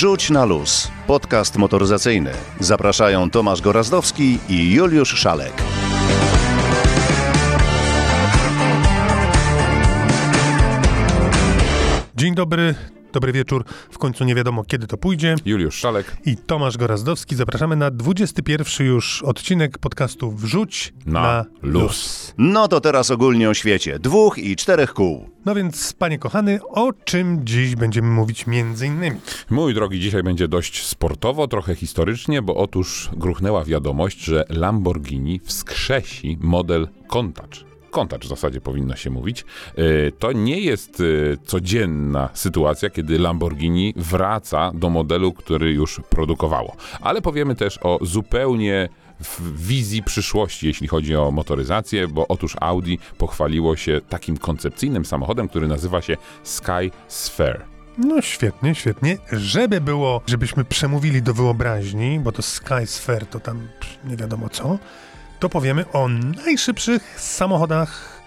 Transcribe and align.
Wrzuć 0.00 0.30
na 0.30 0.44
luz. 0.44 0.88
Podcast 1.06 1.56
motoryzacyjny. 1.56 2.32
Zapraszają 2.60 3.30
Tomasz 3.30 3.60
Gorazdowski 3.60 4.38
i 4.48 4.74
Juliusz 4.74 5.14
Szalek. 5.14 5.52
Dzień 12.16 12.34
dobry, 12.34 12.74
dobry 13.12 13.32
wieczór. 13.32 13.64
W 13.90 13.98
końcu 13.98 14.24
nie 14.24 14.34
wiadomo, 14.34 14.64
kiedy 14.64 14.86
to 14.86 14.96
pójdzie. 14.96 15.34
Juliusz 15.44 15.74
Szalek 15.74 16.16
I 16.26 16.36
Tomasz 16.36 16.76
Gorazdowski. 16.76 17.36
Zapraszamy 17.36 17.76
na 17.76 17.90
21 17.90 18.86
już 18.86 19.22
odcinek 19.22 19.78
podcastu 19.78 20.30
Wrzuć 20.32 20.92
na, 21.06 21.20
na 21.22 21.44
luz. 21.62 21.82
luz. 21.82 22.34
No 22.38 22.68
to 22.68 22.80
teraz 22.80 23.10
ogólnie 23.10 23.50
o 23.50 23.54
świecie. 23.54 23.98
Dwóch 23.98 24.38
i 24.38 24.56
czterech 24.56 24.94
kół. 24.94 25.30
No 25.44 25.54
więc, 25.54 25.92
panie 25.92 26.18
kochany, 26.18 26.60
o 26.68 26.92
czym 27.04 27.40
dziś 27.46 27.76
będziemy 27.76 28.08
mówić 28.08 28.46
między 28.46 28.86
innymi? 28.86 29.20
Mój 29.50 29.74
drogi, 29.74 30.00
dzisiaj 30.00 30.22
będzie 30.22 30.48
dość 30.48 30.86
sportowo, 30.86 31.48
trochę 31.48 31.74
historycznie, 31.74 32.42
bo 32.42 32.54
otóż 32.56 33.10
gruchnęła 33.16 33.64
wiadomość, 33.64 34.24
że 34.24 34.44
Lamborghini 34.48 35.40
wskrzesi 35.44 36.38
model 36.40 36.88
Countach. 37.08 37.69
Countach 37.90 38.20
w 38.20 38.28
zasadzie 38.28 38.60
powinno 38.60 38.96
się 38.96 39.10
mówić. 39.10 39.44
Yy, 39.76 40.12
To 40.18 40.32
nie 40.32 40.60
jest 40.60 41.00
yy, 41.00 41.38
codzienna 41.44 42.28
sytuacja, 42.34 42.90
kiedy 42.90 43.18
Lamborghini 43.18 43.94
wraca 43.96 44.72
do 44.74 44.90
modelu, 44.90 45.32
który 45.32 45.72
już 45.72 46.00
produkowało. 46.10 46.76
Ale 47.00 47.22
powiemy 47.22 47.54
też 47.54 47.78
o 47.82 47.98
zupełnie 48.02 48.88
w 49.24 49.66
wizji 49.66 50.02
przyszłości, 50.02 50.66
jeśli 50.66 50.88
chodzi 50.88 51.16
o 51.16 51.30
motoryzację, 51.30 52.08
bo 52.08 52.28
otóż 52.28 52.56
Audi 52.60 52.94
pochwaliło 53.18 53.76
się 53.76 54.00
takim 54.08 54.36
koncepcyjnym 54.36 55.04
samochodem, 55.04 55.48
który 55.48 55.68
nazywa 55.68 56.02
się 56.02 56.16
Sky 56.42 56.90
Sphere. 57.08 57.60
No 57.98 58.22
świetnie, 58.22 58.74
świetnie. 58.74 59.18
Żeby 59.32 59.80
było, 59.80 60.20
żebyśmy 60.26 60.64
przemówili 60.64 61.22
do 61.22 61.34
wyobraźni, 61.34 62.20
bo 62.20 62.32
to 62.32 62.42
Sky 62.42 62.86
Sphere 62.86 63.26
to 63.26 63.40
tam 63.40 63.68
nie 64.04 64.16
wiadomo 64.16 64.48
co, 64.48 64.78
to 65.40 65.48
powiemy 65.48 65.84
o 65.92 66.08
najszybszych 66.46 67.20
samochodach, 67.20 68.20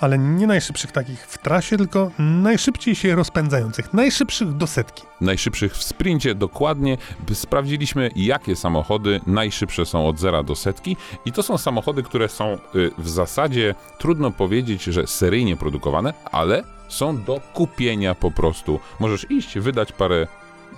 ale 0.00 0.18
nie 0.18 0.46
najszybszych 0.46 0.92
takich 0.92 1.26
w 1.26 1.38
trasie, 1.38 1.76
tylko 1.76 2.10
najszybciej 2.18 2.94
się 2.94 3.14
rozpędzających, 3.14 3.94
najszybszych 3.94 4.52
do 4.56 4.66
setki. 4.66 5.02
najszybszych 5.20 5.76
w 5.76 5.82
sprincie 5.82 6.34
dokładnie. 6.34 6.98
Sprawdziliśmy, 7.32 8.10
jakie 8.16 8.56
samochody 8.56 9.20
najszybsze 9.26 9.86
są 9.86 10.08
od 10.08 10.18
zera 10.18 10.42
do 10.42 10.56
setki, 10.56 10.96
i 11.24 11.32
to 11.32 11.42
są 11.42 11.58
samochody, 11.58 12.02
które 12.02 12.28
są 12.28 12.58
y, 12.74 12.90
w 12.98 13.08
zasadzie 13.08 13.74
trudno 13.98 14.30
powiedzieć, 14.30 14.84
że 14.84 15.06
seryjnie 15.06 15.56
produkowane, 15.56 16.14
ale 16.32 16.62
są 16.88 17.22
do 17.22 17.40
kupienia 17.54 18.14
po 18.14 18.30
prostu. 18.30 18.80
Możesz 19.00 19.30
iść, 19.30 19.58
wydać 19.58 19.92
parę. 19.92 20.26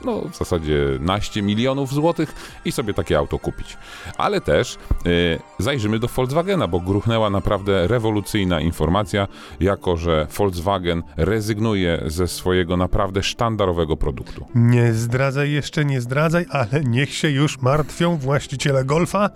No, 0.04 0.22
w 0.32 0.36
zasadzie 0.36 0.86
naście 1.00 1.42
milionów 1.42 1.92
złotych 1.92 2.34
i 2.64 2.72
sobie 2.72 2.94
takie 2.94 3.18
auto 3.18 3.38
kupić. 3.38 3.76
Ale 4.18 4.40
też 4.40 4.78
y, 5.06 5.38
zajrzymy 5.58 5.98
do 5.98 6.08
Volkswagena, 6.08 6.68
bo 6.68 6.80
gruchnęła 6.80 7.30
naprawdę 7.30 7.86
rewolucyjna 7.86 8.60
informacja, 8.60 9.28
jako 9.60 9.96
że 9.96 10.26
Volkswagen 10.38 11.02
rezygnuje 11.16 12.02
ze 12.06 12.28
swojego 12.28 12.76
naprawdę 12.76 13.22
sztandarowego 13.22 13.96
produktu. 13.96 14.46
Nie 14.54 14.92
zdradzaj 14.92 15.50
jeszcze, 15.50 15.84
nie 15.84 16.00
zdradzaj, 16.00 16.46
ale 16.50 16.84
niech 16.84 17.14
się 17.14 17.30
już 17.30 17.62
martwią 17.62 18.16
właściciele 18.16 18.84
Golfa. 18.84 19.30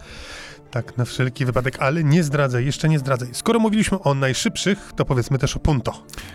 Tak, 0.74 0.96
na 0.96 1.04
wszelki 1.04 1.44
wypadek, 1.44 1.76
ale 1.82 2.04
nie 2.04 2.22
zdradzaj, 2.22 2.66
jeszcze 2.66 2.88
nie 2.88 2.98
zdradzaj. 2.98 3.28
Skoro 3.32 3.58
mówiliśmy 3.58 4.00
o 4.00 4.14
najszybszych, 4.14 4.92
to 4.96 5.04
powiedzmy 5.04 5.38
też 5.38 5.56
o 5.56 5.60
Punto. 5.60 5.92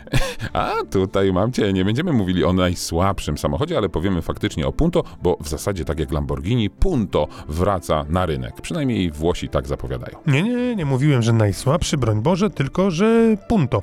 A 0.54 0.72
tutaj 0.92 1.34
mam 1.34 1.52
cię, 1.52 1.74
nie 1.74 1.86
będziemy 1.86 2.14
mówili 2.14 2.44
o 2.44 2.54
najsłabszym 2.54 3.38
samochodzie, 3.38 3.78
ale 3.78 3.90
powiemy 3.90 4.22
faktycznie 4.22 4.68
o 4.68 4.72
Punto, 4.72 5.04
bo 5.22 5.38
w 5.42 5.50
zasadzie 5.50 5.86
tak 5.86 6.00
jak 6.00 6.12
Lamborghini, 6.12 6.70
Punto 6.70 7.28
wraca 7.48 8.06
na 8.10 8.26
rynek. 8.26 8.62
Przynajmniej 8.62 9.12
Włosi 9.12 9.50
tak 9.50 9.68
zapowiadają. 9.68 10.18
Nie, 10.28 10.44
nie, 10.44 10.76
nie 10.76 10.86
mówiłem, 10.86 11.22
że 11.22 11.34
najsłabszy, 11.34 11.98
broń 11.98 12.22
Boże, 12.22 12.50
tylko 12.50 12.92
że 12.92 13.38
Punto. 13.48 13.82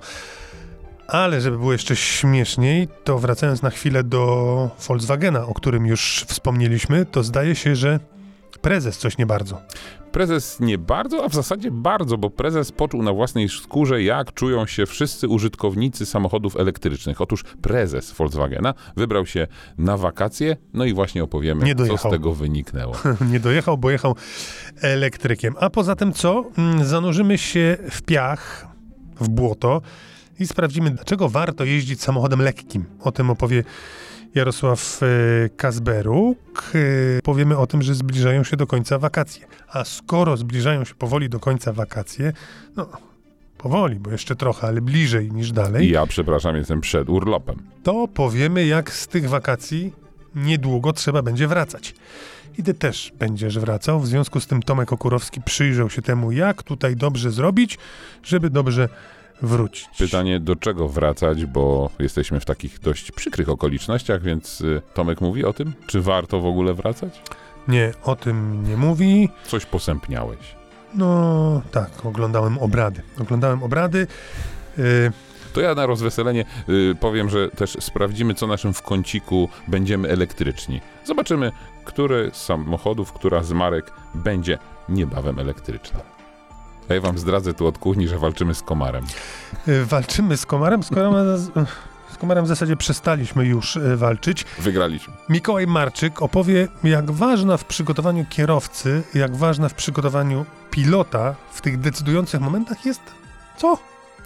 Ale 1.09 1.41
żeby 1.41 1.59
było 1.59 1.73
jeszcze 1.73 1.97
śmieszniej, 1.97 2.89
to 3.05 3.19
wracając 3.19 3.63
na 3.63 3.71
chwilę 3.71 4.05
do 4.05 4.71
Volkswagena, 4.89 5.47
o 5.47 5.55
którym 5.55 5.87
już 5.87 6.25
wspomnieliśmy, 6.29 7.07
to 7.07 7.23
zdaje 7.23 7.55
się, 7.55 7.77
że 7.77 8.01
prezes 8.59 8.99
coś 8.99 9.19
nie 9.19 9.27
bardzo. 9.27 9.63
Prezes 10.13 10.61
nie 10.61 10.79
bardzo, 10.79 11.25
a 11.25 11.29
w 11.29 11.35
zasadzie 11.35 11.71
bardzo, 11.71 12.19
bo 12.19 12.31
prezes 12.31 12.73
poczuł 12.73 13.03
na 13.03 13.13
własnej 13.13 13.49
skórze, 13.49 14.03
jak 14.03 14.35
czują 14.35 14.67
się 14.67 14.87
wszyscy 14.87 15.29
użytkownicy 15.29 16.07
samochodów 16.07 16.57
elektrycznych. 16.57 17.21
Otóż 17.21 17.45
prezes 17.63 18.13
Volkswagena 18.13 18.75
wybrał 18.97 19.27
się 19.27 19.47
na 19.79 19.97
wakacje, 19.97 20.57
no 20.75 20.85
i 20.85 20.95
właśnie 20.95 21.25
opowiemy, 21.25 21.75
co 21.75 21.99
z 21.99 22.03
tego 22.03 22.35
wyniknęło. 22.35 22.95
nie 23.33 23.41
dojechał, 23.41 23.79
bo 23.79 23.91
jechał 23.91 24.17
elektrykiem. 24.81 25.55
A 25.61 25.71
poza 25.71 25.97
tym 25.97 26.13
co? 26.13 26.45
Mm, 26.59 26.85
Zanurzymy 26.85 27.39
się 27.39 27.77
w 27.91 28.03
piach, 28.03 28.67
w 29.21 29.29
błoto 29.29 29.83
i 30.39 30.47
sprawdzimy, 30.47 30.91
dlaczego 30.91 31.29
warto 31.29 31.65
jeździć 31.65 32.03
samochodem 32.03 32.43
lekkim. 32.43 32.85
O 33.01 33.13
tym 33.13 33.31
opowie 33.31 33.65
Jarosław 34.37 35.01
e, 35.03 35.07
Kazberuk. 35.57 36.73
E, 37.19 37.23
Powiemy 37.23 37.57
o 37.59 37.67
tym, 37.67 37.83
że 37.83 37.95
zbliżają 37.95 38.45
się 38.45 38.57
do 38.57 38.67
końca 38.67 38.99
wakacje. 38.99 39.47
A 39.69 39.85
skoro 39.85 40.37
zbliżają 40.37 40.85
się 40.85 40.95
powoli 40.95 41.29
do 41.29 41.41
końca 41.41 41.73
wakacje, 41.73 42.33
no 42.77 42.89
powoli, 43.59 43.97
bo 43.97 44.11
jeszcze 44.11 44.37
trochę, 44.37 44.67
ale 44.67 44.81
bliżej 44.81 45.33
niż 45.33 45.53
dalej, 45.53 45.91
ja, 45.91 46.07
przepraszam, 46.07 46.57
jestem 46.57 46.81
przed 46.81 47.09
urlopem. 47.09 47.57
to 47.83 48.09
powiemy, 48.15 48.67
jak 48.67 48.93
z 48.93 49.09
tych 49.09 49.29
wakacji 49.29 49.93
niedługo 50.35 50.93
trzeba 50.93 51.23
będzie 51.23 51.49
wracać. 51.49 51.95
I 52.59 52.63
ty 52.63 52.75
też 52.75 53.13
będziesz 53.19 53.59
wracał. 53.59 54.01
W 54.01 54.07
związku 54.07 54.41
z 54.41 54.47
tym 54.47 54.63
Tomek 54.63 54.93
Okurowski 54.93 55.41
przyjrzał 55.41 55.91
się 55.91 56.03
temu, 56.03 56.33
jak 56.33 56.63
tutaj 56.63 56.97
dobrze 56.97 57.31
zrobić, 57.31 57.79
żeby 58.23 58.51
dobrze 58.51 58.89
wrócić. 59.43 59.89
Pytanie, 59.99 60.41
do 60.41 60.57
czego 60.57 60.89
wracać, 60.89 61.45
bo 61.47 61.91
jesteśmy 61.99 62.41
w 62.41 62.45
takich 62.45 62.79
dość 62.81 63.13
przykrych 63.13 63.49
okolicznościach, 63.49 64.23
więc 64.23 64.61
y, 64.61 64.83
Tomek 64.95 65.21
mówi 65.21 65.45
o 65.45 65.53
tym, 65.53 65.73
czy 65.87 66.01
warto 66.01 66.41
w 66.41 66.47
ogóle 66.47 66.75
wracać? 66.75 67.23
Nie, 67.69 67.93
o 68.05 68.17
tym 68.17 68.65
nie 68.69 68.77
mówi. 68.77 69.29
Coś 69.45 69.67
posępniałeś. 69.67 70.39
No 70.95 71.63
tak, 71.71 71.91
oglądałem 72.07 72.59
obrady. 72.59 73.03
Oglądałem 73.21 73.63
obrady. 73.63 74.07
Yy, 74.79 75.13
To 75.53 75.61
ja 75.61 75.75
na 75.75 75.87
rozweselenie 75.87 76.45
y, 76.69 76.95
powiem, 77.01 77.29
że 77.29 77.49
też 77.49 77.77
sprawdzimy, 77.81 78.35
co 78.35 78.47
naszym 78.47 78.73
w 78.75 78.83
kąciku 78.83 79.49
będziemy 79.69 80.09
elektryczni. 80.09 80.81
Zobaczymy, 81.05 81.53
który 81.85 82.31
z 82.33 82.45
samochodów, 82.45 83.13
która 83.13 83.43
z 83.43 83.53
marek 83.53 83.93
będzie 84.15 84.59
niebawem 84.89 85.39
elektryczna. 85.39 86.16
Ja 86.89 87.01
wam 87.01 87.19
zdradzę 87.19 87.55
tu 87.55 87.67
od 87.67 87.79
kuchni, 87.79 88.09
że 88.09 88.19
walczymy 88.19 88.55
z 88.55 88.63
komarem. 88.63 89.05
yy, 89.67 89.85
walczymy 89.85 90.37
z 90.37 90.47
komarem. 90.47 90.83
Z 90.83 90.89
komarem, 90.89 91.39
z 92.13 92.17
komarem 92.19 92.45
w 92.45 92.49
zasadzie 92.49 92.77
przestaliśmy 92.77 93.45
już 93.47 93.77
yy, 93.77 93.97
walczyć. 93.97 94.45
Wygraliśmy. 94.59 95.15
Mikołaj 95.29 95.67
Marczyk 95.67 96.23
opowie, 96.23 96.69
jak 96.85 97.11
ważna 97.11 97.57
w 97.57 97.65
przygotowaniu 97.65 98.27
kierowcy, 98.31 99.03
jak 99.15 99.37
ważna 99.37 99.69
w 99.69 99.75
przygotowaniu 99.75 100.45
pilota 100.71 101.35
w 101.53 101.61
tych 101.61 101.81
decydujących 101.81 102.41
momentach 102.41 102.85
jest 102.85 103.01
co? 103.57 103.79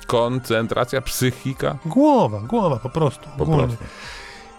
Koncentracja, 0.07 1.01
psychika. 1.01 1.77
Głowa, 1.87 2.41
głowa 2.41 2.77
po 2.77 2.91
prostu. 2.91 3.29
Po 3.37 3.43
ogólnie. 3.43 3.67
prostu. 3.67 3.85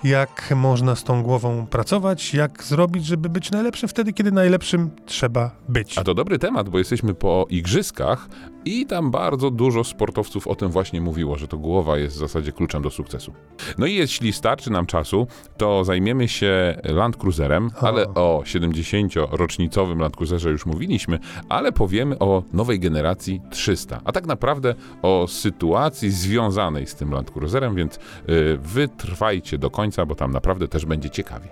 Jak 0.04 0.54
można 0.56 0.96
z 0.96 1.04
tą 1.04 1.24
głową 1.24 1.68
pracować, 1.68 2.34
jak 2.34 2.64
zrobić, 2.64 3.06
żeby 3.06 3.30
być 3.30 3.52
najlepszym 3.52 3.90
wtedy, 3.90 4.14
kiedy 4.14 4.32
najlepszym 4.32 4.90
trzeba 5.06 5.52
być. 5.70 5.98
A 5.98 6.04
to 6.04 6.14
dobry 6.14 6.40
temat, 6.40 6.70
bo 6.70 6.78
jesteśmy 6.78 7.14
po 7.14 7.46
igrzyskach 7.50 8.30
i 8.66 8.86
tam 8.86 9.12
bardzo 9.12 9.52
dużo 9.52 9.84
sportowców 9.84 10.48
o 10.48 10.56
tym 10.56 10.70
właśnie 10.70 11.02
mówiło, 11.02 11.38
że 11.38 11.48
to 11.48 11.58
głowa 11.58 11.98
jest 11.98 12.16
w 12.16 12.20
zasadzie 12.20 12.52
kluczem 12.52 12.82
do 12.82 12.90
sukcesu. 12.90 13.34
No 13.78 13.86
i 13.86 13.96
jeśli 13.96 14.34
starczy 14.34 14.72
nam 14.72 14.86
czasu, 14.86 15.28
to 15.58 15.84
zajmiemy 15.84 16.28
się 16.28 16.82
Land 16.84 17.18
Cruiserem, 17.18 17.72
O. 17.82 17.88
ale 17.88 18.08
o 18.08 18.44
70-rocznicowym 18.46 20.00
Land 20.00 20.16
Cruiserze 20.16 20.50
już 20.50 20.66
mówiliśmy, 20.66 21.20
ale 21.50 21.72
powiemy 21.72 22.20
o 22.20 22.44
nowej 22.54 22.80
generacji 22.80 23.42
300, 23.50 24.02
a 24.04 24.12
tak 24.12 24.26
naprawdę 24.26 24.76
o 25.02 25.26
sytuacji 25.28 26.12
związanej 26.12 26.88
z 26.88 26.96
tym 26.96 27.12
Land 27.12 27.32
Cruiserem, 27.32 27.76
więc 27.76 27.96
y, 27.96 28.00
wytrwajcie 28.58 29.58
do 29.58 29.70
końca, 29.70 29.91
bo 30.06 30.16
tam 30.16 30.32
naprawdę 30.32 30.68
też 30.68 30.86
będzie 30.86 31.10
ciekawie. 31.10 31.48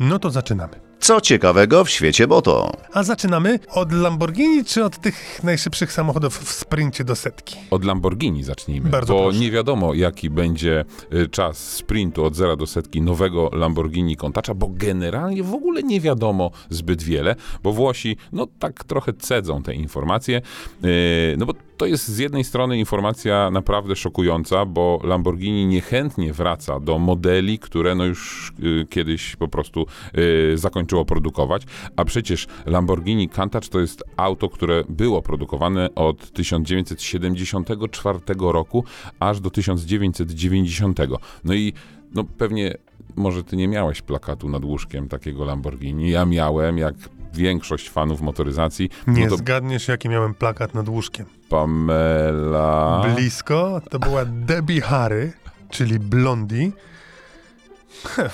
No 0.00 0.18
to 0.18 0.30
zaczynamy. 0.30 0.91
Co 1.02 1.20
ciekawego 1.20 1.84
w 1.84 1.90
świecie 1.90 2.26
moto? 2.26 2.72
A 2.92 3.02
zaczynamy 3.02 3.58
od 3.70 3.92
Lamborghini, 3.92 4.64
czy 4.64 4.84
od 4.84 4.98
tych 4.98 5.40
najszybszych 5.42 5.92
samochodów 5.92 6.38
w 6.38 6.52
sprincie 6.52 7.04
do 7.04 7.16
setki? 7.16 7.56
Od 7.70 7.84
Lamborghini 7.84 8.44
zacznijmy, 8.44 8.90
Bardzo 8.90 9.14
bo 9.14 9.22
proszę. 9.22 9.38
nie 9.38 9.50
wiadomo, 9.50 9.94
jaki 9.94 10.30
będzie 10.30 10.84
y, 11.14 11.28
czas 11.28 11.58
sprintu 11.58 12.24
od 12.24 12.36
zera 12.36 12.56
do 12.56 12.66
setki 12.66 13.02
nowego 13.02 13.50
Lamborghini 13.52 14.16
Contacza, 14.16 14.54
bo 14.54 14.68
generalnie 14.70 15.42
w 15.42 15.54
ogóle 15.54 15.82
nie 15.82 16.00
wiadomo 16.00 16.50
zbyt 16.70 17.02
wiele, 17.02 17.36
bo 17.62 17.72
Włosi, 17.72 18.16
no 18.32 18.46
tak 18.58 18.84
trochę 18.84 19.12
cedzą 19.12 19.62
te 19.62 19.74
informacje, 19.74 20.42
yy, 20.82 20.90
no 21.38 21.46
bo 21.46 21.54
to 21.76 21.86
jest 21.86 22.08
z 22.08 22.18
jednej 22.18 22.44
strony 22.44 22.78
informacja 22.78 23.50
naprawdę 23.50 23.96
szokująca, 23.96 24.66
bo 24.66 25.00
Lamborghini 25.04 25.66
niechętnie 25.66 26.32
wraca 26.32 26.80
do 26.80 26.98
modeli, 26.98 27.58
które 27.58 27.94
no 27.94 28.04
już 28.04 28.52
y, 28.62 28.86
kiedyś 28.90 29.36
po 29.36 29.48
prostu 29.48 29.86
y, 30.18 30.58
zakończyło 30.92 31.04
produkować, 31.04 31.62
a 31.96 32.04
przecież 32.04 32.46
Lamborghini 32.66 33.28
Countach 33.28 33.68
to 33.68 33.80
jest 33.80 34.04
auto, 34.16 34.48
które 34.48 34.84
było 34.88 35.22
produkowane 35.22 35.94
od 35.94 36.32
1974 36.32 38.18
roku 38.38 38.84
aż 39.20 39.40
do 39.40 39.50
1990. 39.50 40.98
No 41.44 41.54
i 41.54 41.72
no 42.14 42.24
pewnie 42.24 42.74
może 43.16 43.44
ty 43.44 43.56
nie 43.56 43.68
miałeś 43.68 44.02
plakatu 44.02 44.48
nad 44.48 44.64
łóżkiem 44.64 45.08
takiego 45.08 45.44
Lamborghini. 45.44 46.10
Ja 46.10 46.24
miałem, 46.26 46.78
jak 46.78 46.94
większość 47.34 47.90
fanów 47.90 48.20
motoryzacji. 48.20 48.90
Nie 49.06 49.24
no 49.24 49.30
to 49.30 49.36
zgadniesz, 49.36 49.88
jaki 49.88 50.08
miałem 50.08 50.34
plakat 50.34 50.74
nad 50.74 50.88
łóżkiem. 50.88 51.26
Pamela. 51.48 53.02
Blisko 53.14 53.80
to 53.90 53.98
była 53.98 54.24
Debbie 54.24 54.80
Harry, 54.80 55.32
czyli 55.70 55.98
Blondie, 55.98 56.70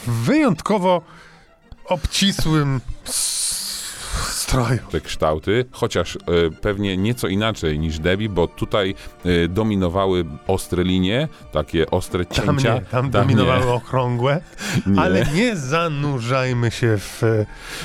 wyjątkowo 0.07 1.03
obcisłym 1.88 2.81
stroju. 4.49 4.79
te 4.91 5.00
kształty, 5.00 5.65
chociaż 5.73 6.17
e, 6.17 6.19
pewnie 6.61 6.97
nieco 6.97 7.29
inaczej 7.29 7.79
niż 7.79 7.99
Debbie, 7.99 8.29
bo 8.29 8.47
tutaj 8.49 8.95
e, 9.25 9.49
dominowały 9.49 10.25
ostre 10.47 10.85
linie, 10.85 11.29
takie 11.53 11.91
ostre 11.91 12.25
Tam 12.25 12.47
cięcia. 12.47 12.75
nie, 12.75 12.81
tam 12.81 13.11
dominowały 13.11 13.73
okrągłe, 13.73 14.41
nie. 14.87 15.00
ale 15.00 15.27
nie 15.35 15.56
zanurzajmy 15.56 16.71
się 16.71 16.99
w, 16.99 17.23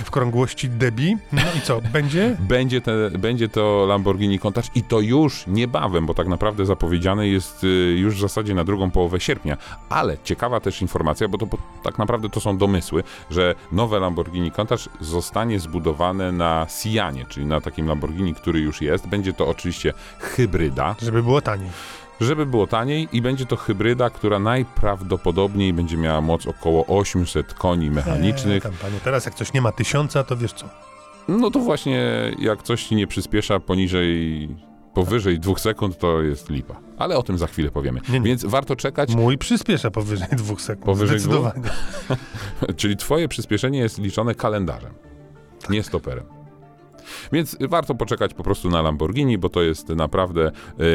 w 0.06 0.12
krągłości 0.12 0.70
Debbie. 0.70 1.18
No 1.34 1.42
i 1.58 1.62
co, 1.62 1.82
będzie? 1.94 2.38
Będzie, 2.54 2.82
te, 2.82 3.10
będzie 3.12 3.50
to 3.50 3.86
Lamborghini 3.88 4.40
Countach 4.40 4.76
i 4.76 4.84
to 4.84 5.00
już 5.00 5.48
niebawem, 5.48 6.06
bo 6.06 6.14
tak 6.14 6.28
naprawdę 6.28 6.66
zapowiedziane 6.66 7.28
jest 7.28 7.66
już 7.96 8.16
w 8.16 8.20
zasadzie 8.20 8.54
na 8.54 8.64
drugą 8.64 8.92
połowę 8.92 9.20
sierpnia. 9.20 9.58
Ale 9.90 10.18
ciekawa 10.24 10.60
też 10.60 10.82
informacja, 10.82 11.28
bo 11.28 11.38
to 11.38 11.46
bo 11.46 11.58
tak 11.84 11.98
naprawdę 11.98 12.30
to 12.30 12.40
są 12.40 12.58
domysły, 12.58 13.04
że 13.32 13.56
nowe 13.72 14.00
Lamborghini 14.00 14.52
Countach 14.52 14.80
zostanie 15.02 15.60
zbudowane 15.60 16.32
na 16.32 16.53
Sianie, 16.70 17.26
czyli 17.30 17.46
na 17.46 17.62
takim 17.62 17.88
Lamborghini, 17.88 18.34
który 18.36 18.60
już 18.60 18.82
jest. 18.82 19.08
Będzie 19.08 19.34
to 19.34 19.48
oczywiście 19.48 19.94
hybryda, 20.20 20.96
Żeby 21.02 21.24
było 21.24 21.42
taniej. 21.42 21.70
żeby 22.22 22.46
było 22.46 22.68
taniej 22.68 23.08
i 23.12 23.22
będzie 23.22 23.46
to 23.46 23.56
hybryda, 23.56 24.10
która 24.10 24.40
najprawdopodobniej 24.40 25.74
będzie 25.74 25.98
miała 25.98 26.22
moc 26.22 26.48
około 26.48 26.86
800 26.86 27.54
koni 27.54 27.92
mechanicznych. 27.92 28.56
Eee, 28.66 28.72
tam, 28.72 28.74
panie, 28.82 29.00
teraz 29.04 29.26
jak 29.26 29.36
coś 29.36 29.54
nie 29.54 29.62
ma 29.62 29.72
tysiąca, 29.72 30.24
to 30.24 30.38
wiesz 30.38 30.54
co? 30.54 30.66
No 31.28 31.52
to 31.52 31.60
właśnie, 31.60 32.32
jak 32.40 32.64
coś 32.64 32.84
ci 32.84 32.96
nie 32.96 33.08
przyspiesza 33.08 33.60
poniżej, 33.60 34.50
powyżej 34.94 35.40
dwóch 35.40 35.60
sekund, 35.60 35.98
to 35.98 36.22
jest 36.22 36.50
lipa. 36.50 36.76
Ale 36.98 37.18
o 37.18 37.24
tym 37.24 37.38
za 37.38 37.48
chwilę 37.48 37.72
powiemy. 37.72 38.00
Nie, 38.10 38.20
nie. 38.20 38.26
Więc 38.26 38.46
warto 38.46 38.76
czekać, 38.76 39.16
Mój 39.16 39.38
przyspiesza 39.38 39.92
powyżej 39.92 40.28
dwóch 40.32 40.62
sekund. 40.62 40.86
Powyżej 40.86 41.20
Zdecydowanie. 41.20 41.62
czyli 42.78 42.98
twoje 42.98 43.28
przyspieszenie 43.28 43.80
jest 43.80 43.98
liczone 44.00 44.36
kalendarzem, 44.36 44.94
nie 45.70 45.84
stoperem. 45.84 46.24
Więc 47.32 47.58
warto 47.62 47.96
poczekać 47.96 48.34
po 48.34 48.44
prostu 48.44 48.70
na 48.70 48.82
Lamborghini, 48.82 49.38
bo 49.38 49.50
to 49.50 49.62
jest 49.62 49.90
naprawdę 49.90 50.52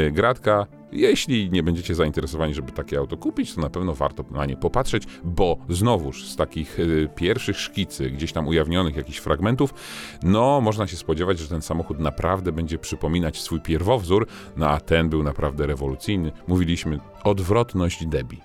y, 0.07 0.11
gratka. 0.11 0.67
Jeśli 0.93 1.51
nie 1.51 1.63
będziecie 1.63 1.95
zainteresowani, 1.95 2.55
żeby 2.55 2.73
takie 2.73 2.99
auto 2.99 3.17
kupić, 3.17 3.55
to 3.55 3.61
na 3.61 3.71
pewno 3.71 3.95
warto 3.95 4.25
na 4.31 4.47
nie 4.47 4.57
popatrzeć, 4.57 5.03
bo 5.25 5.57
znowuż 5.69 6.25
z 6.25 6.37
takich 6.37 6.79
y, 6.79 7.09
pierwszych 7.15 7.61
szkicy, 7.61 8.11
gdzieś 8.11 8.33
tam 8.33 8.49
ujawnionych 8.49 8.97
jakichś 8.97 9.19
fragmentów, 9.19 9.75
no 10.23 10.61
można 10.61 10.87
się 10.87 10.97
spodziewać, 10.97 11.39
że 11.39 11.49
ten 11.49 11.63
samochód 11.63 11.99
naprawdę 11.99 12.53
będzie 12.53 12.79
przypominać 12.79 13.41
swój 13.41 13.61
pierwowzór, 13.61 14.27
no 14.57 14.69
a 14.69 14.81
ten 14.81 15.09
był 15.09 15.23
naprawdę 15.23 15.67
rewolucyjny. 15.67 16.33
Mówiliśmy 16.47 16.99
odwrotność 17.25 18.07
Debbie. 18.07 18.39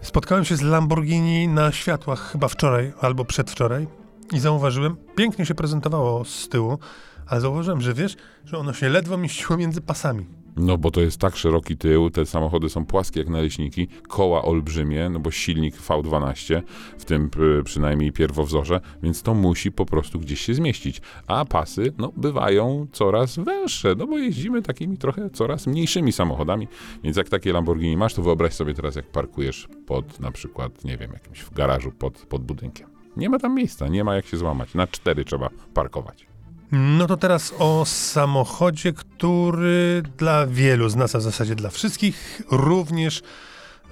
Spotkałem 0.00 0.44
się 0.44 0.56
z 0.56 0.62
Lamborghini 0.62 1.48
na 1.48 1.72
światłach 1.72 2.32
chyba 2.32 2.48
wczoraj 2.48 2.92
albo 3.00 3.24
przedwczoraj 3.24 3.86
i 4.32 4.38
zauważyłem, 4.38 4.96
pięknie 5.16 5.46
się 5.46 5.54
prezentowało 5.54 6.24
z 6.24 6.48
tyłu, 6.48 6.78
ale 7.26 7.40
zauważyłem, 7.40 7.80
że 7.80 7.94
wiesz, 7.94 8.16
że 8.44 8.58
ono 8.58 8.72
się 8.72 8.88
ledwo 8.88 9.16
mieściło 9.16 9.56
między 9.56 9.80
pasami. 9.80 10.26
No 10.56 10.78
bo 10.78 10.90
to 10.90 11.00
jest 11.00 11.18
tak 11.18 11.36
szeroki 11.36 11.76
tył, 11.76 12.10
te 12.10 12.26
samochody 12.26 12.68
są 12.68 12.86
płaskie 12.86 13.20
jak 13.20 13.28
naleśniki, 13.28 13.88
koła 14.08 14.42
olbrzymie, 14.42 15.10
no 15.10 15.20
bo 15.20 15.30
silnik 15.30 15.76
V12, 15.76 16.62
w 16.98 17.04
tym 17.04 17.30
przynajmniej 17.64 18.12
pierwowzorze, 18.12 18.80
więc 19.02 19.22
to 19.22 19.34
musi 19.34 19.72
po 19.72 19.86
prostu 19.86 20.18
gdzieś 20.18 20.40
się 20.40 20.54
zmieścić. 20.54 21.00
A 21.26 21.44
pasy, 21.44 21.92
no 21.98 22.12
bywają 22.16 22.86
coraz 22.92 23.36
węższe, 23.36 23.94
no 23.98 24.06
bo 24.06 24.18
jeździmy 24.18 24.62
takimi 24.62 24.96
trochę 24.96 25.30
coraz 25.30 25.66
mniejszymi 25.66 26.12
samochodami, 26.12 26.68
więc 27.04 27.16
jak 27.16 27.28
takie 27.28 27.52
Lamborghini 27.52 27.96
masz, 27.96 28.14
to 28.14 28.22
wyobraź 28.22 28.54
sobie 28.54 28.74
teraz 28.74 28.96
jak 28.96 29.06
parkujesz 29.10 29.68
pod 29.86 30.20
na 30.20 30.32
przykład, 30.32 30.84
nie 30.84 30.96
wiem, 30.96 31.12
jakimś 31.12 31.40
w 31.40 31.54
garażu 31.54 31.92
pod, 31.92 32.18
pod 32.18 32.42
budynkiem. 32.44 32.97
Nie 33.18 33.28
ma 33.28 33.38
tam 33.38 33.54
miejsca, 33.54 33.88
nie 33.88 34.04
ma 34.04 34.14
jak 34.14 34.26
się 34.26 34.36
złamać. 34.36 34.74
Na 34.74 34.86
cztery 34.86 35.24
trzeba 35.24 35.50
parkować. 35.74 36.26
No 36.72 37.06
to 37.06 37.16
teraz 37.16 37.54
o 37.58 37.84
samochodzie, 37.86 38.92
który 38.92 40.02
dla 40.18 40.46
wielu 40.46 40.88
z 40.88 40.96
nas, 40.96 41.14
a 41.14 41.18
w 41.18 41.22
zasadzie 41.22 41.54
dla 41.54 41.70
wszystkich, 41.70 42.42
również 42.50 43.22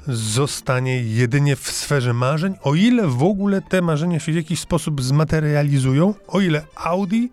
zostanie 0.08 1.02
jedynie 1.02 1.56
w 1.56 1.70
sferze 1.70 2.12
marzeń, 2.12 2.54
o 2.62 2.74
ile 2.74 3.06
w 3.08 3.22
ogóle 3.22 3.62
te 3.62 3.82
marzenia 3.82 4.20
się 4.20 4.32
w 4.32 4.36
jakiś 4.36 4.60
sposób 4.60 5.02
zmaterializują, 5.02 6.14
o 6.28 6.40
ile 6.40 6.62
Audi 6.74 7.26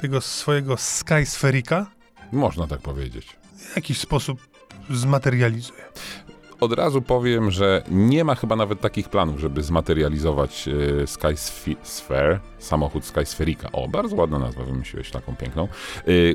tego 0.00 0.20
swojego 0.20 0.76
Skysferika 0.76 1.86
Można 2.32 2.66
tak 2.66 2.80
powiedzieć. 2.80 3.36
w 3.72 3.76
jakiś 3.76 3.98
sposób 3.98 4.48
zmaterializuje. 4.90 5.82
Od 6.60 6.72
razu 6.72 7.02
powiem, 7.02 7.50
że 7.50 7.82
nie 7.90 8.24
ma 8.24 8.34
chyba 8.34 8.56
nawet 8.56 8.80
takich 8.80 9.08
planów, 9.08 9.40
żeby 9.40 9.62
zmaterializować 9.62 10.68
e, 10.68 11.06
Skysphere, 11.06 12.40
samochód 12.58 13.04
Skysferika. 13.04 13.68
O, 13.72 13.88
bardzo 13.88 14.16
ładna 14.16 14.38
nazwa, 14.38 14.64
wymyśliłeś 14.64 15.10
taką 15.10 15.36
piękną. 15.36 15.62
E, 15.62 15.68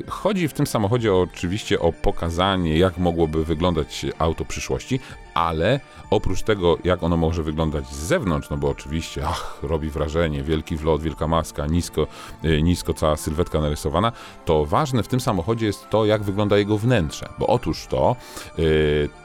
chodzi 0.08 0.48
w 0.48 0.52
tym 0.52 0.66
samochodzie 0.66 1.14
oczywiście 1.14 1.80
o 1.80 1.92
pokazanie, 1.92 2.78
jak 2.78 2.98
mogłoby 2.98 3.44
wyglądać 3.44 4.06
auto 4.18 4.44
przyszłości, 4.44 5.00
ale 5.34 5.80
oprócz 6.10 6.42
tego, 6.42 6.78
jak 6.84 7.02
ono 7.02 7.16
może 7.16 7.42
wyglądać 7.42 7.88
z 7.88 7.96
zewnątrz, 7.96 8.50
no 8.50 8.56
bo 8.56 8.68
oczywiście, 8.68 9.22
ach, 9.26 9.58
robi 9.62 9.90
wrażenie, 9.90 10.42
wielki 10.42 10.76
wlot, 10.76 11.02
wielka 11.02 11.28
maska, 11.28 11.66
nisko, 11.66 12.06
e, 12.42 12.62
nisko 12.62 12.94
cała 12.94 13.16
sylwetka 13.16 13.60
narysowana, 13.60 14.12
to 14.44 14.66
ważne 14.66 15.02
w 15.02 15.08
tym 15.08 15.20
samochodzie 15.20 15.66
jest 15.66 15.90
to, 15.90 16.06
jak 16.06 16.22
wygląda 16.22 16.58
jego 16.58 16.78
wnętrze, 16.78 17.28
bo 17.38 17.46
otóż 17.46 17.86
to 17.86 18.16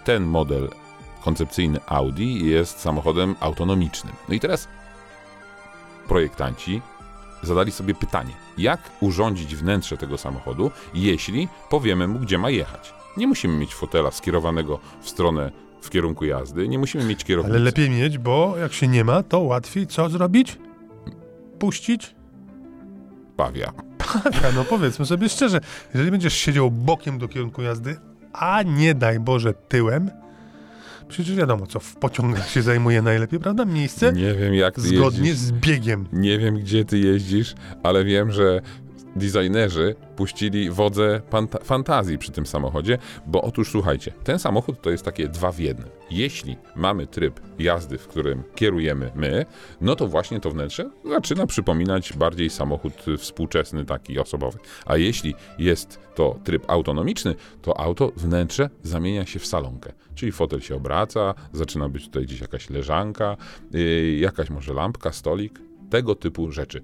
ten 0.03 0.23
model 0.23 0.69
koncepcyjny 1.21 1.79
Audi 1.85 2.45
jest 2.45 2.79
samochodem 2.79 3.35
autonomicznym. 3.39 4.13
No 4.29 4.35
i 4.35 4.39
teraz 4.39 4.67
projektanci 6.07 6.81
zadali 7.43 7.71
sobie 7.71 7.95
pytanie, 7.95 8.31
jak 8.57 8.79
urządzić 8.99 9.55
wnętrze 9.55 9.97
tego 9.97 10.17
samochodu, 10.17 10.71
jeśli 10.93 11.47
powiemy 11.69 12.07
mu, 12.07 12.19
gdzie 12.19 12.37
ma 12.37 12.49
jechać. 12.49 12.93
Nie 13.17 13.27
musimy 13.27 13.57
mieć 13.57 13.75
fotela 13.75 14.11
skierowanego 14.11 14.79
w 15.01 15.09
stronę, 15.09 15.51
w 15.81 15.89
kierunku 15.89 16.25
jazdy, 16.25 16.67
nie 16.67 16.79
musimy 16.79 17.03
mieć 17.03 17.23
kierownicy. 17.23 17.55
Ale 17.55 17.65
lepiej 17.65 17.89
mieć, 17.89 18.17
bo 18.17 18.57
jak 18.57 18.73
się 18.73 18.87
nie 18.87 19.03
ma, 19.03 19.23
to 19.23 19.39
łatwiej 19.39 19.87
co 19.87 20.09
zrobić? 20.09 20.57
Puścić? 21.59 22.15
Pawia. 23.37 23.73
Taka, 23.97 24.51
no 24.55 24.63
powiedzmy 24.63 25.05
sobie 25.05 25.29
szczerze, 25.29 25.61
jeżeli 25.93 26.11
będziesz 26.11 26.33
siedział 26.33 26.71
bokiem 26.71 27.17
do 27.17 27.27
kierunku 27.27 27.61
jazdy, 27.61 27.99
a 28.33 28.63
nie 28.63 28.95
daj 28.95 29.19
Boże 29.19 29.53
tyłem, 29.53 30.11
przecież 31.11 31.35
wiadomo 31.35 31.67
co 31.67 31.79
w 31.79 31.95
pociągach 31.95 32.49
się 32.49 32.61
zajmuje 32.61 33.01
najlepiej, 33.01 33.39
prawda? 33.39 33.65
Miejsce 33.65 34.13
Nie 34.13 34.33
wiem, 34.33 34.53
jak 34.53 34.75
ty 34.75 34.81
zgodnie 34.81 35.19
jeździsz. 35.29 35.37
z 35.47 35.51
biegiem. 35.51 36.05
Nie 36.13 36.39
wiem, 36.39 36.55
gdzie 36.55 36.85
ty 36.85 36.99
jeździsz, 36.99 37.55
ale 37.83 38.03
wiem, 38.03 38.31
że 38.31 38.61
designerzy 39.15 39.95
puścili 40.15 40.69
wodze 40.69 41.21
fantazji 41.63 42.17
przy 42.17 42.31
tym 42.31 42.45
samochodzie, 42.45 42.97
bo 43.27 43.41
otóż 43.41 43.71
słuchajcie, 43.71 44.13
ten 44.23 44.39
samochód 44.39 44.81
to 44.81 44.89
jest 44.89 45.05
takie 45.05 45.27
dwa 45.27 45.51
w 45.51 45.59
jednym. 45.59 45.89
Jeśli 46.11 46.57
mamy 46.75 47.07
tryb 47.07 47.39
jazdy, 47.59 47.97
w 47.97 48.07
którym 48.07 48.43
kierujemy 48.55 49.11
my, 49.15 49.45
no 49.81 49.95
to 49.95 50.07
właśnie 50.07 50.39
to 50.39 50.51
wnętrze 50.51 50.89
zaczyna 51.05 51.47
przypominać 51.47 52.13
bardziej 52.13 52.49
samochód 52.49 52.93
współczesny, 53.17 53.85
taki 53.85 54.19
osobowy. 54.19 54.59
A 54.85 54.97
jeśli 54.97 55.35
jest 55.57 55.99
to 56.15 56.39
tryb 56.43 56.63
autonomiczny, 56.67 57.35
to 57.61 57.79
auto, 57.79 58.11
wnętrze 58.15 58.69
zamienia 58.83 59.25
się 59.25 59.39
w 59.39 59.45
salonkę. 59.45 59.93
Czyli 60.15 60.31
fotel 60.31 60.61
się 60.61 60.75
obraca, 60.75 61.33
zaczyna 61.53 61.89
być 61.89 62.05
tutaj 62.05 62.23
gdzieś 62.23 62.41
jakaś 62.41 62.69
leżanka, 62.69 63.37
yy, 63.71 64.15
jakaś 64.15 64.49
może 64.49 64.73
lampka, 64.73 65.11
stolik. 65.11 65.59
tego 65.89 66.15
typu 66.15 66.51
rzeczy. 66.51 66.81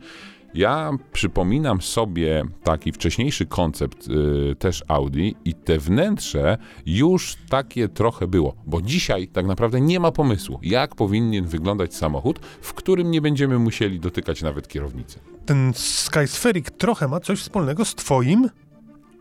Ja 0.57 0.91
przypominam 1.13 1.81
sobie 1.81 2.43
taki 2.63 2.91
wcześniejszy 2.91 3.45
koncept 3.45 4.07
y, 4.07 4.55
też 4.55 4.83
Audi 4.87 5.35
i 5.45 5.53
te 5.53 5.79
wnętrze 5.79 6.57
już 6.85 7.37
takie 7.49 7.89
trochę 7.89 8.27
było, 8.27 8.55
bo 8.65 8.81
dzisiaj 8.81 9.27
tak 9.27 9.45
naprawdę 9.45 9.81
nie 9.81 9.99
ma 9.99 10.11
pomysłu, 10.11 10.59
jak 10.63 10.95
powinien 10.95 11.45
wyglądać 11.45 11.95
samochód, 11.95 12.39
w 12.61 12.73
którym 12.73 13.11
nie 13.11 13.21
będziemy 13.21 13.59
musieli 13.59 13.99
dotykać 13.99 14.41
nawet 14.41 14.67
kierownicy. 14.67 15.19
Ten 15.45 15.71
Skyspheric 15.75 16.65
trochę 16.77 17.07
ma 17.07 17.19
coś 17.19 17.39
wspólnego 17.39 17.85
z 17.85 17.95
twoim 17.95 18.49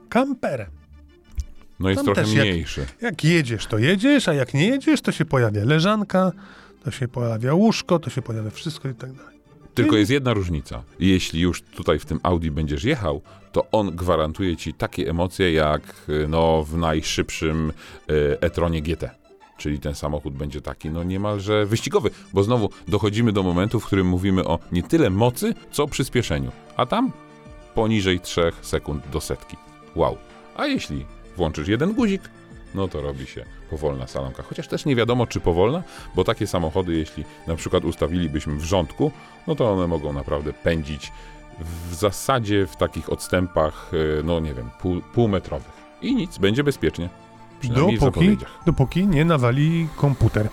kamperem. 0.09 0.71
No 1.81 1.88
jest 1.88 1.99
Tam 1.99 2.05
trochę 2.05 2.23
też 2.23 2.33
jak- 2.35 2.47
mniejszy. 2.47 2.87
Jak 3.00 3.25
jedziesz, 3.25 3.66
to 3.66 3.78
jedziesz, 3.78 4.28
a 4.28 4.35
jak 4.35 4.55
nie 4.55 4.66
jedziesz, 4.66 5.00
to 5.02 5.12
się 5.12 5.25
pojawia 5.25 5.64
leżanka, 5.64 6.33
to 6.85 6.90
się 6.90 7.09
pojawia 7.09 7.55
łóżko, 7.55 7.99
to 7.99 8.11
się 8.11 8.23
pojawia 8.23 8.50
wszystko 8.50 8.88
i 8.88 8.95
tak 8.95 9.12
dalej. 9.12 9.36
Tylko 9.76 9.97
jest 9.97 10.11
jedna 10.11 10.35
różnica. 10.35 10.83
Jeśli 10.99 11.40
już 11.40 11.62
tutaj 11.62 11.99
w 11.99 12.04
tym 12.04 12.21
Audi 12.23 12.50
będziesz 12.50 12.85
jechał, 12.85 13.23
to 13.52 13.66
on 13.73 13.97
gwarantuje 13.97 14.56
ci 14.56 14.75
takie 14.75 15.11
emocje 15.11 15.52
jak 15.52 15.83
y, 16.09 16.28
no, 16.28 16.64
w 16.64 16.76
najszybszym 16.76 17.73
y, 18.11 18.40
e-tronie 18.40 18.83
GT. 18.83 19.11
Czyli 19.59 19.78
ten 19.78 19.95
samochód 19.95 20.35
będzie 20.35 20.61
taki 20.61 20.90
no 20.90 21.02
niemalże 21.02 21.66
wyścigowy, 21.66 22.11
bo 22.33 22.42
znowu 22.42 22.71
dochodzimy 22.88 23.33
do 23.33 23.42
momentu, 23.42 23.80
w 23.80 23.87
którym 23.87 24.06
mówimy 24.06 24.45
o 24.45 24.59
nie 24.73 24.83
tyle 24.83 25.11
mocy, 25.11 25.54
co 25.73 25.87
przyspieszeniu. 25.87 26.52
A 26.76 26.87
tam 26.87 27.12
poniżej 27.75 28.21
3 28.21 28.52
sekund 28.62 29.02
do 29.12 29.21
setki. 29.21 29.56
Wow. 29.95 30.16
A 30.56 30.66
jeśli 30.66 31.04
włączysz 31.37 31.68
jeden 31.68 31.92
guzik, 31.92 32.23
no 32.75 32.89
to 32.89 33.01
robi 33.01 33.27
się 33.27 33.45
powolna 33.71 34.07
salonka. 34.07 34.43
Chociaż 34.43 34.69
też 34.69 34.85
nie 34.85 34.97
wiadomo, 34.97 35.27
czy 35.27 35.41
powolna, 35.41 35.83
bo 36.15 36.25
takie 36.25 36.47
samochody, 36.47 36.95
jeśli 36.95 37.25
na 37.47 37.57
przykład 37.57 37.85
ustawilibyśmy 37.85 38.57
w 38.57 38.65
rządku, 38.65 39.13
no 39.47 39.55
to 39.55 39.73
one 39.73 39.87
mogą 39.87 40.13
naprawdę 40.13 40.53
pędzić 40.53 41.13
w 41.91 41.95
zasadzie 41.95 42.67
w 42.67 42.77
takich 42.77 43.13
odstępach, 43.13 43.91
y, 43.95 44.23
no 44.25 44.41
nie 44.41 44.55
wiem, 44.55 44.71
pół, 44.81 45.01
półmetrowych. 45.01 45.73
I 46.03 46.15
nic, 46.15 46.39
będzie 46.39 46.65
bezpiecznie. 46.65 47.09
Dopóki, 47.65 48.37
dopóki 48.67 49.07
nie 49.07 49.25
nawali 49.25 49.89
komputer. 49.97 50.49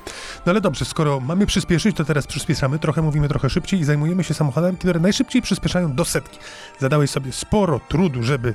No 0.45 0.49
ale 0.49 0.61
dobrze, 0.61 0.85
skoro 0.85 1.19
mamy 1.19 1.45
przyspieszyć, 1.45 1.97
to 1.97 2.05
teraz 2.05 2.27
przyspieszamy, 2.27 2.79
trochę 2.79 3.01
mówimy 3.01 3.29
trochę 3.29 3.49
szybciej 3.49 3.79
i 3.79 3.83
zajmujemy 3.83 4.23
się 4.23 4.33
samochodami, 4.33 4.77
które 4.77 4.99
najszybciej 4.99 5.41
przyspieszają 5.41 5.93
do 5.93 6.05
setki. 6.05 6.39
Zadałeś 6.79 7.09
sobie 7.09 7.31
sporo 7.31 7.79
trudu, 7.79 8.23
żeby 8.23 8.53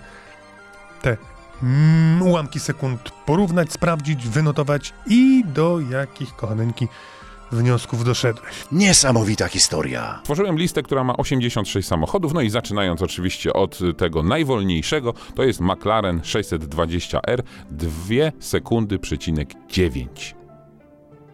te 1.02 1.16
mm, 1.62 2.22
ułamki 2.22 2.60
sekund 2.60 3.10
porównać, 3.26 3.72
sprawdzić, 3.72 4.28
wynotować 4.28 4.94
i 5.06 5.44
do 5.46 5.80
jakich, 5.80 6.36
kochaneńki, 6.36 6.88
wniosków 7.52 8.04
doszedłeś. 8.04 8.54
Niesamowita 8.72 9.48
historia. 9.48 10.20
Tworzyłem 10.24 10.58
listę, 10.58 10.82
która 10.82 11.04
ma 11.04 11.16
86 11.16 11.88
samochodów, 11.88 12.34
no 12.34 12.40
i 12.40 12.50
zaczynając 12.50 13.02
oczywiście 13.02 13.52
od 13.52 13.78
tego 13.96 14.22
najwolniejszego, 14.22 15.14
to 15.34 15.42
jest 15.42 15.60
McLaren 15.60 16.20
620R, 16.20 17.42
2 17.70 18.14
sekundy 18.40 18.98
przecinek 18.98 19.48
9. 19.68 20.37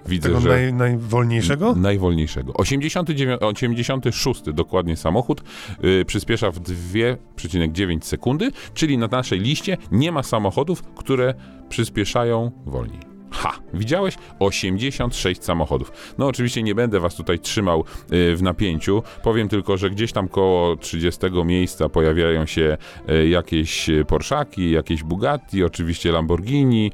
Widzę, 0.07 0.29
Tego 0.29 0.41
że... 0.41 0.49
naj, 0.49 0.73
najwolniejszego? 0.73 1.75
Najwolniejszego. 1.75 2.55
89, 2.55 3.41
86 3.41 4.43
dokładnie 4.53 4.97
samochód 4.97 5.43
yy, 5.83 6.05
przyspiesza 6.05 6.51
w 6.51 6.61
2,9 6.61 8.05
sekundy, 8.05 8.51
czyli 8.75 8.99
na 8.99 9.07
naszej 9.07 9.41
liście 9.41 9.77
nie 9.93 10.13
ma 10.13 10.23
samochodów, 10.23 10.83
które 10.83 11.35
przyspieszają 11.69 12.51
wolniej. 12.67 13.14
Ha, 13.35 13.59
widziałeś? 13.75 14.15
86 14.39 15.45
samochodów. 15.45 15.93
No 16.19 16.27
oczywiście 16.27 16.63
nie 16.63 16.75
będę 16.75 17.01
was 17.01 17.15
tutaj 17.15 17.39
trzymał 17.39 17.85
y, 18.13 18.37
w 18.37 18.43
napięciu. 18.43 19.03
Powiem 19.23 19.49
tylko, 19.49 19.77
że 19.77 19.91
gdzieś 19.91 20.13
tam 20.13 20.29
koło 20.29 20.77
30 20.77 21.21
miejsca 21.45 21.89
pojawiają 21.89 22.47
się 22.47 22.77
y, 23.11 23.29
jakieś 23.29 23.91
Porszaki, 24.09 24.71
jakieś 24.71 25.03
Bugatti, 25.03 25.65
oczywiście 25.65 26.13
Lamborghini. 26.13 26.93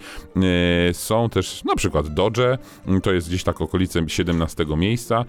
Y, 0.90 0.94
są 0.94 1.28
też 1.28 1.64
na 1.64 1.76
przykład 1.76 2.08
Dodge, 2.08 2.38
y, 2.38 3.00
to 3.02 3.12
jest 3.12 3.28
gdzieś 3.28 3.44
tak 3.44 3.60
okolice 3.60 4.08
17 4.08 4.66
miejsca. 4.76 5.24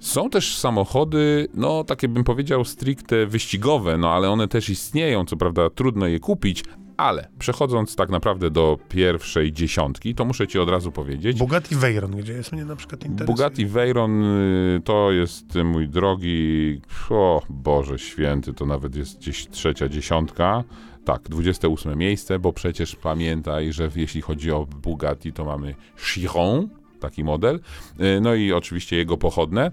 Są 0.00 0.30
też 0.30 0.58
samochody, 0.58 1.48
no 1.54 1.84
takie 1.84 2.08
bym 2.08 2.24
powiedział 2.24 2.64
stricte 2.64 3.26
wyścigowe, 3.26 3.98
no 3.98 4.10
ale 4.10 4.30
one 4.30 4.48
też 4.48 4.68
istnieją, 4.68 5.24
co 5.24 5.36
prawda 5.36 5.70
trudno 5.70 6.06
je 6.06 6.20
kupić, 6.20 6.64
ale 6.98 7.28
przechodząc 7.38 7.96
tak 7.96 8.10
naprawdę 8.10 8.50
do 8.50 8.78
pierwszej 8.88 9.52
dziesiątki, 9.52 10.14
to 10.14 10.24
muszę 10.24 10.46
ci 10.46 10.58
od 10.58 10.68
razu 10.68 10.92
powiedzieć, 10.92 11.38
Bugatti 11.38 11.76
Veyron, 11.76 12.10
gdzie 12.10 12.32
jest 12.32 12.52
mnie 12.52 12.64
na 12.64 12.76
przykład 12.76 13.04
interesuje. 13.04 13.36
Bugatti 13.36 13.66
Veyron 13.66 14.24
y, 14.24 14.80
to 14.84 15.12
jest 15.12 15.54
mój 15.64 15.88
drogi, 15.88 16.80
o 17.10 17.42
Boże 17.48 17.98
święty, 17.98 18.54
to 18.54 18.66
nawet 18.66 18.96
jest 18.96 19.18
gdzieś 19.18 19.48
trzecia 19.48 19.88
dziesiątka. 19.88 20.64
Tak, 21.04 21.22
28 21.22 21.98
miejsce, 21.98 22.38
bo 22.38 22.52
przecież 22.52 22.96
pamiętaj, 22.96 23.72
że 23.72 23.90
jeśli 23.96 24.20
chodzi 24.20 24.52
o 24.52 24.66
Bugatti, 24.66 25.32
to 25.32 25.44
mamy 25.44 25.74
Chiron, 25.96 26.68
taki 27.00 27.24
model, 27.24 27.60
y, 28.00 28.20
no 28.20 28.34
i 28.34 28.52
oczywiście 28.52 28.96
jego 28.96 29.18
pochodne, 29.18 29.70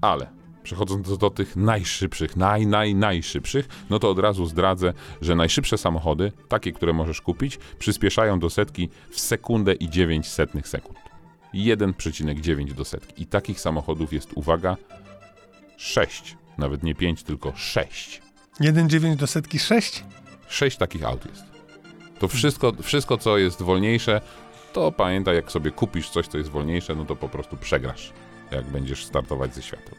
ale 0.00 0.35
przechodząc 0.66 1.08
do, 1.08 1.16
do 1.16 1.30
tych 1.30 1.56
najszybszych, 1.56 2.36
naj, 2.36 2.66
naj, 2.66 2.94
najszybszych, 2.94 3.68
no 3.90 3.98
to 3.98 4.10
od 4.10 4.18
razu 4.18 4.46
zdradzę, 4.46 4.92
że 5.20 5.34
najszybsze 5.34 5.78
samochody, 5.78 6.32
takie, 6.48 6.72
które 6.72 6.92
możesz 6.92 7.20
kupić, 7.20 7.58
przyspieszają 7.78 8.38
do 8.38 8.50
setki 8.50 8.88
w 9.10 9.20
sekundę 9.20 9.74
i 9.74 9.90
9 9.90 10.28
setnych 10.28 10.68
sekund. 10.68 10.98
1,9 11.54 12.72
do 12.72 12.84
setki. 12.84 13.22
I 13.22 13.26
takich 13.26 13.60
samochodów 13.60 14.12
jest, 14.12 14.30
uwaga, 14.34 14.76
6. 15.76 16.36
Nawet 16.58 16.82
nie 16.82 16.94
5, 16.94 17.22
tylko 17.22 17.52
6. 17.56 18.22
1,9 18.60 19.16
do 19.16 19.26
setki 19.26 19.58
6? 19.58 20.04
6 20.48 20.76
takich 20.76 21.04
aut 21.04 21.26
jest. 21.26 21.44
To 22.18 22.28
wszystko, 22.28 22.72
wszystko, 22.82 23.18
co 23.18 23.38
jest 23.38 23.62
wolniejsze, 23.62 24.20
to 24.72 24.92
pamiętaj, 24.92 25.36
jak 25.36 25.52
sobie 25.52 25.70
kupisz 25.70 26.10
coś, 26.10 26.26
co 26.26 26.38
jest 26.38 26.50
wolniejsze, 26.50 26.94
no 26.94 27.04
to 27.04 27.16
po 27.16 27.28
prostu 27.28 27.56
przegrasz, 27.56 28.12
jak 28.50 28.64
będziesz 28.64 29.04
startować 29.04 29.54
ze 29.54 29.62
światłem. 29.62 29.94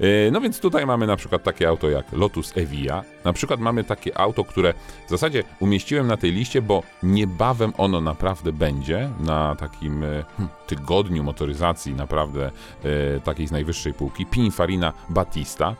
Yy, 0.00 0.30
No 0.32 0.40
więc 0.40 0.60
tutaj 0.60 0.86
mamy 0.86 1.06
na 1.06 1.16
przykład 1.16 1.42
takie 1.42 1.68
auto 1.68 1.90
jak 1.90 2.12
Lotus 2.12 2.56
Evija. 2.56 3.04
Na 3.24 3.32
przykład 3.32 3.60
mamy 3.60 3.84
takie 3.84 4.18
auto, 4.18 4.44
które 4.44 4.74
w 5.06 5.10
zasadzie 5.10 5.44
umieściłem 5.60 6.06
na 6.06 6.16
tej 6.16 6.32
liście, 6.32 6.62
bo 6.62 6.82
niebawem 7.02 7.72
ono 7.78 8.00
naprawdę 8.00 8.52
będzie 8.52 9.10
na 9.20 9.56
takim 9.56 10.04
e, 10.04 10.24
hm, 10.36 10.48
tygodniu 10.66 11.24
motoryzacji, 11.24 11.94
naprawdę 11.94 12.50
e, 12.84 13.20
takiej 13.20 13.46
z 13.46 13.50
najwyższej 13.50 13.94
półki. 13.94 14.26
Pininfarina 14.26 14.92
Battista. 15.08 15.74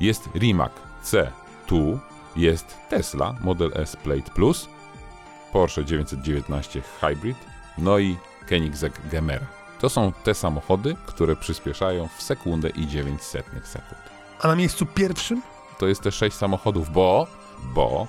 Jest 0.00 0.28
Rimac 0.34 0.72
C2, 1.04 1.98
jest 2.36 2.76
Tesla 2.88 3.34
Model 3.40 3.70
S 3.74 3.96
Plate 3.96 4.30
Plus, 4.34 4.68
Porsche 5.52 5.84
919 5.84 6.82
Hybrid, 7.00 7.36
no 7.78 7.98
i 7.98 8.16
Koenigsegg 8.48 9.08
Gemera. 9.10 9.55
To 9.80 9.88
są 9.88 10.12
te 10.24 10.34
samochody, 10.34 10.96
które 11.06 11.36
przyspieszają 11.36 12.08
w 12.18 12.22
sekundę 12.22 12.68
i 12.68 12.86
9 12.86 13.22
setnych 13.22 13.68
sekund. 13.68 14.00
A 14.40 14.48
na 14.48 14.56
miejscu 14.56 14.86
pierwszym? 14.86 15.42
To 15.78 15.86
jest 15.86 16.02
te 16.02 16.12
6 16.12 16.36
samochodów, 16.36 16.92
bo, 16.92 17.26
bo, 17.74 18.06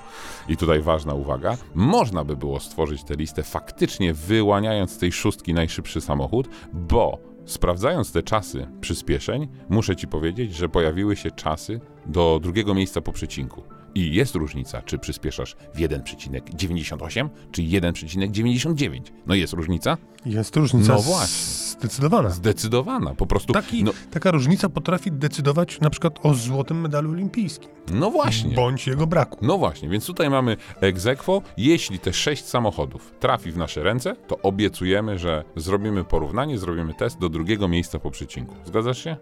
i 0.47 0.57
tutaj 0.57 0.81
ważna 0.81 1.13
uwaga, 1.13 1.57
można 1.75 2.23
by 2.23 2.35
było 2.35 2.59
stworzyć 2.59 3.03
tę 3.03 3.15
listę 3.15 3.43
faktycznie 3.43 4.13
wyłaniając 4.13 4.91
z 4.91 4.97
tej 4.97 5.11
szóstki 5.11 5.53
najszybszy 5.53 6.01
samochód, 6.01 6.49
bo 6.73 7.17
sprawdzając 7.45 8.11
te 8.11 8.23
czasy 8.23 8.67
przyspieszeń, 8.81 9.47
muszę 9.69 9.95
ci 9.95 10.07
powiedzieć, 10.07 10.55
że 10.55 10.69
pojawiły 10.69 11.15
się 11.15 11.31
czasy 11.31 11.79
do 12.05 12.39
drugiego 12.43 12.73
miejsca 12.73 13.01
po 13.01 13.11
przecinku. 13.11 13.76
I 13.97 14.13
jest 14.15 14.35
różnica, 14.35 14.81
czy 14.81 14.99
przyspieszasz 14.99 15.55
w 15.75 15.79
1,98 15.79 17.29
czy 17.51 17.61
1,99. 17.61 19.01
No 19.27 19.35
jest 19.35 19.53
różnica? 19.53 19.97
Jest 20.25 20.55
różnica 20.55 20.93
No 20.93 20.99
właśnie. 21.01 21.53
zdecydowana. 21.79 22.29
Zdecydowana. 22.29 23.15
Po 23.15 23.25
prostu. 23.25 23.53
Taki, 23.53 23.83
No, 23.83 23.91
Taka 24.11 24.31
różnica 24.31 24.69
potrafi 24.69 25.11
decydować 25.11 25.79
na 25.79 25.89
przykład 25.89 26.19
o 26.23 26.33
złotym 26.33 26.81
medalu 26.81 27.11
olimpijskim, 27.11 27.69
no 27.91 28.11
właśnie. 28.11 28.55
bądź 28.55 28.87
jego 28.87 29.07
braku. 29.07 29.37
No 29.41 29.57
właśnie, 29.57 29.89
więc 29.89 30.05
tutaj 30.05 30.29
mamy 30.29 30.57
egzekwo. 30.81 31.41
Jeśli 31.57 31.99
te 31.99 32.13
sześć 32.13 32.45
samochodów 32.45 33.13
trafi 33.19 33.51
w 33.51 33.57
nasze 33.57 33.83
ręce, 33.83 34.15
to 34.27 34.39
obiecujemy, 34.41 35.19
że 35.19 35.43
zrobimy 35.55 36.03
porównanie, 36.03 36.57
zrobimy 36.57 36.93
test 36.93 37.19
do 37.19 37.29
drugiego 37.29 37.67
miejsca 37.67 37.99
po 37.99 38.11
przecinku. 38.11 38.55
Zgadzasz 38.65 39.03
się? 39.03 39.17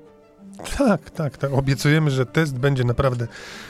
Tak, 0.78 1.10
tak, 1.10 1.38
tak. 1.38 1.54
Obiecujemy, 1.54 2.12
że 2.12 2.26
test 2.26 2.60
będzie 2.60 2.84
naprawdę 2.84 3.28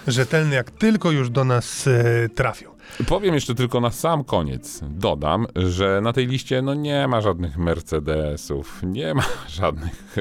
rzetelny, 0.07 0.55
jak 0.55 0.71
tylko 0.71 1.11
już 1.11 1.29
do 1.29 1.43
nas 1.43 1.87
e, 1.87 2.29
trafią. 2.29 2.75
Powiem 3.07 3.33
jeszcze 3.35 3.55
tylko 3.55 3.81
na 3.81 3.91
sam 3.91 4.23
koniec, 4.23 4.79
dodam, 4.89 5.47
że 5.55 6.01
na 6.03 6.13
tej 6.13 6.27
liście 6.27 6.61
no 6.61 6.73
nie 6.73 7.07
ma 7.07 7.21
żadnych 7.21 7.57
Mercedesów, 7.57 8.81
nie 8.83 9.13
ma 9.13 9.23
żadnych, 9.59 10.15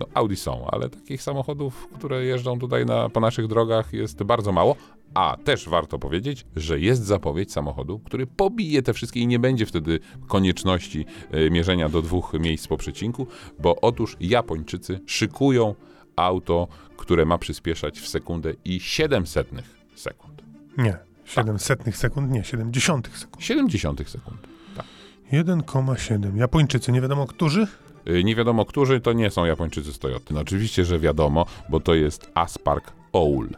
no 0.00 0.06
Audi 0.14 0.34
są, 0.36 0.66
ale 0.70 0.88
takich 0.88 1.22
samochodów, 1.22 1.88
które 1.94 2.24
jeżdżą 2.24 2.58
tutaj 2.58 2.86
na, 2.86 3.08
po 3.08 3.20
naszych 3.20 3.46
drogach 3.46 3.92
jest 3.92 4.22
bardzo 4.22 4.52
mało. 4.52 4.76
A 5.14 5.36
też 5.44 5.68
warto 5.68 5.98
powiedzieć, 5.98 6.46
że 6.56 6.80
jest 6.80 7.04
zapowiedź 7.04 7.52
samochodu, 7.52 7.98
który 7.98 8.26
pobije 8.26 8.82
te 8.82 8.92
wszystkie 8.92 9.20
i 9.20 9.26
nie 9.26 9.38
będzie 9.38 9.66
wtedy 9.66 10.00
konieczności 10.28 11.06
e, 11.30 11.50
mierzenia 11.50 11.88
do 11.88 12.02
dwóch 12.02 12.32
miejsc 12.40 12.66
po 12.66 12.76
przecinku, 12.76 13.26
bo 13.58 13.76
otóż 13.80 14.16
Japończycy 14.20 15.00
szykują 15.06 15.74
auto, 16.16 16.68
które 16.96 17.24
ma 17.24 17.38
przyspieszać 17.38 18.00
w 18.00 18.08
sekundę 18.08 18.52
i 18.64 18.80
700 18.80 19.48
sekund. 19.94 20.42
Nie. 20.78 20.96
700 21.24 21.96
sekund, 21.96 22.30
nie, 22.30 22.44
70 22.44 23.08
sekund. 23.14 23.44
70 23.44 24.08
sekund. 24.10 24.38
Tak. 24.76 24.86
1,7. 25.32 26.36
Japończycy, 26.36 26.92
nie 26.92 27.00
wiadomo 27.00 27.26
którzy? 27.26 27.66
Y, 28.08 28.24
Nie 28.24 28.34
wiadomo, 28.34 28.64
którzy 28.64 29.00
to 29.00 29.12
nie 29.12 29.30
są 29.30 29.44
Japończycy 29.44 29.92
z 29.92 29.98
Toyoty. 29.98 30.34
No 30.34 30.40
oczywiście, 30.40 30.84
że 30.84 30.98
wiadomo, 30.98 31.46
bo 31.68 31.80
to 31.80 31.94
jest 31.94 32.30
Aspark 32.34 32.92
Owl. 33.12 33.48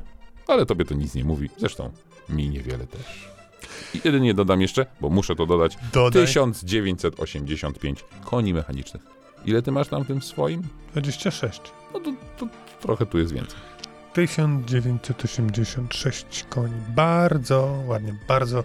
Ale 0.49 0.67
tobie 0.67 0.85
to 0.85 0.95
nic 0.95 1.15
nie 1.15 1.25
mówi. 1.25 1.51
Zresztą 1.59 1.91
mi 2.29 2.49
niewiele 2.51 2.87
też. 2.87 3.29
I 3.95 4.01
jedynie 4.05 4.35
dodam 4.35 4.61
jeszcze, 4.61 4.87
bo 5.01 5.11
muszę 5.11 5.37
to 5.37 5.47
dodać, 5.47 5.77
Dodaj. 5.93 6.27
1985 6.27 8.05
koni 8.25 8.55
mechanicznych. 8.55 9.03
Ile 9.45 9.63
ty 9.63 9.73
masz 9.73 9.89
tam 9.89 10.05
w 10.05 10.07
tym 10.07 10.23
swoim? 10.23 10.63
26. 10.93 11.61
No 11.95 12.01
to, 12.01 12.13
to 12.39 12.47
trochę 12.81 13.07
tu 13.07 13.19
jest 13.19 13.33
więcej. 13.33 13.59
1986 14.13 16.45
koni. 16.49 16.75
Bardzo 16.89 17.79
ładnie, 17.87 18.15
bardzo 18.29 18.65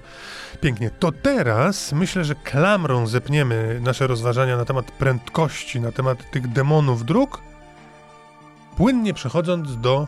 pięknie. 0.62 0.92
To 1.00 1.12
teraz 1.12 1.94
myślę, 1.94 2.24
że 2.24 2.36
klamrą 2.36 3.08
zepniemy 3.08 3.80
nasze 3.84 4.08
rozważania 4.08 4.58
na 4.58 4.66
temat 4.66 4.92
prędkości, 4.92 5.80
na 5.80 5.92
temat 5.92 6.32
tych 6.32 6.48
demonów 6.48 7.06
dróg, 7.06 7.42
płynnie 8.78 9.14
przechodząc 9.14 9.78
do 9.78 10.08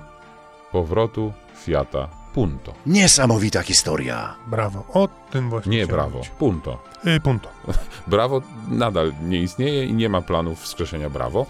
Powrotu 0.71 1.33
Fiata 1.55 2.18
Punto. 2.33 2.73
Niesamowita 2.85 3.61
historia. 3.61 4.35
brawo. 4.47 4.83
O 4.93 5.07
tym 5.31 5.49
właśnie 5.49 5.77
Nie 5.77 5.87
brawo, 5.87 6.17
mówić. 6.17 6.29
Punto. 6.29 6.83
Y, 7.07 7.19
punto. 7.19 7.49
Brawo 8.07 8.41
nadal 8.67 9.13
nie 9.23 9.41
istnieje 9.41 9.85
i 9.85 9.93
nie 9.93 10.09
ma 10.09 10.21
planów 10.21 10.61
wskrzeszenia 10.61 11.09
Brawo. 11.09 11.45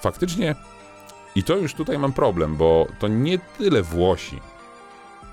Faktycznie, 0.00 0.54
i 1.34 1.42
to 1.44 1.56
już 1.56 1.74
tutaj 1.74 1.98
mam 1.98 2.12
problem, 2.12 2.56
bo 2.56 2.86
to 2.98 3.08
nie 3.08 3.38
tyle 3.38 3.82
Włosi 3.82 4.40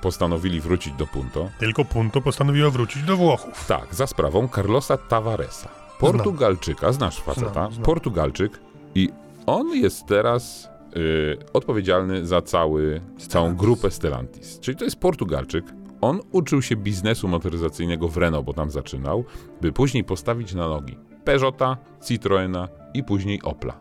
postanowili 0.02 0.62
wrócić 0.62 0.94
do 0.94 1.08
Punto, 1.08 1.50
Tylko 1.60 1.86
punto 1.86 2.22
postanowiło 2.22 2.72
wrócić 2.72 3.04
do 3.04 3.18
Włochów. 3.18 3.66
tak, 3.68 3.96
za 3.96 4.08
sprawą 4.08 4.48
Carlosa 4.48 4.98
Tavaresa, 4.98 5.70
Portugalczyka, 6.00 6.92
znasz 6.92 7.20
faceta, 7.22 7.52
Znam, 7.52 7.74
znam. 7.74 7.86
Portugalczyk 7.86 8.60
i 8.96 9.10
on 9.46 9.68
jest 9.70 10.06
teraz 10.06 10.70
y, 10.98 11.38
odpowiedzialny 11.54 12.28
za 12.28 12.42
cały, 12.42 13.02
całą 13.18 13.56
grupę 13.56 13.92
Stellantis. 13.92 14.60
Czyli 14.60 14.78
to 14.78 14.86
jest 14.86 15.00
Portugalczyk. 15.00 15.66
On 16.02 16.20
uczył 16.32 16.62
się 16.62 16.76
biznesu 16.76 17.28
motoryzacyjnego 17.28 18.08
w 18.08 18.18
Renault, 18.18 18.46
bo 18.46 18.54
tam 18.54 18.72
zaczynał, 18.72 19.24
by 19.62 19.72
później 19.72 20.04
postawić 20.04 20.54
na 20.54 20.68
nogi 20.68 20.98
Peugeota, 21.24 21.78
Citroena 22.08 22.68
i 22.94 23.04
później 23.04 23.42
Opla. 23.42 23.80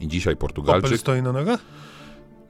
I 0.00 0.08
dzisiaj 0.08 0.34
Opel 0.34 0.40
Portugalczyk, 0.40 0.98
stoi 0.98 1.22
na 1.22 1.32
nogach? 1.32 1.60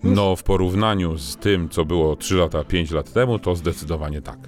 no 0.03 0.37
w 0.37 0.43
porównaniu 0.43 1.19
z 1.19 1.37
tym, 1.37 1.69
co 1.69 1.85
było 1.85 2.17
3 2.17 2.35
lata, 2.35 2.65
5 2.65 2.91
lat 2.91 3.13
temu, 3.13 3.39
to 3.39 3.57
zdecydowanie 3.57 4.23
tak. 4.23 4.39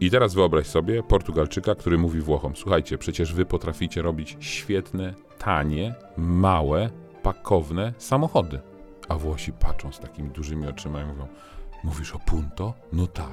I 0.00 0.10
teraz 0.10 0.34
wyobraź 0.34 0.66
sobie 0.66 1.02
Portugalczyka, 1.02 1.74
który 1.74 1.98
mówi 1.98 2.20
Włochom: 2.20 2.56
Słuchajcie, 2.56 2.98
przecież 2.98 3.34
wy 3.34 3.46
potraficie 3.46 4.02
robić 4.02 4.36
świetne, 4.40 5.14
tanie, 5.38 5.94
małe, 6.16 6.90
pakowne 7.32 7.92
samochody. 7.98 8.60
A 9.08 9.14
Włosi 9.18 9.52
patrzą 9.52 9.92
z 9.92 9.98
takimi 9.98 10.30
dużymi 10.30 10.66
oczyma 10.66 11.02
i 11.02 11.06
mówią: 11.06 11.26
Mówisz 11.84 12.12
o 12.12 12.18
Punto? 12.18 12.74
No 12.92 13.06
tak, 13.06 13.32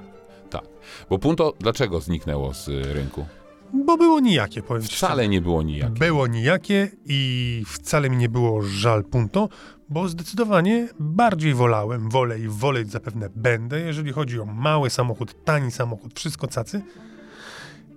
tak. 0.50 0.64
Bo 1.10 1.20
Punto 1.20 1.54
dlaczego 1.60 2.02
zniknęło 2.02 2.54
z 2.54 2.68
rynku? 2.68 3.26
Bo 3.74 3.98
było 3.98 4.20
nijakie, 4.20 4.62
powiem 4.62 4.84
ci 4.84 4.96
Wcale 4.96 5.28
nie 5.28 5.42
było 5.42 5.64
nijakie. 5.64 5.94
Było 5.94 6.28
nijakie 6.28 6.92
i 7.06 7.64
wcale 7.68 8.10
mi 8.10 8.18
nie 8.18 8.30
było 8.30 8.62
żal 8.62 9.04
punto, 9.04 9.50
bo 9.90 10.08
zdecydowanie 10.08 10.90
bardziej 11.00 11.54
wolałem, 11.54 12.10
wolę 12.10 12.40
i 12.40 12.48
woleć 12.48 12.92
zapewne 12.92 13.30
będę, 13.36 13.80
jeżeli 13.80 14.12
chodzi 14.12 14.40
o 14.40 14.46
mały 14.46 14.90
samochód, 14.90 15.44
tani 15.44 15.72
samochód, 15.72 16.20
wszystko 16.20 16.48
cacy. 16.48 16.82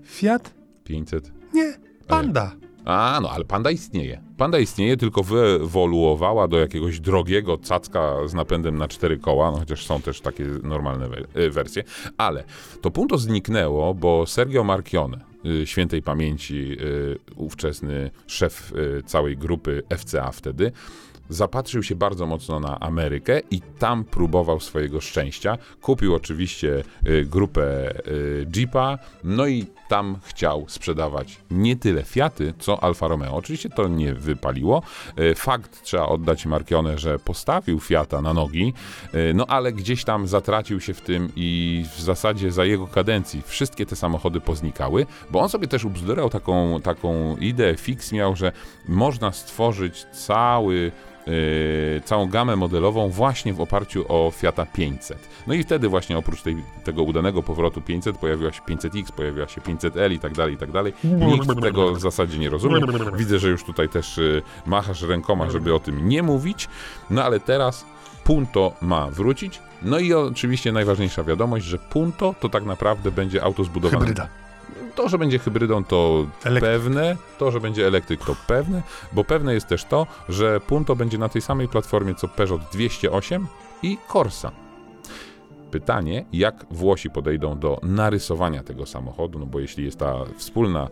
Fiat? 0.04 0.54
500. 0.84 1.32
Nie, 1.54 1.74
Panda. 2.06 2.52
A, 2.84 3.18
no 3.22 3.30
ale 3.30 3.44
panda 3.44 3.70
istnieje. 3.70 4.27
Panda 4.38 4.58
istnieje, 4.58 4.96
tylko 4.96 5.22
wyewoluowała 5.22 6.48
do 6.48 6.58
jakiegoś 6.58 7.00
drogiego 7.00 7.58
cacka 7.58 8.14
z 8.26 8.34
napędem 8.34 8.78
na 8.78 8.88
cztery 8.88 9.18
koła, 9.18 9.50
no 9.50 9.58
chociaż 9.58 9.86
są 9.86 10.02
też 10.02 10.20
takie 10.20 10.44
normalne 10.62 11.08
y, 11.36 11.50
wersje. 11.50 11.84
Ale 12.18 12.44
to 12.80 12.90
punto 12.90 13.18
zniknęło, 13.18 13.94
bo 13.94 14.26
Sergio 14.26 14.64
Marchione, 14.64 15.20
y, 15.62 15.66
świętej 15.66 16.02
pamięci 16.02 16.76
y, 16.80 17.18
ówczesny 17.36 18.10
szef 18.26 18.72
całej 19.06 19.36
grupy 19.36 19.82
FCA 19.96 20.32
wtedy, 20.32 20.72
zapatrzył 21.28 21.82
się 21.82 21.96
bardzo 21.96 22.26
mocno 22.26 22.60
na 22.60 22.80
Amerykę 22.80 23.40
i 23.50 23.60
tam 23.60 24.04
próbował 24.04 24.60
swojego 24.60 25.00
szczęścia. 25.00 25.58
Kupił 25.82 26.14
oczywiście 26.14 26.82
grupę 27.26 27.94
Jeepa, 28.56 28.98
no 29.24 29.46
i 29.46 29.66
tam 29.88 30.18
chciał 30.22 30.64
sprzedawać 30.68 31.38
nie 31.50 31.76
tyle 31.76 32.02
Fiaty, 32.02 32.54
co 32.58 32.82
Alfa 32.82 33.08
Romeo. 33.08 33.36
Oczywiście 33.36 33.70
to 33.70 33.88
nie 33.88 34.14
wypaliło. 34.14 34.82
Y, 35.18 35.34
Fakt 35.34 35.82
trzeba 35.82 36.06
oddać 36.06 36.46
Marchione, 36.46 36.98
że 36.98 37.18
postawił 37.18 37.80
Fiata 37.80 38.20
na 38.20 38.34
nogi, 38.34 38.72
y, 39.14 39.34
no 39.34 39.46
ale 39.48 39.72
gdzieś 39.72 40.04
tam 40.04 40.26
zatracił 40.26 40.80
się 40.80 40.94
w 40.94 41.00
tym 41.00 41.32
i 41.36 41.84
w 41.96 42.00
zasadzie 42.00 42.52
za 42.52 42.64
jego 42.64 42.86
kadencji 42.86 43.42
wszystkie 43.42 43.86
te 43.86 43.96
samochody 43.96 44.40
poznikały, 44.40 45.06
bo 45.30 45.40
on 45.40 45.48
sobie 45.48 45.68
też 45.68 45.84
ubzdurał 45.84 46.30
taką, 46.30 46.80
taką 46.80 47.36
ideę, 47.36 47.76
fix 47.76 48.12
miał, 48.12 48.36
że 48.36 48.52
można 48.88 49.32
stworzyć 49.32 50.06
cały 50.12 50.92
yy, 51.28 52.02
całą 52.04 52.28
gamę 52.28 52.56
modelową 52.56 53.08
właśnie 53.08 53.54
w 53.54 53.60
oparciu 53.60 54.04
o 54.08 54.30
Fiata 54.30 54.66
500. 54.66 55.18
No 55.46 55.54
i 55.54 55.62
wtedy 55.62 55.88
właśnie 55.88 56.18
oprócz 56.18 56.42
tej, 56.42 56.56
tego 56.84 57.02
udanego 57.02 57.42
powrotu 57.42 57.80
500 57.80 58.18
pojawiła 58.18 58.52
się 58.52 58.60
500X, 58.62 59.12
pojawiła 59.12 59.48
się 59.48 59.60
500L 59.78 60.12
i 60.12 60.18
tak 60.18 60.32
dalej, 60.32 60.54
i 60.54 60.56
tak 60.56 60.72
dalej. 60.72 60.92
Nikt 61.04 61.60
tego 61.62 61.92
w 61.92 62.00
zasadzie 62.00 62.38
nie 62.38 62.50
rozumie. 62.50 62.80
Widzę, 63.14 63.38
że 63.38 63.48
już 63.48 63.64
tutaj 63.64 63.88
też 63.88 64.16
yy, 64.16 64.42
machasz 64.66 65.02
rękoma, 65.02 65.50
żeby 65.50 65.74
o 65.74 65.80
tym 65.80 66.08
nie 66.08 66.22
mówić. 66.22 66.68
No 67.10 67.24
ale 67.24 67.40
teraz 67.40 67.84
Punto 68.24 68.72
ma 68.82 69.10
wrócić. 69.10 69.60
No 69.82 69.98
i 69.98 70.14
oczywiście 70.14 70.72
najważniejsza 70.72 71.24
wiadomość, 71.24 71.66
że 71.66 71.78
Punto 71.78 72.34
to 72.40 72.48
tak 72.48 72.64
naprawdę 72.64 73.10
będzie 73.10 73.42
auto 73.42 73.64
zbudowane. 73.64 73.98
Hybryda. 73.98 74.28
To, 74.94 75.08
że 75.08 75.18
będzie 75.18 75.38
hybrydą, 75.38 75.84
to 75.84 76.26
Elektryk. 76.44 76.72
pewne. 76.72 77.16
To, 77.38 77.50
że 77.50 77.60
będzie 77.60 77.86
elektryk, 77.86 78.24
to 78.24 78.36
pewne. 78.46 78.82
Bo 79.12 79.24
pewne 79.24 79.54
jest 79.54 79.66
też 79.66 79.84
to, 79.84 80.06
że 80.28 80.60
Punto 80.60 80.96
będzie 80.96 81.18
na 81.18 81.28
tej 81.28 81.42
samej 81.42 81.68
platformie 81.68 82.14
co 82.14 82.28
Peugeot 82.28 82.62
208 82.72 83.46
i 83.82 83.98
Corsa. 84.12 84.67
Pytanie, 85.70 86.24
jak 86.32 86.66
Włosi 86.70 87.10
podejdą 87.10 87.58
do 87.58 87.80
narysowania 87.82 88.62
tego 88.62 88.86
samochodu, 88.86 89.38
no 89.38 89.46
bo 89.46 89.60
jeśli 89.60 89.84
jest 89.84 89.98
ta 89.98 90.24
wspólna 90.36 90.88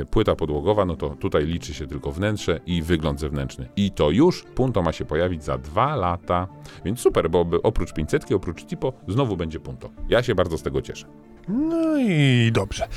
e, 0.00 0.04
płyta 0.04 0.34
podłogowa, 0.34 0.84
no 0.84 0.96
to 0.96 1.10
tutaj 1.10 1.46
liczy 1.46 1.74
się 1.74 1.86
tylko 1.86 2.12
wnętrze 2.12 2.60
i 2.66 2.82
wygląd 2.82 3.20
zewnętrzny. 3.20 3.68
I 3.76 3.90
to 3.90 4.10
już 4.10 4.44
Punto 4.54 4.82
ma 4.82 4.92
się 4.92 5.04
pojawić 5.04 5.44
za 5.44 5.58
dwa 5.58 5.96
lata. 5.96 6.48
Więc 6.84 7.00
super, 7.00 7.30
bo 7.30 7.46
oprócz 7.62 7.92
500, 7.92 8.32
oprócz 8.32 8.64
Tipo, 8.64 8.92
znowu 9.08 9.36
będzie 9.36 9.60
Punto. 9.60 9.90
Ja 10.08 10.22
się 10.22 10.34
bardzo 10.34 10.58
z 10.58 10.62
tego 10.62 10.82
cieszę. 10.82 11.06
No 11.48 11.98
i 11.98 12.50
dobrze. 12.52 12.88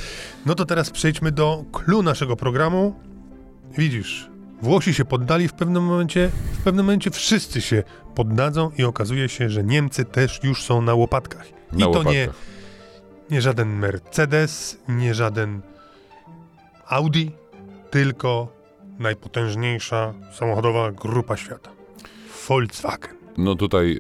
No 0.45 0.55
to 0.55 0.65
teraz 0.65 0.91
przejdźmy 0.91 1.31
do 1.31 1.63
clue 1.71 2.01
naszego 2.03 2.35
programu. 2.35 2.95
Widzisz, 3.77 4.29
Włosi 4.61 4.93
się 4.93 5.05
poddali 5.05 5.47
w 5.47 5.53
pewnym 5.53 5.83
momencie, 5.83 6.29
w 6.53 6.63
pewnym 6.63 6.85
momencie 6.85 7.11
wszyscy 7.11 7.61
się 7.61 7.83
poddadzą 8.15 8.71
i 8.77 8.83
okazuje 8.83 9.29
się, 9.29 9.49
że 9.49 9.63
Niemcy 9.63 10.05
też 10.05 10.39
już 10.43 10.63
są 10.63 10.81
na 10.81 10.93
łopatkach. 10.93 11.47
I 11.73 11.77
Na 11.77 11.85
to 11.85 11.89
łopatkach. 11.89 12.13
nie, 12.13 12.29
nie 13.31 13.41
żaden 13.41 13.69
Mercedes, 13.79 14.77
nie 14.87 15.13
żaden 15.13 15.61
Audi, 16.87 17.25
tylko 17.91 18.47
najpotężniejsza 18.99 20.13
samochodowa 20.39 20.91
grupa 20.91 21.37
świata. 21.37 21.69
Volkswagen. 22.47 23.17
No 23.37 23.55
tutaj 23.55 23.97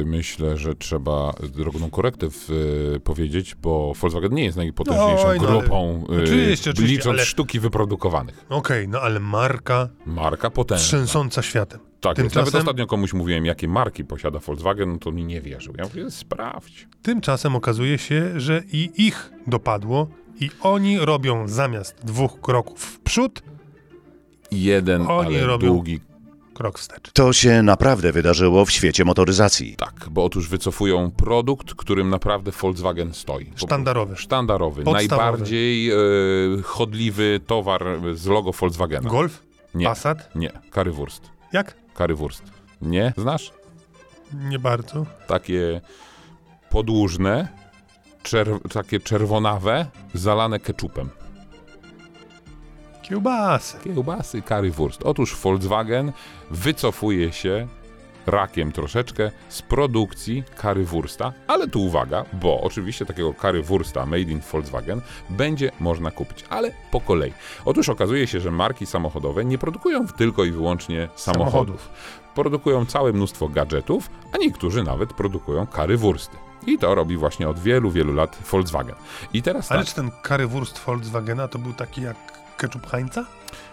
y, 0.00 0.04
myślę, 0.06 0.56
że 0.56 0.74
trzeba 0.74 1.32
drobną 1.54 1.90
korektę 1.90 2.26
w, 2.30 2.50
y, 2.96 3.00
powiedzieć, 3.00 3.54
bo 3.54 3.92
Volkswagen 4.00 4.34
nie 4.34 4.44
jest 4.44 4.56
najpotężniejszą 4.56 5.22
no 5.24 5.28
ale- 5.28 5.38
grupą, 5.38 6.04
y, 6.18 6.22
Oczywiście, 6.22 6.70
oczywiście, 6.70 6.96
licząc 6.96 7.06
ale- 7.18 7.24
sztuki 7.24 7.60
wyprodukowanych. 7.60 8.44
Okej, 8.48 8.88
no 8.88 9.00
ale 9.00 9.20
marka 9.20 9.88
Marka 10.06 10.50
potężna. 10.50 10.84
trzęsąca 10.84 11.42
światem. 11.42 11.80
Tak, 12.00 12.18
jest. 12.18 12.34
nawet 12.34 12.48
Tymczasem- 12.50 12.58
ostatnio 12.58 12.86
komuś 12.86 13.12
mówiłem, 13.12 13.46
jakie 13.46 13.68
marki 13.68 14.04
posiada 14.04 14.38
Volkswagen, 14.38 14.92
no 14.92 14.98
to 14.98 15.12
mi 15.12 15.24
nie 15.24 15.40
wierzył. 15.40 15.74
Ja 15.78 15.84
mówię, 15.84 16.10
sprawdź. 16.10 16.88
Tymczasem 17.02 17.56
okazuje 17.56 17.98
się, 17.98 18.40
że 18.40 18.62
i 18.72 18.90
ich 18.96 19.30
dopadło 19.46 20.08
i 20.40 20.50
oni 20.62 20.98
robią 20.98 21.48
zamiast 21.48 21.96
dwóch 22.04 22.40
kroków 22.40 22.80
w 22.84 23.00
przód, 23.00 23.42
Jeden, 24.52 25.02
Oni 25.02 25.36
ale 25.36 25.46
robią- 25.46 25.68
długi. 25.68 26.00
Krok 26.56 26.78
wstecz. 26.78 27.12
To 27.12 27.32
się 27.32 27.62
naprawdę 27.62 28.12
wydarzyło 28.12 28.64
w 28.64 28.70
świecie 28.70 29.04
motoryzacji. 29.04 29.76
Tak, 29.76 30.06
bo 30.10 30.24
otóż 30.24 30.48
wycofują 30.48 31.10
produkt, 31.10 31.74
którym 31.74 32.10
naprawdę 32.10 32.52
Volkswagen 32.52 33.14
stoi. 33.14 33.52
Sztandarowy. 33.56 34.16
Sztandarowy. 34.16 34.82
Podstawowy. 34.84 35.16
Najbardziej 35.22 35.90
e, 35.90 35.96
chodliwy 36.62 37.40
towar 37.46 37.84
z 38.14 38.26
logo 38.26 38.52
Volkswagena. 38.52 39.10
Golf? 39.10 39.42
Nie. 39.74 39.86
Passat? 39.86 40.30
Nie, 40.34 40.50
Currywurst. 40.74 41.30
Jak? 41.52 41.74
Currywurst. 41.94 42.42
Nie? 42.82 43.12
Znasz? 43.16 43.52
Nie 44.34 44.58
bardzo. 44.58 45.06
takie 45.26 45.80
podłużne, 46.70 47.48
czer- 48.22 48.68
takie 48.72 49.00
czerwonawe, 49.00 49.86
zalane 50.14 50.60
keczupem. 50.60 51.08
Kiełbasy. 53.08 53.78
Kiełbasy 53.84 54.42
currywurst. 54.42 55.02
Otóż 55.04 55.36
Volkswagen 55.36 56.12
wycofuje 56.50 57.32
się 57.32 57.66
rakiem 58.26 58.72
troszeczkę 58.72 59.30
z 59.48 59.62
produkcji 59.62 60.44
currywursta, 60.62 61.32
ale 61.46 61.68
tu 61.68 61.84
uwaga, 61.84 62.24
bo 62.32 62.60
oczywiście 62.60 63.06
takiego 63.06 63.34
currywursta 63.34 64.06
made 64.06 64.20
in 64.22 64.40
Volkswagen 64.52 65.00
będzie 65.30 65.72
można 65.80 66.10
kupić, 66.10 66.44
ale 66.50 66.72
po 66.90 67.00
kolei. 67.00 67.32
Otóż 67.64 67.88
okazuje 67.88 68.26
się, 68.26 68.40
że 68.40 68.50
marki 68.50 68.86
samochodowe 68.86 69.44
nie 69.44 69.58
produkują 69.58 70.06
tylko 70.06 70.44
i 70.44 70.50
wyłącznie 70.50 71.08
samochodów. 71.14 71.52
Samochodów. 71.52 71.88
Produkują 72.34 72.86
całe 72.86 73.12
mnóstwo 73.12 73.48
gadżetów, 73.48 74.10
a 74.32 74.38
niektórzy 74.38 74.82
nawet 74.82 75.12
produkują 75.12 75.66
currywursty. 75.66 76.36
I 76.66 76.78
to 76.78 76.94
robi 76.94 77.16
właśnie 77.16 77.48
od 77.48 77.58
wielu, 77.58 77.90
wielu 77.90 78.12
lat 78.14 78.38
Volkswagen. 78.50 78.94
I 79.32 79.42
teraz 79.42 79.72
Ale 79.72 79.80
tak. 79.80 79.88
czy 79.88 79.94
ten 79.94 80.10
currywurst 80.28 80.78
Volkswagena 80.78 81.48
to 81.48 81.58
był 81.58 81.72
taki 81.72 82.02
jak 82.02 82.16
ketchup 82.56 82.86
Heinza? 82.86 83.24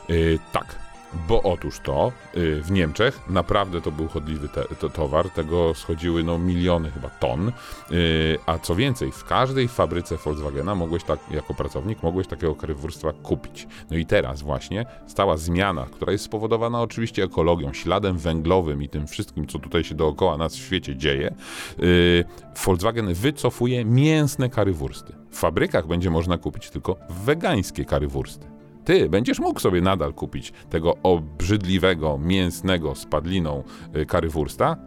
Y, 0.09 0.39
tak, 0.51 0.83
bo 1.27 1.43
otóż 1.43 1.79
to 1.79 2.11
y, 2.37 2.61
w 2.61 2.71
Niemczech 2.71 3.29
naprawdę 3.29 3.81
to 3.81 3.91
był 3.91 4.07
chodliwy 4.07 4.49
te, 4.49 4.63
to, 4.79 4.89
towar, 4.89 5.29
tego 5.29 5.73
schodziły 5.73 6.23
no 6.23 6.37
miliony 6.37 6.91
chyba 6.91 7.09
ton, 7.09 7.51
y, 7.91 8.37
a 8.45 8.59
co 8.59 8.75
więcej, 8.75 9.11
w 9.11 9.23
każdej 9.23 9.67
fabryce 9.67 10.17
Volkswagena 10.17 10.75
mogłeś 10.75 11.03
tak, 11.03 11.19
jako 11.31 11.53
pracownik, 11.53 12.03
mogłeś 12.03 12.27
takiego 12.27 12.55
currywurstwa 12.55 13.13
kupić. 13.13 13.67
No 13.91 13.97
i 13.97 14.05
teraz 14.05 14.41
właśnie 14.41 14.85
stała 15.07 15.37
zmiana, 15.37 15.85
która 15.91 16.11
jest 16.11 16.23
spowodowana 16.23 16.81
oczywiście 16.81 17.23
ekologią, 17.23 17.73
śladem 17.73 18.17
węglowym 18.17 18.83
i 18.83 18.89
tym 18.89 19.07
wszystkim, 19.07 19.47
co 19.47 19.59
tutaj 19.59 19.83
się 19.83 19.95
dookoła 19.95 20.37
nas 20.37 20.55
w 20.55 20.65
świecie 20.65 20.95
dzieje. 20.95 21.35
Y, 21.79 22.25
Volkswagen 22.65 23.13
wycofuje 23.13 23.85
mięsne 23.85 24.49
currywursty. 24.49 25.13
W 25.31 25.37
fabrykach 25.37 25.87
będzie 25.87 26.09
można 26.09 26.37
kupić 26.37 26.69
tylko 26.69 26.97
wegańskie 27.09 27.85
currywursty. 27.85 28.52
Ty 28.85 29.09
będziesz 29.09 29.39
mógł 29.39 29.59
sobie 29.59 29.81
nadal 29.81 30.13
kupić 30.13 30.53
tego 30.69 30.97
obrzydliwego, 31.03 32.17
mięsnego 32.17 32.95
z 32.95 33.05
padliną 33.05 33.63
y, 33.95 34.05
currywursta, 34.05 34.77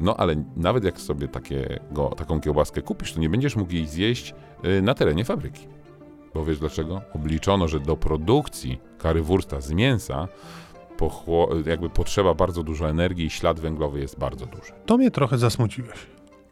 no 0.00 0.16
ale 0.16 0.44
nawet 0.56 0.84
jak 0.84 1.00
sobie 1.00 1.28
takiego, 1.28 2.08
taką 2.16 2.40
kiełbaskę 2.40 2.82
kupisz, 2.82 3.12
to 3.12 3.20
nie 3.20 3.30
będziesz 3.30 3.56
mógł 3.56 3.72
jej 3.72 3.86
zjeść 3.86 4.34
y, 4.78 4.82
na 4.82 4.94
terenie 4.94 5.24
fabryki. 5.24 5.68
Bo 6.34 6.44
wiesz 6.44 6.58
dlaczego? 6.58 7.02
Obliczono, 7.14 7.68
że 7.68 7.80
do 7.80 7.96
produkcji 7.96 8.80
currywursta 9.02 9.60
z 9.60 9.72
mięsa 9.72 10.28
jakby 11.66 11.90
potrzeba 11.90 12.34
bardzo 12.34 12.62
dużo 12.62 12.90
energii 12.90 13.26
i 13.26 13.30
ślad 13.30 13.60
węglowy 13.60 14.00
jest 14.00 14.18
bardzo 14.18 14.46
duży. 14.46 14.72
To 14.86 14.98
mnie 14.98 15.10
trochę 15.10 15.38
zasmuciłeś. 15.38 16.06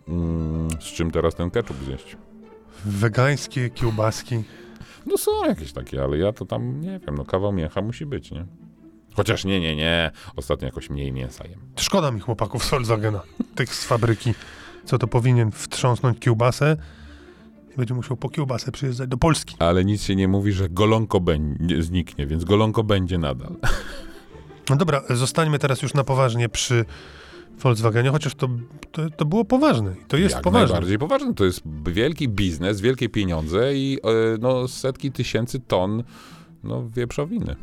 Mm, 0.08 0.68
z 0.70 0.84
czym 0.84 1.10
teraz 1.10 1.34
ten 1.34 1.50
ketchup 1.50 1.76
zjeść? 1.84 2.16
Wegańskie 2.84 3.70
kiełbaski. 3.70 4.42
No 5.06 5.18
są 5.18 5.44
jakieś 5.46 5.72
takie, 5.72 6.02
ale 6.02 6.18
ja 6.18 6.32
to 6.32 6.46
tam 6.46 6.80
nie 6.80 6.98
wiem, 6.98 7.14
no 7.14 7.24
kawał 7.24 7.52
mięcha 7.52 7.82
musi 7.82 8.06
być, 8.06 8.30
nie? 8.30 8.46
Chociaż 9.14 9.44
nie, 9.44 9.60
nie, 9.60 9.76
nie. 9.76 10.10
Ostatnio 10.36 10.66
jakoś 10.66 10.90
mniej 10.90 11.12
mięsa 11.12 11.44
jem. 11.46 11.60
Szkoda 11.76 12.10
mi 12.10 12.20
chłopaków 12.20 12.64
z 12.64 12.70
Volkswagena, 12.70 13.20
tych 13.54 13.74
z 13.74 13.84
fabryki, 13.84 14.34
co 14.84 14.98
to 14.98 15.06
powinien 15.06 15.50
wtrząsnąć 15.50 16.18
kiełbasę 16.18 16.76
i 17.74 17.76
będzie 17.76 17.94
musiał 17.94 18.16
po 18.16 18.28
kiełbasę 18.28 18.72
przyjeżdżać 18.72 19.08
do 19.08 19.16
Polski. 19.16 19.56
Ale 19.58 19.84
nic 19.84 20.02
się 20.02 20.16
nie 20.16 20.28
mówi, 20.28 20.52
że 20.52 20.68
golonko 20.68 21.20
będzie, 21.20 21.82
zniknie, 21.82 22.26
więc 22.26 22.44
golonko 22.44 22.84
będzie 22.84 23.18
nadal. 23.18 23.56
No 24.70 24.76
dobra, 24.76 25.02
zostańmy 25.10 25.58
teraz 25.58 25.82
już 25.82 25.94
na 25.94 26.04
poważnie 26.04 26.48
przy 26.48 26.84
Volkswagenie, 27.58 28.10
chociaż 28.10 28.34
to, 28.34 28.48
to, 28.92 29.10
to 29.10 29.24
było 29.24 29.44
poważne 29.44 29.92
i 29.92 30.04
to 30.08 30.16
jest 30.16 30.34
Jak 30.34 30.44
poważne. 30.44 30.66
najbardziej 30.68 30.98
poważne. 30.98 31.34
To 31.34 31.44
jest 31.44 31.60
wielki 31.86 32.28
biznes, 32.28 32.80
wielkie 32.80 33.08
pieniądze 33.08 33.74
i 33.74 33.98
e, 34.04 34.08
no, 34.40 34.68
setki 34.68 35.12
tysięcy 35.12 35.60
ton 35.60 36.04
no, 36.64 36.88
wieprzowiny. 36.88 37.56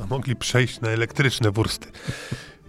A 0.00 0.06
mogli 0.06 0.36
przejść 0.36 0.80
na 0.80 0.88
elektryczne 0.88 1.50
wursty. 1.50 1.88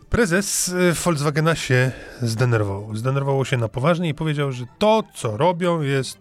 Prezes 0.10 0.68
y, 0.68 0.94
Volkswagena 0.94 1.56
się 1.56 1.92
zdenerwował. 2.22 2.96
Zdenerwował 2.96 3.46
się 3.46 3.58
na 3.58 3.68
poważnie 3.68 4.10
i 4.10 4.14
powiedział, 4.14 4.52
że 4.52 4.66
to, 4.80 5.04
co 5.16 5.38
robią, 5.38 5.82
jest 5.82 6.18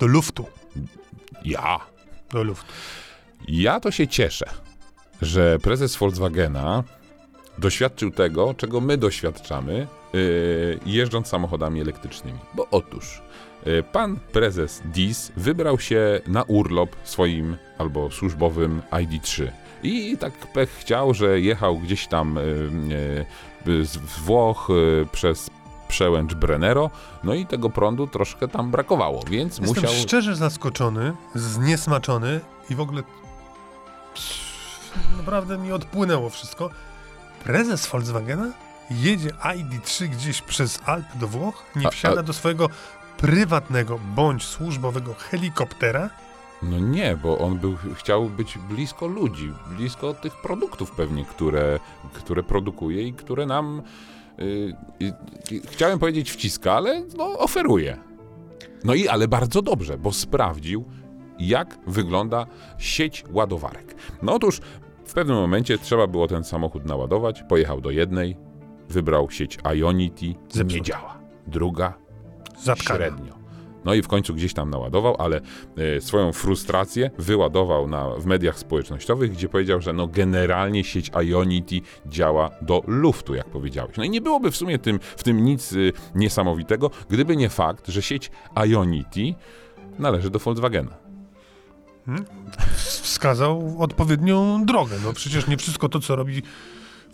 do 0.00 0.06
luftu. 0.06 0.46
Ja. 1.44 1.80
Do 2.30 2.42
luftu. 2.42 2.72
Ja 3.48 3.80
to 3.80 3.90
się 3.90 4.08
cieszę, 4.08 4.46
że 5.22 5.58
prezes 5.58 5.96
Volkswagena 5.96 6.84
doświadczył 7.58 8.10
tego, 8.10 8.54
czego 8.54 8.80
my 8.80 8.96
doświadczamy, 8.96 9.86
yy, 10.12 10.78
jeżdżąc 10.86 11.28
samochodami 11.28 11.80
elektrycznymi. 11.80 12.38
Bo 12.54 12.66
otóż 12.70 13.22
yy, 13.66 13.82
pan 13.82 14.16
prezes 14.32 14.82
Dis 14.84 15.32
wybrał 15.36 15.80
się 15.80 16.20
na 16.26 16.42
urlop 16.42 16.96
swoim 17.04 17.56
albo 17.78 18.10
służbowym 18.10 18.82
ID3. 18.90 19.48
I 19.82 20.16
tak 20.18 20.32
pech 20.52 20.70
chciał, 20.70 21.14
że 21.14 21.40
jechał 21.40 21.78
gdzieś 21.78 22.06
tam 22.06 22.38
yy, 23.66 23.84
z 23.84 23.96
Włoch 23.96 24.68
przez 25.12 25.50
przełęcz 25.88 26.34
Brennero, 26.34 26.90
no 27.24 27.34
i 27.34 27.46
tego 27.46 27.70
prądu 27.70 28.06
troszkę 28.06 28.48
tam 28.48 28.70
brakowało, 28.70 29.22
więc 29.30 29.58
Jestem 29.58 29.82
musiał... 29.82 29.90
szczerze 30.02 30.36
zaskoczony, 30.36 31.12
zniesmaczony 31.34 32.40
i 32.70 32.74
w 32.74 32.80
ogóle 32.80 33.02
naprawdę 35.16 35.58
mi 35.58 35.72
odpłynęło 35.72 36.30
wszystko. 36.30 36.70
Prezes 37.44 37.86
Volkswagena 37.86 38.52
jedzie 38.90 39.30
ID3 39.30 40.08
gdzieś 40.08 40.42
przez 40.42 40.80
Alpy 40.86 41.18
do 41.18 41.28
Włoch, 41.28 41.64
nie 41.76 41.86
A- 41.86 41.90
wsiada 41.90 42.20
a- 42.20 42.22
do 42.22 42.32
swojego 42.32 42.68
prywatnego 43.16 43.98
bądź 44.14 44.44
służbowego 44.44 45.14
helikoptera. 45.14 46.10
No 46.62 46.78
nie, 46.78 47.16
bo 47.22 47.38
on 47.38 47.58
był, 47.58 47.76
chciał 47.94 48.28
być 48.28 48.58
blisko 48.58 49.06
ludzi, 49.06 49.52
blisko 49.76 50.14
tych 50.14 50.36
produktów 50.42 50.90
pewnie, 50.90 51.24
które, 51.24 51.80
które 52.12 52.42
produkuje 52.42 53.02
i 53.02 53.12
które 53.12 53.46
nam, 53.46 53.82
y, 54.38 54.42
y, 55.02 55.12
y, 55.52 55.60
chciałem 55.70 55.98
powiedzieć 55.98 56.30
wciska, 56.30 56.72
ale 56.72 57.02
no, 57.16 57.38
oferuje. 57.38 57.98
No 58.84 58.94
i 58.94 59.08
ale 59.08 59.28
bardzo 59.28 59.62
dobrze, 59.62 59.98
bo 59.98 60.12
sprawdził, 60.12 60.84
jak 61.38 61.78
wygląda 61.86 62.46
sieć 62.78 63.24
ładowarek. 63.30 63.94
No 64.22 64.34
otóż 64.34 64.60
w 65.04 65.14
pewnym 65.14 65.36
momencie 65.36 65.78
trzeba 65.78 66.06
było 66.06 66.28
ten 66.28 66.44
samochód 66.44 66.84
naładować, 66.86 67.42
pojechał 67.48 67.80
do 67.80 67.90
jednej, 67.90 68.36
wybrał 68.88 69.30
sieć 69.30 69.58
Ionity, 69.76 70.34
Zepsuł. 70.48 70.78
nie 70.78 70.82
działa. 70.82 71.18
Druga, 71.46 71.94
Zatkana. 72.58 72.98
średnio. 72.98 73.42
No 73.84 73.94
i 73.94 74.02
w 74.02 74.08
końcu 74.08 74.34
gdzieś 74.34 74.54
tam 74.54 74.70
naładował, 74.70 75.16
ale 75.18 75.40
e, 75.96 76.00
swoją 76.00 76.32
frustrację 76.32 77.10
wyładował 77.18 77.88
na, 77.88 78.10
w 78.10 78.26
mediach 78.26 78.58
społecznościowych, 78.58 79.32
gdzie 79.32 79.48
powiedział, 79.48 79.80
że 79.80 79.92
no 79.92 80.06
generalnie 80.06 80.84
sieć 80.84 81.10
Ionity 81.24 81.80
działa 82.06 82.50
do 82.60 82.82
luftu, 82.86 83.34
jak 83.34 83.46
powiedziałeś. 83.46 83.96
No 83.96 84.04
i 84.04 84.10
nie 84.10 84.20
byłoby 84.20 84.50
w 84.50 84.56
sumie 84.56 84.78
tym, 84.78 85.00
w 85.02 85.22
tym 85.22 85.44
nic 85.44 85.72
y, 85.72 85.92
niesamowitego, 86.14 86.90
gdyby 87.10 87.36
nie 87.36 87.48
fakt, 87.48 87.88
że 87.88 88.02
sieć 88.02 88.30
Ionity 88.66 89.34
należy 89.98 90.30
do 90.30 90.38
Volkswagena. 90.38 91.01
Wskazał 92.76 93.82
odpowiednią 93.82 94.66
drogę. 94.66 94.96
No 95.04 95.12
przecież 95.12 95.46
nie 95.46 95.56
wszystko 95.56 95.88
to, 95.88 96.00
co 96.00 96.16
robi 96.16 96.42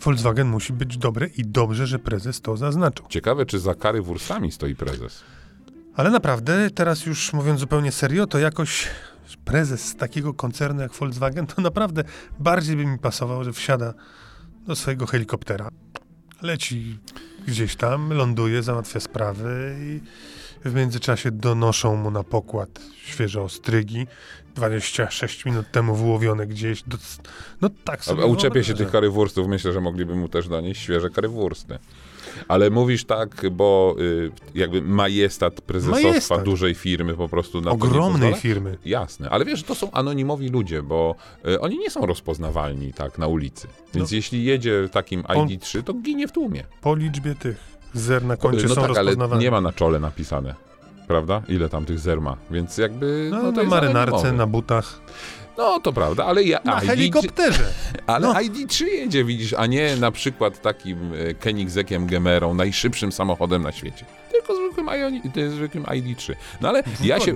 Volkswagen 0.01 0.47
musi 0.47 0.73
być 0.73 0.97
dobre 0.97 1.27
i 1.27 1.45
dobrze, 1.45 1.87
że 1.87 1.99
prezes 1.99 2.41
to 2.41 2.57
zaznaczył. 2.57 3.05
Ciekawe, 3.09 3.45
czy 3.45 3.59
za 3.59 3.75
kary 3.75 4.01
wursami 4.01 4.51
stoi 4.51 4.75
prezes. 4.75 5.23
Ale 5.95 6.09
naprawdę, 6.09 6.69
teraz 6.69 7.05
już 7.05 7.33
mówiąc 7.33 7.59
zupełnie 7.59 7.91
serio, 7.91 8.27
to 8.27 8.39
jakoś 8.39 8.87
prezes 9.45 9.95
takiego 9.95 10.33
koncernu 10.33 10.81
jak 10.81 10.93
Volkswagen, 10.93 11.47
to 11.47 11.61
naprawdę 11.61 12.03
bardziej 12.39 12.75
by 12.75 12.85
mi 12.85 12.99
pasował, 12.99 13.43
że 13.43 13.53
wsiada 13.53 13.93
do 14.67 14.75
swojego 14.75 15.05
helikoptera, 15.05 15.69
leci 16.41 16.99
gdzieś 17.47 17.75
tam, 17.75 18.13
ląduje, 18.13 18.63
załatwia 18.63 18.99
sprawy 18.99 19.75
i 19.79 19.99
w 20.65 20.73
międzyczasie 20.75 21.31
donoszą 21.31 21.95
mu 21.95 22.11
na 22.11 22.23
pokład 22.23 22.69
świeże 23.05 23.41
ostrygi, 23.41 24.07
26 24.55 25.45
minut 25.45 25.71
temu 25.71 25.95
wyłowione 25.95 26.47
gdzieś. 26.47 26.83
Do, 26.83 26.97
no 27.61 27.69
tak 27.83 28.05
sobie 28.05 28.23
a 28.23 28.25
uczepia 28.25 28.63
się 28.63 28.73
tych 28.73 28.91
karywurstów, 28.91 29.47
myślę, 29.47 29.73
że 29.73 29.81
mogliby 29.81 30.15
mu 30.15 30.29
też 30.29 30.47
donieść 30.47 30.81
świeże 30.81 31.09
karywursty. 31.09 31.79
Ale 32.47 32.69
mówisz 32.69 33.05
tak, 33.05 33.45
bo 33.51 33.95
y, 33.99 34.31
jakby 34.55 34.81
majestat 34.81 35.61
prezesostwa 35.61 36.07
Majestat. 36.09 36.43
dużej 36.43 36.75
firmy 36.75 37.13
po 37.13 37.29
prostu 37.29 37.61
na 37.61 37.71
Ogromnej 37.71 38.33
firmy. 38.33 38.77
Jasne, 38.85 39.29
ale 39.29 39.45
wiesz, 39.45 39.63
to 39.63 39.75
są 39.75 39.91
anonimowi 39.91 40.49
ludzie, 40.49 40.83
bo 40.83 41.15
y, 41.47 41.59
oni 41.61 41.77
nie 41.79 41.89
są 41.89 42.05
rozpoznawalni 42.05 42.93
tak 42.93 43.17
na 43.17 43.27
ulicy. 43.27 43.67
Więc 43.93 44.11
No. 44.11 44.15
jeśli 44.15 44.43
jedzie 44.43 44.89
takim 44.91 45.23
On- 45.27 45.47
ID3, 45.47 45.83
to 45.83 45.93
ginie 45.93 46.27
w 46.27 46.31
tłumie. 46.31 46.63
Po 46.81 46.95
liczbie 46.95 47.35
tych 47.35 47.78
zer 47.93 48.23
na 48.25 48.37
koncie 48.37 48.67
no 48.67 48.75
są 48.75 48.81
tak, 48.81 48.89
ale 48.89 48.99
rozpoznawane. 48.99 49.41
nie 49.41 49.51
ma 49.51 49.61
na 49.61 49.71
czole 49.73 49.99
napisane. 49.99 50.55
Prawda? 51.07 51.41
Ile 51.47 51.69
tam 51.69 51.85
tych 51.85 51.99
zer 51.99 52.21
ma? 52.21 52.37
Więc 52.51 52.77
jakby. 52.77 53.27
No, 53.31 53.43
No, 53.43 53.51
to 53.51 53.63
na 53.63 53.69
marynarce, 53.69 54.31
na 54.31 54.45
butach. 54.47 54.99
No, 55.57 55.79
to 55.79 55.93
prawda, 55.93 56.25
ale 56.25 56.43
ja... 56.43 56.59
Na 56.65 56.81
ID 56.81 56.87
helikopterze. 56.89 57.63
Ale 58.07 58.27
No. 58.27 58.33
ID3 58.33 58.85
jedzie, 58.85 59.23
widzisz, 59.25 59.53
a 59.53 59.65
nie 59.65 59.95
na 59.95 60.11
przykład 60.11 60.61
takim 60.61 61.13
e, 61.13 61.33
Koenigseggiem 61.33 62.07
Gemerą, 62.07 62.53
najszybszym 62.53 63.11
samochodem 63.11 63.61
na 63.63 63.71
świecie. 63.71 64.05
Tylko 64.31 64.55
zwykłym, 64.55 64.85
Ioni- 64.87 65.39
e, 65.39 65.49
zwykłym 65.49 65.83
ID3. 65.83 66.33
No 66.61 66.69
ale 66.69 66.83
ja 67.03 67.19
się. 67.19 67.35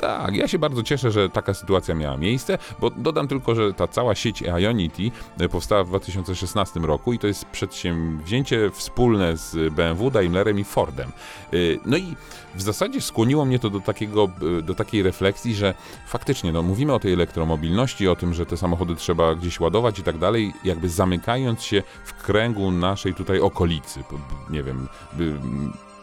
Tak, 0.00 0.36
ja 0.36 0.48
się 0.48 0.58
bardzo 0.58 0.82
cieszę, 0.82 1.10
że 1.10 1.28
taka 1.28 1.54
sytuacja 1.54 1.94
miała 1.94 2.16
miejsce, 2.16 2.58
bo 2.80 2.90
dodam 2.90 3.28
tylko, 3.28 3.54
że 3.54 3.74
ta 3.74 3.88
cała 3.88 4.14
sieć 4.14 4.42
Ionity 4.42 5.10
e, 5.40 5.48
powstała 5.48 5.84
w 5.84 5.88
2016 5.88 6.80
roku 6.80 7.12
i 7.12 7.18
to 7.18 7.26
jest 7.26 7.44
przedsięwzięcie 7.44 8.70
wspólne 8.70 9.36
z 9.36 9.74
BMW, 9.74 10.10
Daimlerem 10.10 10.58
i 10.58 10.64
Fordem. 10.64 11.12
E, 11.52 11.56
No 11.84 11.96
i 11.96 12.16
w 12.54 12.62
zasadzie 12.62 13.00
skłoniło 13.00 13.44
mnie 13.44 13.58
to 13.58 13.70
do, 13.70 13.80
takiego, 13.80 14.30
e, 14.58 14.62
do 14.62 14.74
takiej 14.74 15.02
refleksji, 15.02 15.54
że 15.54 15.74
faktycznie 16.06 16.52
no, 16.52 16.62
mówimy 16.62 16.94
o 16.94 17.00
tej 17.00 17.12
elektromobilności, 17.12 18.08
o 18.08 18.16
tym, 18.16 18.34
że 18.34 18.46
te 18.46 18.56
samochody 18.56 18.96
trzeba 18.96 19.34
gdzieś 19.34 19.60
ładować 19.60 19.98
i 19.98 20.02
tak 20.02 20.18
dalej, 20.18 20.52
jakby 20.64 20.88
zamykając 20.88 21.62
się 21.62 21.82
w 22.04 22.12
kręgu 22.14 22.70
naszej 22.70 23.14
tutaj 23.14 23.40
okolicy, 23.40 24.04
nie 24.50 24.62
wiem, 24.62 24.88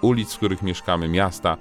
ulic, 0.04 0.34
w 0.34 0.38
których 0.38 0.62
mieszkamy, 0.62 1.08
miasta. 1.08 1.58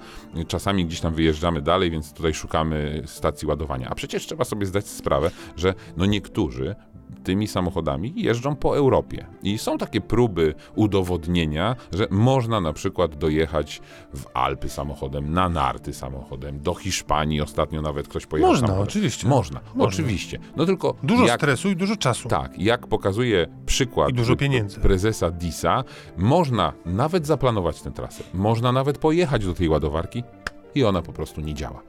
Czasami 0.47 0.85
gdzieś 0.85 0.99
tam 0.99 1.13
wyjeżdżamy 1.13 1.61
dalej, 1.61 1.91
więc 1.91 2.13
tutaj 2.13 2.33
szukamy 2.33 3.03
stacji 3.05 3.47
ładowania. 3.47 3.89
A 3.89 3.95
przecież 3.95 4.25
trzeba 4.25 4.45
sobie 4.45 4.65
zdać 4.65 4.87
sprawę, 4.87 5.31
że 5.55 5.73
no 5.97 6.05
niektórzy 6.05 6.75
tymi 7.23 7.47
samochodami 7.47 8.13
jeżdżą 8.15 8.55
po 8.55 8.77
Europie. 8.77 9.25
I 9.43 9.57
są 9.57 9.77
takie 9.77 10.01
próby 10.01 10.53
udowodnienia, 10.75 11.75
że 11.93 12.07
można 12.11 12.61
na 12.61 12.73
przykład 12.73 13.15
dojechać 13.15 13.81
w 14.13 14.25
Alpy 14.33 14.69
samochodem, 14.69 15.33
na 15.33 15.49
narty 15.49 15.93
samochodem, 15.93 16.59
do 16.59 16.73
Hiszpanii 16.73 17.41
ostatnio 17.41 17.81
nawet 17.81 18.07
ktoś 18.07 18.25
pojechał 18.25 18.51
Można, 18.51 18.67
samochodem. 18.67 18.87
oczywiście. 18.89 19.27
Można, 19.27 19.59
Można. 19.75 19.83
oczywiście. 19.83 20.39
No 20.55 20.65
tylko 20.65 20.95
Dużo 21.03 21.25
jak, 21.25 21.39
stresu 21.39 21.69
i 21.69 21.75
dużo 21.75 21.95
czasu. 21.95 22.29
tak, 22.29 22.59
jak 22.59 22.87
pokazuje 22.87 23.47
przykład 23.65 24.09
I 24.09 24.13
dużo 24.13 24.35
pieniędzy. 24.35 24.79
prezesa 24.79 25.31
Disa, 25.31 25.83
można 26.17 26.73
nawet 26.85 27.27
zaplanować 27.27 27.81
tę 27.81 27.91
trasę. 27.91 28.23
Można 28.33 28.71
nawet 28.71 28.97
pojechać 28.97 29.45
do 29.45 29.53
tej 29.53 29.69
ładowarki 29.69 30.23
i 30.75 30.83
ona 30.83 31.01
po 31.01 31.13
prostu 31.13 31.41
nie 31.41 31.53
działa. 31.53 31.81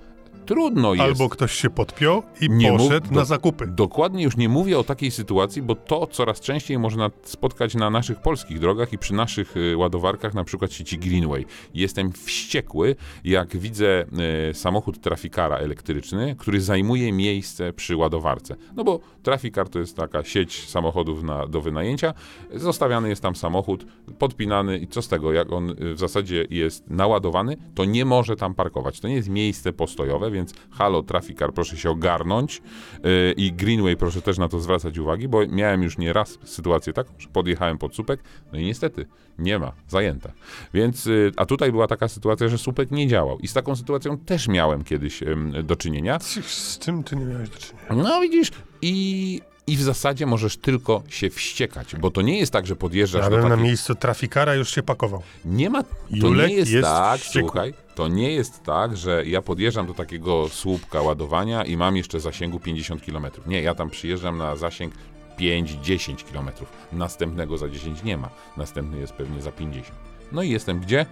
Trudno 0.46 0.94
jest. 0.94 1.04
Albo 1.06 1.28
ktoś 1.28 1.52
się 1.52 1.70
podpiął 1.70 2.22
i 2.40 2.50
Nie 2.50 2.72
mów- 2.72 2.80
poszedł 2.82 3.08
do- 3.08 3.14
na 3.14 3.24
zakupy. 3.24 3.66
Dokładnie 3.66 4.24
już 4.24 4.36
nie 4.36 4.48
mówię 4.48 4.78
o 4.78 4.84
takiej 4.84 5.10
sytuacji, 5.10 5.62
bo 5.62 5.74
to 5.74 6.06
coraz 6.06 6.40
częściej 6.40 6.78
można 6.78 7.10
spotkać 7.22 7.74
na 7.74 7.90
naszych 7.90 8.18
polskich 8.22 8.58
drogach 8.58 8.92
i 8.92 8.98
przy 8.98 9.14
naszych 9.14 9.56
y, 9.56 9.76
ładowarkach, 9.76 10.34
na 10.34 10.44
przykład 10.44 10.72
sieci 10.72 10.98
Greenway. 10.98 11.46
Jestem 11.74 12.12
wściekły, 12.12 12.96
jak 13.24 13.56
widzę 13.56 14.04
y, 14.50 14.54
samochód 14.54 15.00
trafikara 15.00 15.56
elektryczny, 15.56 16.36
który 16.38 16.60
zajmuje 16.60 17.12
miejsce 17.12 17.72
przy 17.72 17.96
ładowarce. 17.96 18.56
No 18.76 18.84
bo 18.84 19.00
trafikar 19.22 19.68
to 19.68 19.78
jest 19.78 19.96
taka 19.96 20.24
sieć 20.24 20.68
samochodów 20.68 21.22
na, 21.22 21.46
do 21.46 21.60
wynajęcia. 21.60 22.14
Zostawiany 22.54 23.08
jest 23.08 23.22
tam 23.22 23.36
samochód, 23.36 23.86
podpinany 24.18 24.78
i 24.78 24.86
co 24.86 25.02
z 25.02 25.08
tego, 25.08 25.32
jak 25.32 25.52
on 25.52 25.70
y, 25.70 25.94
w 25.94 25.98
zasadzie 25.98 26.46
jest 26.50 26.90
naładowany, 26.90 27.56
to 27.74 27.84
nie 27.84 28.04
może 28.04 28.36
tam 28.36 28.54
parkować. 28.54 29.00
To 29.00 29.08
nie 29.08 29.14
jest 29.14 29.28
miejsce 29.28 29.72
postojowe, 29.72 30.30
więc 30.34 30.54
halo, 30.70 31.02
trafikar, 31.02 31.52
proszę 31.52 31.76
się 31.76 31.90
ogarnąć 31.90 32.62
yy, 33.04 33.34
i 33.36 33.52
Greenway, 33.52 33.96
proszę 33.96 34.22
też 34.22 34.38
na 34.38 34.48
to 34.48 34.60
zwracać 34.60 34.98
uwagi, 34.98 35.28
bo 35.28 35.46
miałem 35.46 35.82
już 35.82 35.98
nie 35.98 36.12
raz 36.12 36.38
sytuację 36.44 36.92
taką, 36.92 37.14
że 37.18 37.28
podjechałem 37.28 37.78
pod 37.78 37.94
słupek, 37.94 38.20
no 38.52 38.58
i 38.58 38.64
niestety 38.64 39.06
nie 39.38 39.58
ma, 39.58 39.72
zajęta. 39.88 40.32
Więc, 40.74 41.06
yy, 41.06 41.32
a 41.36 41.46
tutaj 41.46 41.72
była 41.72 41.86
taka 41.86 42.08
sytuacja, 42.08 42.48
że 42.48 42.58
słupek 42.58 42.90
nie 42.90 43.08
działał 43.08 43.38
i 43.38 43.48
z 43.48 43.52
taką 43.52 43.76
sytuacją 43.76 44.18
też 44.18 44.48
miałem 44.48 44.84
kiedyś 44.84 45.22
ym, 45.22 45.54
do 45.62 45.76
czynienia. 45.76 46.18
Z 46.42 46.78
czym 46.78 47.04
ty 47.04 47.16
nie 47.16 47.24
miałeś 47.24 47.48
do 47.48 47.58
czynienia? 47.58 47.86
No 47.90 48.20
widzisz, 48.20 48.50
i, 48.82 49.40
i 49.66 49.76
w 49.76 49.82
zasadzie 49.82 50.26
możesz 50.26 50.56
tylko 50.56 51.02
się 51.08 51.30
wściekać, 51.30 51.96
bo 51.96 52.10
to 52.10 52.22
nie 52.22 52.38
jest 52.38 52.52
tak, 52.52 52.66
że 52.66 52.76
podjeżdżasz 52.76 53.22
Ja 53.24 53.30
do 53.30 53.36
bym 53.36 53.44
na 53.44 53.50
takiej... 53.50 53.64
miejscu 53.64 53.94
trafikara 53.94 54.54
już 54.54 54.70
się 54.74 54.82
pakował. 54.82 55.22
Nie 55.44 55.70
ma. 55.70 55.82
To 55.82 55.88
Julek 56.10 56.48
nie 56.48 56.54
jest, 56.54 56.72
jest 56.72 56.84
tak, 56.88 57.20
wściekły. 57.20 57.48
słuchaj. 57.50 57.74
To 57.94 58.08
nie 58.08 58.32
jest 58.32 58.62
tak, 58.62 58.96
że 58.96 59.24
ja 59.26 59.42
podjeżdżam 59.42 59.86
do 59.86 59.94
takiego 59.94 60.48
słupka 60.48 61.02
ładowania 61.02 61.64
i 61.64 61.76
mam 61.76 61.96
jeszcze 61.96 62.20
zasięgu 62.20 62.60
50 62.60 63.02
km. 63.06 63.26
Nie, 63.46 63.62
ja 63.62 63.74
tam 63.74 63.90
przyjeżdżam 63.90 64.38
na 64.38 64.56
zasięg 64.56 64.94
5-10 65.38 66.32
km. 66.32 66.50
Następnego 66.92 67.58
za 67.58 67.68
10 67.68 68.02
nie 68.02 68.16
ma. 68.16 68.30
Następny 68.56 68.98
jest 68.98 69.12
pewnie 69.12 69.42
za 69.42 69.52
50. 69.52 69.98
No 70.32 70.42
i 70.42 70.50
jestem 70.50 70.80
gdzie? 70.80 71.06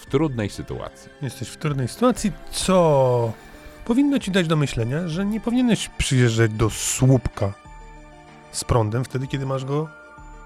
W 0.00 0.06
trudnej 0.06 0.50
sytuacji. 0.50 1.10
Jesteś 1.22 1.48
w 1.48 1.56
trudnej 1.56 1.88
sytuacji, 1.88 2.32
co 2.52 3.32
powinno 3.84 4.18
ci 4.18 4.30
dać 4.30 4.46
do 4.46 4.56
myślenia, 4.56 5.08
że 5.08 5.26
nie 5.26 5.40
powinieneś 5.40 5.88
przyjeżdżać 5.88 6.52
do 6.52 6.70
słupka 6.70 7.52
z 8.52 8.64
prądem 8.64 9.04
wtedy, 9.04 9.26
kiedy 9.26 9.46
masz 9.46 9.64
go 9.64 9.88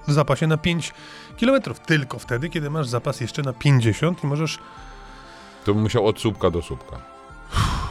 w 0.09 0.13
zapasie 0.13 0.47
na 0.47 0.57
5 0.57 0.93
km. 1.41 1.63
Tylko 1.87 2.19
wtedy, 2.19 2.49
kiedy 2.49 2.71
masz 2.71 2.89
zapas 2.89 3.21
jeszcze 3.21 3.43
na 3.43 3.53
50 3.53 4.25
i 4.25 4.27
możesz 4.27 4.59
To 5.65 5.75
bym 5.75 5.83
musiał 5.83 6.07
od 6.07 6.21
słupka 6.21 6.51
do 6.51 6.63
słupka. 6.63 7.15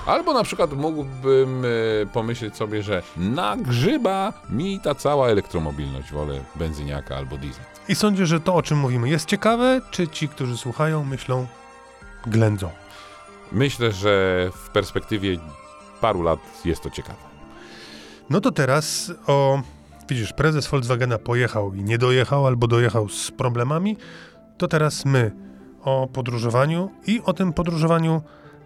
Albo 0.05 0.33
na 0.33 0.43
przykład 0.43 0.73
mógłbym 0.73 1.65
e, 1.65 2.05
pomyśleć 2.05 2.57
sobie, 2.57 2.83
że 2.83 3.03
nagrzyba 3.17 4.33
mi 4.49 4.79
ta 4.79 4.95
cała 4.95 5.27
elektromobilność. 5.27 6.11
Wolę 6.11 6.39
benzyniaka 6.55 7.15
albo 7.15 7.37
diesel. 7.37 7.63
I 7.87 7.95
sądzę, 7.95 8.25
że 8.25 8.39
to, 8.39 8.55
o 8.55 8.61
czym 8.61 8.77
mówimy, 8.77 9.09
jest 9.09 9.25
ciekawe, 9.25 9.81
czy 9.91 10.07
ci, 10.07 10.29
którzy 10.29 10.57
słuchają, 10.57 11.03
myślą, 11.03 11.47
ględzą. 12.27 12.69
Myślę, 13.53 13.91
że 13.91 14.49
w 14.53 14.69
perspektywie 14.69 15.37
paru 16.01 16.21
lat 16.21 16.39
jest 16.65 16.83
to 16.83 16.89
ciekawe. 16.89 17.19
No 18.29 18.41
to 18.41 18.51
teraz 18.51 19.11
o. 19.27 19.61
Widzisz, 20.09 20.33
prezes 20.33 20.67
Volkswagena 20.67 21.17
pojechał 21.17 21.73
i 21.73 21.83
nie 21.83 21.97
dojechał, 21.97 22.47
albo 22.47 22.67
dojechał 22.67 23.09
z 23.09 23.31
problemami. 23.31 23.97
To 24.57 24.67
teraz 24.67 25.05
my 25.05 25.31
o 25.83 26.07
podróżowaniu 26.13 26.91
i 27.07 27.21
o 27.25 27.33
tym 27.33 27.53
podróżowaniu 27.53 28.21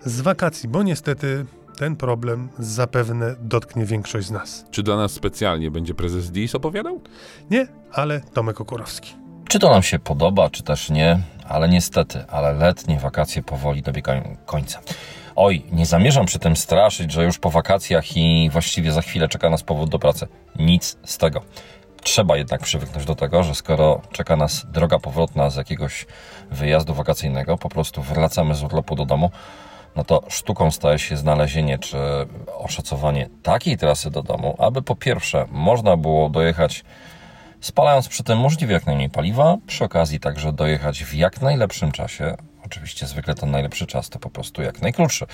z 0.06 0.22
wakacji, 0.22 0.70
bo 0.70 0.84
niestety 0.84 1.46
ten 1.78 1.96
problem 1.96 2.50
zapewne 2.60 3.36
dotknie 3.42 3.86
większość 3.86 4.28
z 4.28 4.32
nas. 4.32 4.66
Czy 4.72 4.84
dla 4.84 4.98
nas 4.98 5.12
specjalnie 5.12 5.72
będzie 5.72 5.94
prezes 5.94 6.32
DIS 6.32 6.56
opowiadał? 6.56 7.02
Nie, 7.52 7.68
ale 7.92 8.22
Tomek 8.22 8.62
Okurowski. 8.62 9.27
Czy 9.48 9.60
to 9.60 9.70
nam 9.70 9.84
się 9.84 10.00
podoba, 10.00 10.50
czy 10.50 10.64
też 10.64 10.90
nie, 10.90 11.20
ale 11.50 11.70
niestety, 11.70 12.26
ale 12.28 12.54
letnie 12.54 13.00
wakacje 13.00 13.44
powoli 13.44 13.82
dobiegają 13.82 14.38
końca. 14.46 14.80
Oj, 15.36 15.64
nie 15.72 15.86
zamierzam 15.86 16.26
przy 16.26 16.40
tym 16.40 16.56
straszyć, 16.56 17.12
że 17.12 17.24
już 17.24 17.40
po 17.40 17.50
wakacjach 17.50 18.18
i 18.18 18.50
właściwie 18.50 18.92
za 18.92 19.02
chwilę 19.02 19.28
czeka 19.28 19.50
nas 19.50 19.64
powód 19.64 19.90
do 19.90 20.00
pracy. 20.00 20.28
Nic 20.60 20.98
z 21.04 21.18
tego. 21.18 21.42
Trzeba 22.04 22.38
jednak 22.38 22.62
przywyknąć 22.62 23.06
do 23.06 23.16
tego, 23.16 23.44
że 23.44 23.56
skoro 23.56 24.02
czeka 24.12 24.36
nas 24.36 24.66
droga 24.72 25.00
powrotna 25.00 25.50
z 25.50 25.56
jakiegoś 25.56 26.06
wyjazdu 26.52 26.94
wakacyjnego, 26.94 27.58
po 27.58 27.70
prostu 27.70 28.02
wracamy 28.02 28.56
z 28.56 28.64
urlopu 28.64 28.96
do 28.96 29.06
domu, 29.06 29.32
no 29.96 30.04
to 30.04 30.24
sztuką 30.30 30.72
staje 30.72 31.00
się 31.00 31.18
znalezienie 31.18 31.80
czy 31.80 31.98
oszacowanie 32.58 33.30
takiej 33.44 33.78
trasy 33.78 34.12
do 34.12 34.24
domu, 34.24 34.56
aby 34.60 34.82
po 34.82 34.96
pierwsze 34.96 35.46
można 35.52 35.98
było 35.98 36.30
dojechać 36.30 36.84
spalając 37.62 38.08
przy 38.08 38.24
tym 38.24 38.40
możliwie 38.40 38.74
jak 38.74 38.86
najmniej 38.86 39.10
paliwa, 39.10 39.58
przy 39.68 39.84
okazji 39.84 40.20
także 40.20 40.54
dojechać 40.54 41.04
w 41.04 41.14
jak 41.14 41.42
najlepszym 41.42 41.92
czasie. 41.92 42.36
Oczywiście 42.66 43.08
zwykle 43.08 43.36
ten 43.36 43.52
najlepszy 43.52 43.88
czas 43.88 44.10
to 44.10 44.20
po 44.20 44.30
prostu 44.30 44.62
jak 44.62 44.82
najkrótszy. 44.82 45.26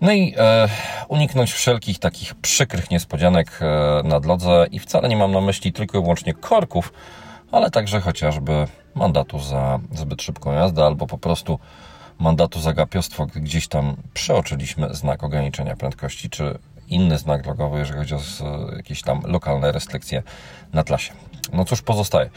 No 0.00 0.12
i 0.12 0.34
e, 0.36 0.68
uniknąć 1.08 1.52
wszelkich 1.52 1.98
takich 1.98 2.34
przykrych 2.34 2.90
niespodzianek 2.90 3.60
e, 3.60 4.02
na 4.08 4.20
drodze 4.20 4.66
i 4.70 4.78
wcale 4.78 5.08
nie 5.08 5.16
mam 5.16 5.32
na 5.32 5.40
myśli 5.40 5.72
tylko 5.72 5.98
i 5.98 6.02
wyłącznie 6.02 6.34
korków, 6.34 6.92
ale 7.52 7.70
także 7.70 8.00
chociażby 8.00 8.66
mandatu 8.94 9.40
za 9.40 9.78
zbyt 9.92 10.22
szybką 10.22 10.52
jazdę 10.52 10.84
albo 10.84 11.06
po 11.06 11.18
prostu 11.18 11.58
mandatu 12.18 12.60
za 12.60 12.72
gapiostwo, 12.72 13.26
gdzieś 13.26 13.68
tam 13.68 13.96
przeoczyliśmy 14.14 14.94
znak 14.94 15.24
ograniczenia 15.24 15.76
prędkości, 15.76 16.30
czy 16.30 16.58
inny 16.92 17.18
znak 17.18 17.42
drogowy, 17.42 17.78
jeżeli 17.78 17.98
chodzi 17.98 18.14
o 18.14 18.18
z- 18.20 18.42
jakieś 18.76 19.02
tam 19.02 19.22
lokalne 19.24 19.72
restrykcje 19.72 20.22
na 20.72 20.84
trasie. 20.84 21.12
No 21.52 21.64
cóż 21.64 21.82
pozostaje. 21.82 22.30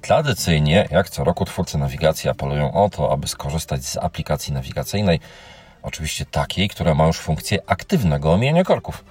Tradycyjnie, 0.00 0.88
jak 0.90 1.10
co 1.10 1.24
roku, 1.24 1.44
twórcy 1.44 1.78
nawigacji 1.78 2.30
apelują 2.30 2.72
o 2.72 2.90
to, 2.90 3.12
aby 3.12 3.28
skorzystać 3.28 3.84
z 3.84 3.96
aplikacji 3.96 4.52
nawigacyjnej, 4.52 5.20
oczywiście 5.82 6.24
takiej, 6.26 6.68
która 6.68 6.94
ma 6.94 7.06
już 7.06 7.18
funkcję 7.18 7.58
aktywnego 7.66 8.32
omijania 8.32 8.64
korków. 8.64 9.04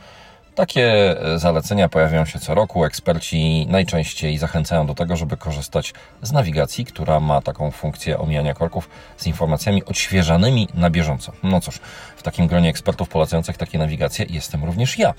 Takie 0.59 1.15
e, 1.21 1.39
zalecenia 1.39 1.89
pojawiają 1.89 2.25
się 2.25 2.39
co 2.39 2.55
roku. 2.55 2.85
Eksperci 2.85 3.65
najczęściej 3.69 4.37
zachęcają 4.37 4.87
do 4.87 4.95
tego, 4.95 5.15
żeby 5.15 5.37
korzystać 5.37 5.93
z 6.21 6.31
nawigacji, 6.31 6.85
która 6.85 7.19
ma 7.19 7.41
taką 7.41 7.71
funkcję 7.71 8.19
omijania 8.19 8.53
korków 8.53 8.89
z 9.17 9.27
informacjami 9.27 9.85
odświeżanymi 9.85 10.67
na 10.73 10.89
bieżąco. 10.89 11.31
No 11.43 11.61
cóż, 11.61 11.79
w 12.17 12.23
takim 12.23 12.47
gronie 12.47 12.69
ekspertów 12.69 13.09
polecających 13.09 13.57
takie 13.57 13.77
nawigacje 13.77 14.25
jestem 14.29 14.63
również 14.63 14.97
ja. 14.97 15.13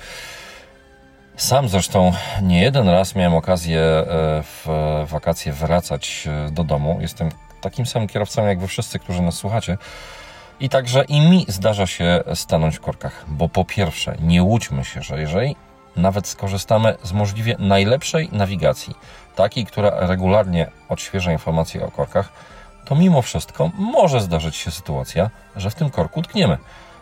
Sam 1.37 1.69
zresztą 1.69 2.13
nie 2.43 2.63
jeden 2.63 2.89
raz 2.89 3.15
miałem 3.15 3.35
okazję 3.35 3.81
e, 3.81 4.05
w 4.43 4.67
wakacje 5.07 5.53
wracać 5.53 6.29
e, 6.29 6.51
do 6.51 6.65
domu. 6.65 6.99
Jestem 7.01 7.29
takim 7.61 7.87
samym 7.87 8.09
kierowcą 8.09 8.47
jak 8.47 8.61
wy 8.61 8.67
wszyscy, 8.69 8.99
którzy 8.99 9.23
nas 9.23 9.35
słuchacie. 9.35 9.79
I 10.61 10.69
także 10.69 11.05
i 11.05 11.21
mi 11.21 11.45
zdarza 11.49 11.87
się 11.87 12.25
stanąć 12.35 12.77
w 12.77 12.81
korkach, 12.81 13.25
bo 13.29 13.49
po 13.49 13.65
pierwsze, 13.65 14.17
nie 14.21 14.43
łudźmy 14.43 14.85
się, 14.85 15.03
że 15.03 15.21
jeżeli 15.21 15.57
nawet 15.97 16.29
skorzystamy 16.29 16.97
z 17.03 17.13
możliwie 17.13 17.57
najlepszej 17.59 18.29
nawigacji, 18.33 18.95
takiej, 19.37 19.67
która 19.67 20.07
regularnie 20.07 20.71
odświeża 20.89 21.33
informacje 21.33 21.87
o 21.87 21.91
korkach, 21.91 22.33
to 22.85 22.95
mimo 22.95 23.23
wszystko 23.23 23.71
może 23.75 24.21
zdarzyć 24.21 24.57
się 24.57 24.71
sytuacja, 24.71 25.31
że 25.57 25.71
w 25.71 25.75
tym 25.75 25.91
korku 25.91 26.23
tkniemy. 26.23 26.59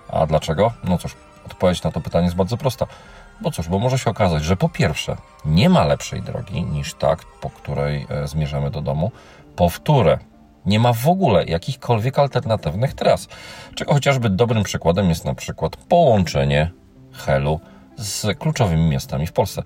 A 0.09 0.27
dlaczego? 0.27 0.73
No 0.85 0.99
cóż, 0.99 1.17
odpowiedź 1.47 1.83
na 1.83 1.93
to 1.93 2.01
pytanie 2.01 2.25
jest 2.25 2.37
bardzo 2.37 2.57
prosta. 2.57 2.87
Bo 3.41 3.51
cóż, 3.51 3.69
bo 3.69 3.79
może 3.79 3.99
się 3.99 4.11
okazać, 4.11 4.45
że 4.45 4.57
po 4.57 4.69
pierwsze, 4.69 5.17
nie 5.45 5.69
ma 5.69 5.85
lepszej 5.85 6.23
drogi 6.23 6.63
niż 6.63 6.95
ta, 6.95 7.17
po 7.41 7.51
której 7.51 8.07
e, 8.11 8.29
zmierzamy 8.29 8.71
do 8.71 8.81
domu. 8.81 9.13
Po 9.57 9.69
wtóre, 9.69 10.19
nie 10.69 10.79
ma 10.79 10.93
w 10.93 11.09
ogóle 11.09 11.45
jakichkolwiek 11.45 12.19
alternatywnych 12.19 12.95
tras. 12.95 13.29
Czego 13.75 13.95
chociażby 13.95 14.31
dobrym 14.31 14.63
przykładem 14.63 15.09
jest 15.09 15.25
na 15.25 15.35
przykład 15.35 15.77
połączenie 15.77 16.71
Helu 17.13 17.61
z 17.97 18.39
kluczowymi 18.39 18.89
miastami 18.89 19.27
w 19.27 19.33
Polsce. 19.33 19.63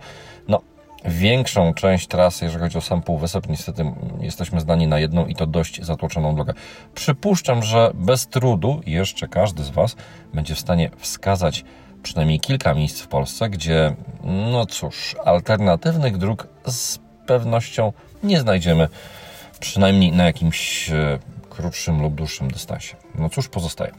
No, 0.48 0.60
większą 1.04 1.74
część 1.74 2.06
trasy, 2.06 2.44
jeżeli 2.44 2.62
chodzi 2.62 2.78
o 2.78 2.80
sam 2.80 3.02
Półwysep, 3.02 3.48
niestety 3.48 3.92
jesteśmy 4.20 4.60
zdani 4.60 4.86
na 4.86 4.98
jedną 4.98 5.26
i 5.26 5.34
to 5.34 5.46
dość 5.46 5.84
zatłoczoną 5.84 6.34
drogę. 6.34 6.54
Przypuszczam, 6.94 7.62
że 7.62 7.90
bez 7.94 8.26
trudu 8.26 8.80
jeszcze 8.86 9.28
każdy 9.28 9.64
z 9.64 9.70
Was 9.70 9.96
będzie 10.34 10.54
w 10.54 10.60
stanie 10.60 10.90
wskazać 10.98 11.64
przynajmniej 12.02 12.40
kilka 12.40 12.74
miejsc 12.74 13.00
w 13.00 13.08
Polsce, 13.08 13.50
gdzie, 13.50 13.94
no 14.24 14.66
cóż, 14.66 15.16
alternatywnych 15.24 16.18
dróg 16.18 16.46
z 16.66 16.98
pewnością 17.26 17.92
nie 18.22 18.40
znajdziemy, 18.40 18.88
przynajmniej 19.62 20.12
na 20.12 20.24
jakimś 20.24 20.90
e, 20.90 21.18
krótszym 21.50 22.02
lub 22.02 22.14
dłuższym 22.14 22.50
dystansie. 22.50 22.96
No 23.14 23.28
cóż 23.28 23.48
pozostaje? 23.48 23.92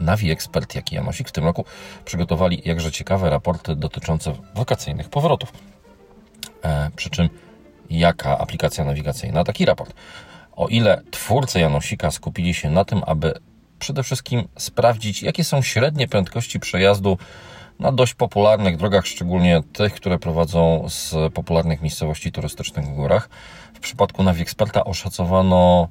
Navi 0.00 0.30
Expert, 0.30 0.74
jak 0.74 0.92
i 0.92 0.94
Janosik 0.94 1.28
w 1.28 1.32
tym 1.32 1.44
roku 1.44 1.64
przygotowali 2.04 2.62
jakże 2.64 2.92
ciekawe 2.92 3.30
raporty 3.30 3.76
dotyczące 3.76 4.32
wakacyjnych 4.54 5.08
powrotów. 5.08 5.52
E, 6.64 6.90
przy 6.96 7.10
czym 7.10 7.28
jaka 7.90 8.38
aplikacja 8.38 8.84
nawigacyjna? 8.84 9.44
Taki 9.44 9.64
raport. 9.64 9.94
O 10.52 10.68
ile 10.68 11.02
twórcy 11.10 11.60
Janosika 11.60 12.10
skupili 12.10 12.54
się 12.54 12.70
na 12.70 12.84
tym, 12.84 13.02
aby 13.06 13.34
przede 13.78 14.02
wszystkim 14.02 14.48
sprawdzić, 14.58 15.22
jakie 15.22 15.44
są 15.44 15.62
średnie 15.62 16.08
prędkości 16.08 16.60
przejazdu 16.60 17.18
na 17.80 17.92
dość 17.92 18.14
popularnych 18.14 18.76
drogach, 18.76 19.06
szczególnie 19.06 19.62
tych, 19.72 19.94
które 19.94 20.18
prowadzą 20.18 20.84
z 20.88 21.32
popularnych 21.34 21.82
miejscowości 21.82 22.32
turystycznych 22.32 22.86
w 22.86 22.94
górach. 22.94 23.28
W 23.74 23.80
przypadku 23.80 24.22
Navi 24.22 24.44
oszacowano 24.84 25.88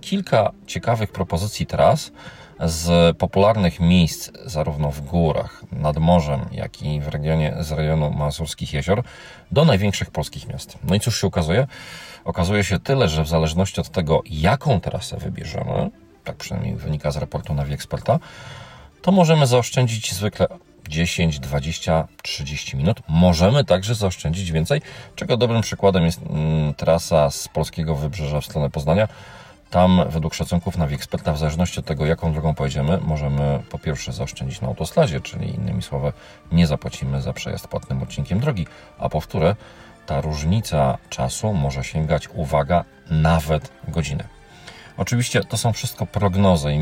kilka 0.00 0.52
ciekawych 0.66 1.12
propozycji 1.12 1.66
tras 1.66 2.12
z 2.60 3.16
popularnych 3.16 3.80
miejsc 3.80 4.30
zarówno 4.44 4.90
w 4.90 5.00
górach, 5.00 5.62
nad 5.72 5.98
morzem, 5.98 6.40
jak 6.52 6.82
i 6.82 7.00
w 7.00 7.08
regionie 7.08 7.56
z 7.60 7.72
rejonu 7.72 8.10
Mazurskich 8.10 8.72
Jezior 8.72 9.02
do 9.52 9.64
największych 9.64 10.10
polskich 10.10 10.48
miast. 10.48 10.78
No 10.84 10.94
i 10.94 11.00
cóż 11.00 11.20
się 11.20 11.26
okazuje? 11.26 11.66
Okazuje 12.24 12.64
się 12.64 12.78
tyle, 12.78 13.08
że 13.08 13.24
w 13.24 13.28
zależności 13.28 13.80
od 13.80 13.88
tego, 13.88 14.22
jaką 14.30 14.80
trasę 14.80 15.16
wybierzemy, 15.16 15.90
tak 16.24 16.36
przynajmniej 16.36 16.76
wynika 16.76 17.10
z 17.10 17.16
raportu 17.16 17.54
Navi 17.54 17.74
Experta, 17.74 18.18
to 19.04 19.12
możemy 19.12 19.46
zaoszczędzić 19.46 20.12
zwykle 20.12 20.46
10, 20.88 21.40
20, 21.40 22.08
30 22.22 22.76
minut. 22.76 23.00
Możemy 23.08 23.64
także 23.64 23.94
zaoszczędzić 23.94 24.52
więcej, 24.52 24.80
czego 25.14 25.36
dobrym 25.36 25.62
przykładem 25.62 26.04
jest 26.04 26.20
mm, 26.22 26.74
trasa 26.74 27.30
z 27.30 27.48
polskiego 27.48 27.94
wybrzeża 27.94 28.40
w 28.40 28.44
stronę 28.44 28.70
Poznania. 28.70 29.08
Tam 29.70 30.02
według 30.08 30.34
szacunków 30.34 30.78
Navi 30.78 30.94
Experta, 30.94 31.32
w 31.32 31.38
zależności 31.38 31.80
od 31.80 31.86
tego, 31.86 32.06
jaką 32.06 32.32
drogą 32.32 32.54
pojedziemy, 32.54 32.98
możemy 33.02 33.62
po 33.70 33.78
pierwsze 33.78 34.12
zaoszczędzić 34.12 34.60
na 34.60 34.68
autostradzie, 34.68 35.20
czyli 35.20 35.54
innymi 35.54 35.82
słowy, 35.82 36.12
nie 36.52 36.66
zapłacimy 36.66 37.22
za 37.22 37.32
przejazd 37.32 37.68
płatnym 37.68 38.02
odcinkiem 38.02 38.40
drogi, 38.40 38.66
a 38.98 39.08
po 39.08 39.20
wtóre, 39.20 39.56
ta 40.06 40.20
różnica 40.20 40.98
czasu 41.10 41.54
może 41.54 41.84
sięgać, 41.84 42.28
uwaga, 42.34 42.84
nawet 43.10 43.72
godziny. 43.88 44.24
Oczywiście 44.96 45.44
to 45.44 45.56
są 45.56 45.72
wszystko 45.72 46.06
prognozy 46.06 46.72
i 46.72 46.78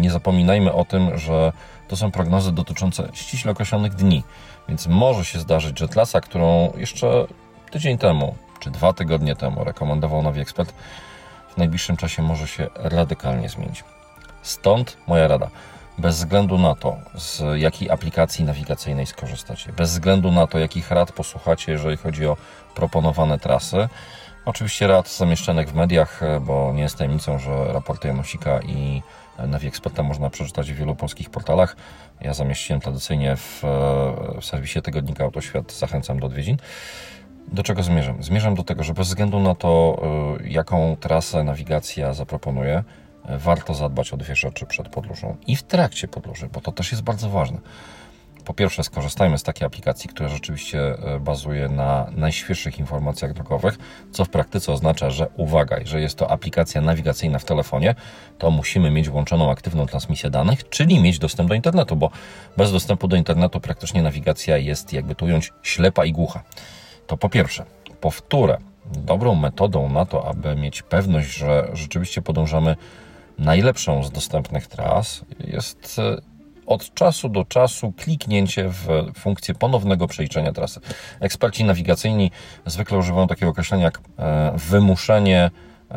nie 0.00 0.10
zapominajmy 0.10 0.72
o 0.72 0.84
tym, 0.84 1.18
że 1.18 1.52
to 1.88 1.96
są 1.96 2.10
prognozy 2.10 2.52
dotyczące 2.52 3.08
ściśle 3.12 3.52
określonych 3.52 3.94
dni, 3.94 4.22
więc 4.68 4.86
może 4.86 5.24
się 5.24 5.38
zdarzyć, 5.38 5.78
że 5.78 5.88
trasa, 5.88 6.20
którą 6.20 6.72
jeszcze 6.76 7.26
tydzień 7.70 7.98
temu 7.98 8.34
czy 8.60 8.70
dwa 8.70 8.92
tygodnie 8.92 9.36
temu 9.36 9.64
rekomendował 9.64 10.22
nowy 10.22 10.40
ekspert, 10.40 10.74
w 11.54 11.56
najbliższym 11.56 11.96
czasie 11.96 12.22
może 12.22 12.48
się 12.48 12.66
radykalnie 12.74 13.48
zmienić. 13.48 13.84
Stąd 14.42 14.96
moja 15.06 15.28
rada. 15.28 15.50
Bez 15.98 16.16
względu 16.16 16.58
na 16.58 16.74
to, 16.74 16.96
z 17.14 17.42
jakiej 17.60 17.90
aplikacji 17.90 18.44
nawigacyjnej 18.44 19.06
skorzystacie, 19.06 19.72
bez 19.72 19.90
względu 19.90 20.32
na 20.32 20.46
to, 20.46 20.58
jakich 20.58 20.90
rad 20.90 21.12
posłuchacie, 21.12 21.72
jeżeli 21.72 21.96
chodzi 21.96 22.26
o 22.26 22.36
proponowane 22.74 23.38
trasy, 23.38 23.88
Oczywiście 24.44 24.86
rad 24.86 25.08
zamieszczonych 25.08 25.68
w 25.68 25.74
mediach, 25.74 26.20
bo 26.40 26.72
nie 26.74 26.82
jest 26.82 26.98
tajemnicą, 26.98 27.38
że 27.38 27.72
raporty 27.72 28.08
Janosika 28.08 28.60
i 28.60 29.02
Navi 29.46 29.68
Experta 29.68 30.02
można 30.02 30.30
przeczytać 30.30 30.72
w 30.72 30.76
wielu 30.76 30.94
polskich 30.94 31.30
portalach. 31.30 31.76
Ja 32.20 32.34
zamieściłem 32.34 32.80
tradycyjnie 32.80 33.36
w, 33.36 33.62
w 34.40 34.44
serwisie 34.44 34.82
tygodnika 34.82 35.24
Autoświat. 35.24 35.72
Zachęcam 35.72 36.20
do 36.20 36.26
odwiedzin. 36.26 36.56
Do 37.48 37.62
czego 37.62 37.82
zmierzam? 37.82 38.22
Zmierzam 38.22 38.54
do 38.54 38.64
tego, 38.64 38.84
że 38.84 38.94
bez 38.94 39.08
względu 39.08 39.40
na 39.40 39.54
to, 39.54 40.02
e, 40.40 40.48
jaką 40.48 40.96
trasę 41.00 41.44
nawigacja 41.44 42.14
zaproponuje, 42.14 42.84
warto 43.28 43.74
zadbać 43.74 44.12
o 44.12 44.16
dwie 44.16 44.36
rzeczy 44.36 44.66
przed 44.66 44.88
podróżą 44.88 45.36
i 45.46 45.56
w 45.56 45.62
trakcie 45.62 46.08
podróży, 46.08 46.48
bo 46.52 46.60
to 46.60 46.72
też 46.72 46.92
jest 46.92 47.02
bardzo 47.02 47.30
ważne 47.30 47.58
po 48.44 48.54
pierwsze 48.54 48.84
skorzystajmy 48.84 49.38
z 49.38 49.42
takiej 49.42 49.66
aplikacji, 49.66 50.10
która 50.10 50.28
rzeczywiście 50.28 50.80
e, 50.80 51.20
bazuje 51.20 51.68
na 51.68 52.06
najświeższych 52.16 52.78
informacjach 52.78 53.32
drogowych, 53.32 53.78
co 54.10 54.24
w 54.24 54.28
praktyce 54.28 54.72
oznacza, 54.72 55.10
że 55.10 55.28
uwaga, 55.36 55.78
jeżeli 55.78 56.02
jest 56.02 56.18
to 56.18 56.30
aplikacja 56.30 56.80
nawigacyjna 56.80 57.38
w 57.38 57.44
telefonie, 57.44 57.94
to 58.38 58.50
musimy 58.50 58.90
mieć 58.90 59.08
włączoną 59.08 59.50
aktywną 59.50 59.86
transmisję 59.86 60.30
danych, 60.30 60.68
czyli 60.68 61.00
mieć 61.00 61.18
dostęp 61.18 61.48
do 61.48 61.54
internetu, 61.54 61.96
bo 61.96 62.10
bez 62.56 62.72
dostępu 62.72 63.08
do 63.08 63.16
internetu 63.16 63.60
praktycznie 63.60 64.02
nawigacja 64.02 64.56
jest, 64.56 64.92
jakby 64.92 65.14
tu 65.14 65.24
ująć, 65.24 65.52
ślepa 65.62 66.04
i 66.04 66.12
głucha. 66.12 66.42
To 67.06 67.16
po 67.16 67.28
pierwsze. 67.28 67.64
Po 68.00 68.10
wtóre, 68.10 68.58
dobrą 68.86 69.34
metodą 69.34 69.88
na 69.88 70.06
to, 70.06 70.28
aby 70.28 70.56
mieć 70.56 70.82
pewność, 70.82 71.36
że 71.36 71.68
rzeczywiście 71.72 72.22
podążamy 72.22 72.76
najlepszą 73.38 74.04
z 74.04 74.10
dostępnych 74.10 74.66
tras, 74.66 75.24
jest 75.40 75.98
e, 75.98 76.29
od 76.70 76.94
czasu 76.94 77.28
do 77.28 77.44
czasu 77.44 77.92
kliknięcie 77.92 78.68
w 78.68 78.88
funkcję 79.18 79.54
ponownego 79.54 80.06
przeliczenia 80.06 80.52
trasy. 80.52 80.80
Eksperci 81.20 81.64
nawigacyjni 81.64 82.30
zwykle 82.66 82.98
używają 82.98 83.26
takiego 83.26 83.50
określenia 83.50 83.84
jak 83.84 84.00
e, 84.18 84.52
wymuszenie 84.56 85.50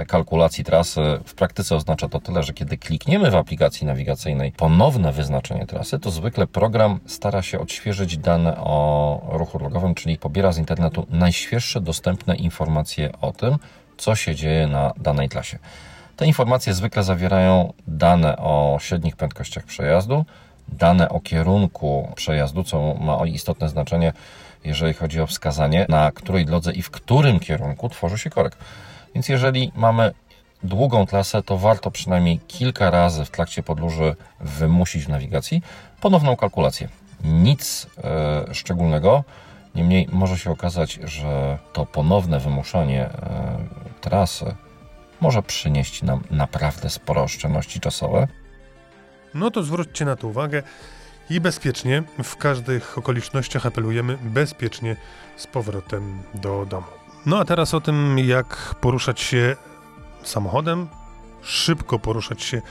kalkulacji 0.07 0.63
trasy. 0.63 1.01
W 1.25 1.33
praktyce 1.33 1.75
oznacza 1.75 2.09
to 2.09 2.19
tyle, 2.19 2.43
że 2.43 2.53
kiedy 2.53 2.77
klikniemy 2.77 3.31
w 3.31 3.35
aplikacji 3.35 3.87
nawigacyjnej 3.87 4.51
ponowne 4.51 5.11
wyznaczenie 5.11 5.65
trasy, 5.65 5.99
to 5.99 6.11
zwykle 6.11 6.47
program 6.47 6.99
stara 7.05 7.41
się 7.41 7.59
odświeżyć 7.59 8.17
dane 8.17 8.57
o 8.57 9.21
ruchu 9.31 9.59
drogowym, 9.59 9.95
czyli 9.95 10.17
pobiera 10.17 10.51
z 10.51 10.57
internetu 10.57 11.07
najświeższe 11.09 11.81
dostępne 11.81 12.35
informacje 12.35 13.11
o 13.21 13.31
tym, 13.31 13.57
co 13.97 14.15
się 14.15 14.35
dzieje 14.35 14.67
na 14.67 14.93
danej 14.97 15.29
trasie. 15.29 15.59
Te 16.15 16.25
informacje 16.25 16.73
zwykle 16.73 17.03
zawierają 17.03 17.73
dane 17.87 18.37
o 18.37 18.77
średnich 18.81 19.15
prędkościach 19.15 19.63
przejazdu, 19.63 20.25
dane 20.67 21.09
o 21.09 21.19
kierunku 21.19 22.11
przejazdu, 22.15 22.63
co 22.63 22.93
ma 22.93 23.25
istotne 23.25 23.69
znaczenie, 23.69 24.13
jeżeli 24.63 24.93
chodzi 24.93 25.21
o 25.21 25.27
wskazanie, 25.27 25.85
na 25.89 26.11
której 26.11 26.45
drodze 26.45 26.71
i 26.71 26.81
w 26.81 26.91
którym 26.91 27.39
kierunku 27.39 27.89
tworzy 27.89 28.17
się 28.17 28.29
korek. 28.29 28.57
Więc 29.15 29.29
jeżeli 29.29 29.71
mamy 29.75 30.11
długą 30.63 31.05
trasę, 31.05 31.43
to 31.43 31.57
warto 31.57 31.91
przynajmniej 31.91 32.39
kilka 32.39 32.91
razy 32.91 33.25
w 33.25 33.29
trakcie 33.29 33.63
podróży 33.63 34.15
wymusić 34.39 35.05
w 35.05 35.09
nawigacji 35.09 35.61
ponowną 36.01 36.35
kalkulację. 36.35 36.89
Nic 37.23 37.87
e, 38.03 38.53
szczególnego, 38.53 39.23
niemniej 39.75 40.07
może 40.11 40.37
się 40.37 40.51
okazać, 40.51 40.99
że 41.03 41.57
to 41.73 41.85
ponowne 41.85 42.39
wymuszanie 42.39 43.05
e, 43.05 43.57
trasy 44.01 44.55
może 45.21 45.43
przynieść 45.43 46.03
nam 46.03 46.23
naprawdę 46.31 46.89
spore 46.89 47.21
oszczędności 47.21 47.79
czasowe 47.79 48.27
no 49.33 49.51
to 49.51 49.63
zwróćcie 49.63 50.05
na 50.05 50.15
to 50.15 50.27
uwagę 50.27 50.63
i 51.29 51.41
bezpiecznie, 51.41 52.03
w 52.23 52.35
każdych 52.35 52.97
okolicznościach 52.97 53.65
apelujemy 53.65 54.17
bezpiecznie 54.21 54.95
z 55.37 55.47
powrotem 55.47 56.23
do 56.33 56.65
domu. 56.65 56.87
No 57.25 57.39
a 57.39 57.45
teraz 57.45 57.73
o 57.73 57.81
tym, 57.81 58.19
jak 58.19 58.75
poruszać 58.81 59.19
się 59.19 59.55
samochodem, 60.23 60.87
szybko 61.41 61.99
poruszać 61.99 62.43
się 62.43 62.61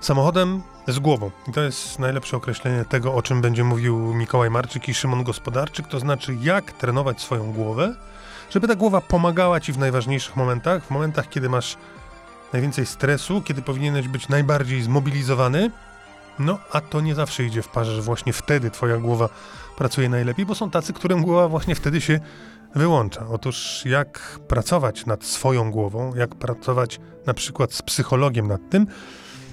samochodem 0.00 0.62
z 0.88 0.98
głową. 0.98 1.30
I 1.48 1.52
to 1.52 1.60
jest 1.60 1.98
najlepsze 1.98 2.36
określenie 2.36 2.84
tego, 2.84 3.14
o 3.14 3.22
czym 3.22 3.40
będzie 3.40 3.64
mówił 3.64 4.14
Mikołaj 4.14 4.50
Marczyk 4.50 4.88
i 4.88 4.94
Szymon 4.94 5.24
Gospodarczyk, 5.24 5.88
to 5.88 6.00
znaczy 6.00 6.36
jak 6.40 6.72
trenować 6.72 7.20
swoją 7.20 7.52
głowę, 7.52 7.94
żeby 8.50 8.68
ta 8.68 8.74
głowa 8.74 9.00
pomagała 9.00 9.60
ci 9.60 9.72
w 9.72 9.78
najważniejszych 9.78 10.36
momentach, 10.36 10.84
w 10.84 10.90
momentach, 10.90 11.28
kiedy 11.28 11.48
masz 11.48 11.76
najwięcej 12.52 12.86
stresu, 12.86 13.42
kiedy 13.42 13.62
powinieneś 13.62 14.08
być 14.08 14.28
najbardziej 14.28 14.82
zmobilizowany. 14.82 15.70
No, 16.38 16.58
a 16.72 16.80
to 16.80 17.00
nie 17.00 17.14
zawsze 17.14 17.44
idzie 17.44 17.62
w 17.62 17.68
parze, 17.68 17.94
że 17.94 18.02
właśnie 18.02 18.32
wtedy 18.32 18.70
twoja 18.70 18.96
głowa 18.96 19.28
pracuje 19.76 20.08
najlepiej, 20.08 20.46
bo 20.46 20.54
są 20.54 20.70
tacy, 20.70 20.92
którym 20.92 21.22
głowa 21.22 21.48
właśnie 21.48 21.74
wtedy 21.74 22.00
się 22.00 22.20
wyłącza. 22.74 23.26
Otóż 23.30 23.82
jak 23.84 24.40
pracować 24.48 25.06
nad 25.06 25.24
swoją 25.24 25.70
głową, 25.70 26.14
jak 26.14 26.34
pracować 26.34 27.00
na 27.26 27.34
przykład 27.34 27.72
z 27.72 27.82
psychologiem 27.82 28.48
nad 28.48 28.60
tym, 28.70 28.86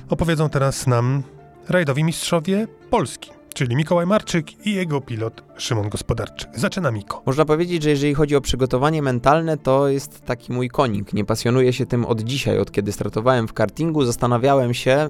opowiedzą 0.10 0.50
teraz 0.50 0.88
nam 0.88 1.24
rajdowi 1.70 2.04
mistrzowie 2.04 2.68
Polski 2.90 3.32
czyli 3.54 3.76
Mikołaj 3.76 4.06
Marczyk 4.06 4.68
i 4.68 4.74
jego 4.74 5.02
pilot 5.02 5.44
Szymon 5.58 5.90
Gospodarczyk. 5.90 6.50
Zaczyna 6.56 6.92
Miko. 6.92 7.22
Można 7.26 7.46
powiedzieć, 7.46 7.84
że 7.84 7.90
jeżeli 7.90 8.14
chodzi 8.14 8.36
o 8.36 8.42
przygotowanie 8.42 9.02
mentalne, 9.02 9.58
to 9.58 9.88
jest 9.88 10.26
taki 10.26 10.54
mój 10.54 10.70
konik. 10.70 11.14
Nie 11.14 11.26
pasjonuję 11.26 11.74
się 11.74 11.86
tym 11.86 12.06
od 12.06 12.22
dzisiaj, 12.22 12.60
od 12.60 12.72
kiedy 12.72 12.92
startowałem 12.92 13.48
w 13.48 13.54
kartingu. 13.54 14.06
Zastanawiałem 14.06 14.74
się, 14.74 15.10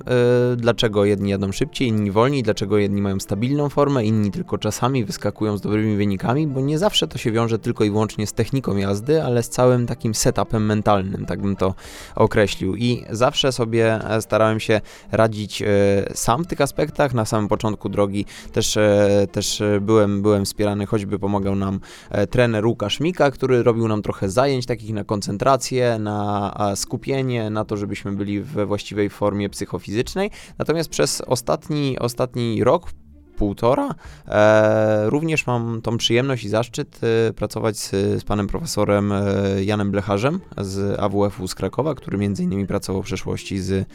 yy, 0.49 0.55
dlaczego 0.55 1.05
jedni 1.05 1.29
jadą 1.29 1.51
szybciej, 1.51 1.87
inni 1.87 2.11
wolniej, 2.11 2.43
dlaczego 2.43 2.77
jedni 2.77 3.01
mają 3.01 3.19
stabilną 3.19 3.69
formę, 3.69 4.05
inni 4.05 4.31
tylko 4.31 4.57
czasami 4.57 5.05
wyskakują 5.05 5.57
z 5.57 5.61
dobrymi 5.61 5.97
wynikami, 5.97 6.47
bo 6.47 6.61
nie 6.61 6.79
zawsze 6.79 7.07
to 7.07 7.17
się 7.17 7.31
wiąże 7.31 7.59
tylko 7.59 7.83
i 7.83 7.89
wyłącznie 7.89 8.27
z 8.27 8.33
techniką 8.33 8.77
jazdy, 8.77 9.23
ale 9.23 9.43
z 9.43 9.49
całym 9.49 9.87
takim 9.87 10.15
setupem 10.15 10.65
mentalnym, 10.65 11.25
tak 11.25 11.41
bym 11.41 11.55
to 11.55 11.75
określił. 12.15 12.75
I 12.75 13.05
zawsze 13.09 13.51
sobie 13.51 14.09
e, 14.09 14.21
starałem 14.21 14.59
się 14.59 14.81
radzić 15.11 15.61
yy, 15.61 15.67
sam 16.13 16.43
w 16.43 16.47
tych 16.47 16.61
aspektach. 16.61 17.13
Na 17.13 17.25
samym 17.25 17.47
początku 17.47 17.89
drogi 17.89 18.25
też, 18.51 18.77
e, 18.77 19.27
też 19.31 19.61
e, 19.61 19.81
byłem, 19.81 20.21
byłem 20.33 20.45
wspierany, 20.45 20.85
choćby 20.85 21.19
pomagał 21.19 21.55
nam 21.55 21.79
e, 22.09 22.27
trener 22.27 22.65
Łukasz 22.65 22.99
Mika, 22.99 23.31
który 23.31 23.63
robił 23.63 23.87
nam 23.87 24.01
trochę 24.01 24.29
zajęć 24.29 24.65
takich 24.65 24.93
na 24.93 25.03
koncentrację, 25.03 25.99
na 25.99 26.53
skupienie, 26.75 27.49
na 27.49 27.65
to, 27.65 27.77
żebyśmy 27.77 28.11
byli 28.11 28.41
we 28.41 28.65
właściwej 28.65 29.09
formie 29.09 29.49
psychofizycznej. 29.49 30.31
Natomiast 30.57 30.89
przez 30.89 31.21
ostatni, 31.21 31.99
ostatni 31.99 32.63
rok, 32.63 32.91
półtora. 33.37 33.95
E, 34.27 35.09
również 35.09 35.47
mam 35.47 35.81
tą 35.81 35.97
przyjemność 35.97 36.43
i 36.43 36.49
zaszczyt 36.49 36.99
e, 37.03 37.33
pracować 37.33 37.77
z, 37.77 37.91
z, 37.91 38.23
panem 38.23 38.47
profesorem 38.47 39.11
e, 39.11 39.23
Janem 39.63 39.91
Blecharzem 39.91 40.39
z 40.57 40.99
AWF-u 40.99 41.47
z 41.47 41.55
Krakowa, 41.55 41.95
który 41.95 42.17
między 42.17 42.43
innymi 42.43 42.67
pracował 42.67 43.01
w 43.01 43.05
przeszłości 43.05 43.59
z 43.59 43.87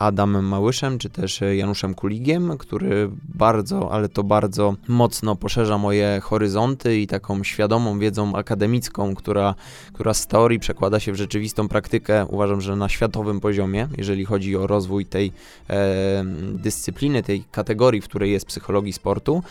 Adamem 0.00 0.44
Małyszem, 0.44 0.98
czy 0.98 1.10
też 1.10 1.40
Januszem 1.56 1.94
Kuligiem, 1.94 2.58
który 2.58 3.10
bardzo, 3.34 3.92
ale 3.92 4.08
to 4.08 4.24
bardzo 4.24 4.74
mocno 4.88 5.36
poszerza 5.36 5.78
moje 5.78 6.20
horyzonty 6.22 7.00
i 7.00 7.06
taką 7.06 7.44
świadomą 7.44 7.98
wiedzą 7.98 8.36
akademicką, 8.36 9.14
która, 9.14 9.54
która 9.92 10.14
z 10.14 10.26
teorii 10.26 10.58
przekłada 10.58 11.00
się 11.00 11.12
w 11.12 11.16
rzeczywistą 11.16 11.68
praktykę, 11.68 12.26
uważam, 12.26 12.60
że 12.60 12.76
na 12.76 12.88
światowym 12.88 13.40
poziomie, 13.40 13.88
jeżeli 13.98 14.24
chodzi 14.24 14.56
o 14.56 14.66
rozwój 14.66 15.06
tej 15.06 15.32
e, 15.70 16.24
dyscypliny, 16.52 17.22
tej 17.22 17.44
kategorii, 17.52 18.00
w 18.00 18.04
której 18.04 18.32
jest 18.32 18.46
psychologii 18.46 18.92
sportu, 18.92 19.42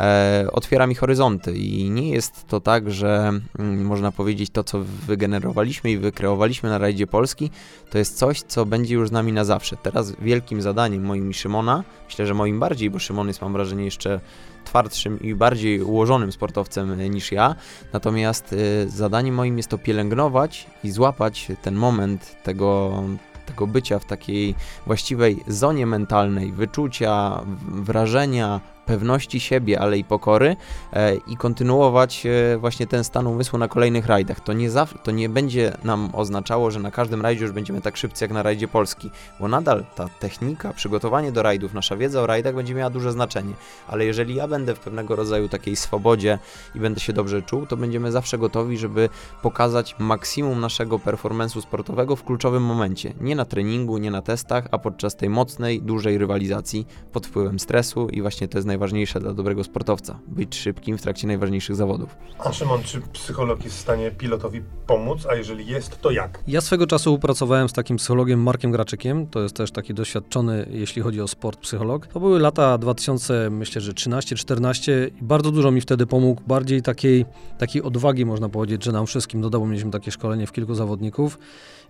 e, 0.00 0.46
otwiera 0.52 0.86
mi 0.86 0.94
horyzonty 0.94 1.56
i 1.56 1.90
nie 1.90 2.10
jest 2.10 2.46
to 2.46 2.60
tak, 2.60 2.90
że 2.90 3.32
mm, 3.58 3.84
można 3.84 4.12
powiedzieć 4.12 4.50
to, 4.50 4.64
co 4.64 4.80
wygenerowaliśmy 5.06 5.90
i 5.90 5.98
wykreowaliśmy 5.98 6.68
na 6.68 6.78
rajdzie 6.78 7.06
Polski, 7.06 7.50
to 7.90 7.98
jest 7.98 8.18
coś, 8.18 8.42
co 8.42 8.66
będzie 8.66 8.94
już 8.94 9.08
z 9.08 9.12
nami 9.12 9.32
na 9.32 9.44
zawsze. 9.44 9.76
Teraz 9.76 9.97
teraz 9.98 10.12
wielkim 10.20 10.62
zadaniem 10.62 11.04
moim 11.04 11.30
i 11.30 11.34
Szymona, 11.34 11.84
myślę, 12.06 12.26
że 12.26 12.34
moim 12.34 12.60
bardziej, 12.60 12.90
bo 12.90 12.98
Szymon 12.98 13.28
jest 13.28 13.42
mam 13.42 13.52
wrażenie 13.52 13.84
jeszcze 13.84 14.20
twardszym 14.64 15.20
i 15.20 15.34
bardziej 15.34 15.82
ułożonym 15.82 16.32
sportowcem 16.32 17.10
niż 17.10 17.32
ja. 17.32 17.54
Natomiast 17.92 18.52
y, 18.52 18.90
zadaniem 18.90 19.34
moim 19.34 19.56
jest 19.56 19.68
to 19.68 19.78
pielęgnować 19.78 20.66
i 20.84 20.90
złapać 20.90 21.48
ten 21.62 21.74
moment 21.74 22.42
tego, 22.42 23.02
tego 23.46 23.66
bycia 23.66 23.98
w 23.98 24.04
takiej 24.04 24.54
właściwej 24.86 25.44
zonie 25.46 25.86
mentalnej, 25.86 26.52
wyczucia, 26.52 27.40
wrażenia, 27.68 28.60
pewności 28.88 29.40
siebie, 29.40 29.80
ale 29.80 29.98
i 29.98 30.04
pokory 30.04 30.56
e, 30.92 31.14
i 31.14 31.36
kontynuować 31.36 32.26
e, 32.26 32.58
właśnie 32.58 32.86
ten 32.86 33.04
stan 33.04 33.26
umysłu 33.26 33.58
na 33.58 33.68
kolejnych 33.68 34.06
rajdach. 34.06 34.40
To 34.40 34.52
nie, 34.52 34.70
zawsze, 34.70 34.98
to 34.98 35.10
nie 35.10 35.28
będzie 35.28 35.76
nam 35.84 36.10
oznaczało, 36.12 36.70
że 36.70 36.80
na 36.80 36.90
każdym 36.90 37.22
rajdzie 37.22 37.42
już 37.42 37.52
będziemy 37.52 37.80
tak 37.80 37.96
szybcy 37.96 38.24
jak 38.24 38.30
na 38.32 38.42
rajdzie 38.42 38.68
Polski, 38.68 39.10
bo 39.40 39.48
nadal 39.48 39.84
ta 39.96 40.08
technika, 40.08 40.72
przygotowanie 40.72 41.32
do 41.32 41.42
rajdów, 41.42 41.74
nasza 41.74 41.96
wiedza 41.96 42.22
o 42.22 42.26
rajdach 42.26 42.54
będzie 42.54 42.74
miała 42.74 42.90
duże 42.90 43.12
znaczenie, 43.12 43.52
ale 43.88 44.04
jeżeli 44.04 44.34
ja 44.34 44.48
będę 44.48 44.74
w 44.74 44.78
pewnego 44.78 45.16
rodzaju 45.16 45.48
takiej 45.48 45.76
swobodzie 45.76 46.38
i 46.74 46.80
będę 46.80 47.00
się 47.00 47.12
dobrze 47.12 47.42
czuł, 47.42 47.66
to 47.66 47.76
będziemy 47.76 48.12
zawsze 48.12 48.38
gotowi, 48.38 48.78
żeby 48.78 49.08
pokazać 49.42 49.96
maksimum 49.98 50.60
naszego 50.60 50.98
performance'u 50.98 51.60
sportowego 51.60 52.16
w 52.16 52.24
kluczowym 52.24 52.62
momencie. 52.62 53.14
Nie 53.20 53.36
na 53.36 53.44
treningu, 53.44 53.98
nie 53.98 54.10
na 54.10 54.22
testach, 54.22 54.68
a 54.70 54.78
podczas 54.78 55.16
tej 55.16 55.30
mocnej, 55.30 55.82
dużej 55.82 56.18
rywalizacji 56.18 56.86
pod 57.12 57.26
wpływem 57.26 57.58
stresu 57.58 58.08
i 58.08 58.22
właśnie 58.22 58.48
to 58.48 58.58
jest 58.58 58.68
najważniejsze 58.78 59.20
dla 59.20 59.34
dobrego 59.34 59.64
sportowca. 59.64 60.18
Być 60.26 60.56
szybkim 60.56 60.98
w 60.98 61.02
trakcie 61.02 61.26
najważniejszych 61.26 61.76
zawodów. 61.76 62.16
A 62.38 62.52
Szymon, 62.52 62.82
czy 62.82 63.00
psycholog 63.00 63.64
jest 63.64 63.76
w 63.76 63.80
stanie 63.80 64.10
pilotowi 64.10 64.62
pomóc? 64.86 65.26
A 65.30 65.34
jeżeli 65.34 65.66
jest, 65.66 66.00
to 66.00 66.10
jak? 66.10 66.42
Ja 66.46 66.60
swego 66.60 66.86
czasu 66.86 67.18
pracowałem 67.18 67.68
z 67.68 67.72
takim 67.72 67.96
psychologiem 67.96 68.42
Markiem 68.42 68.72
Graczykiem. 68.72 69.26
To 69.26 69.42
jest 69.42 69.56
też 69.56 69.70
taki 69.70 69.94
doświadczony, 69.94 70.68
jeśli 70.70 71.02
chodzi 71.02 71.20
o 71.20 71.28
sport, 71.28 71.60
psycholog. 71.60 72.06
To 72.06 72.20
były 72.20 72.40
lata 72.40 72.78
2000, 72.78 73.50
myślę, 73.50 73.80
że 73.80 73.92
13-14 73.92 74.92
i 75.20 75.24
bardzo 75.24 75.50
dużo 75.50 75.70
mi 75.70 75.80
wtedy 75.80 76.06
pomógł. 76.06 76.42
Bardziej 76.46 76.82
takiej, 76.82 77.24
takiej 77.58 77.82
odwagi, 77.82 78.26
można 78.26 78.48
powiedzieć, 78.48 78.84
że 78.84 78.92
nam 78.92 79.06
wszystkim 79.06 79.40
dodało. 79.40 79.66
Mieliśmy 79.66 79.90
takie 79.90 80.10
szkolenie 80.10 80.46
w 80.46 80.52
kilku 80.52 80.74
zawodników. 80.74 81.38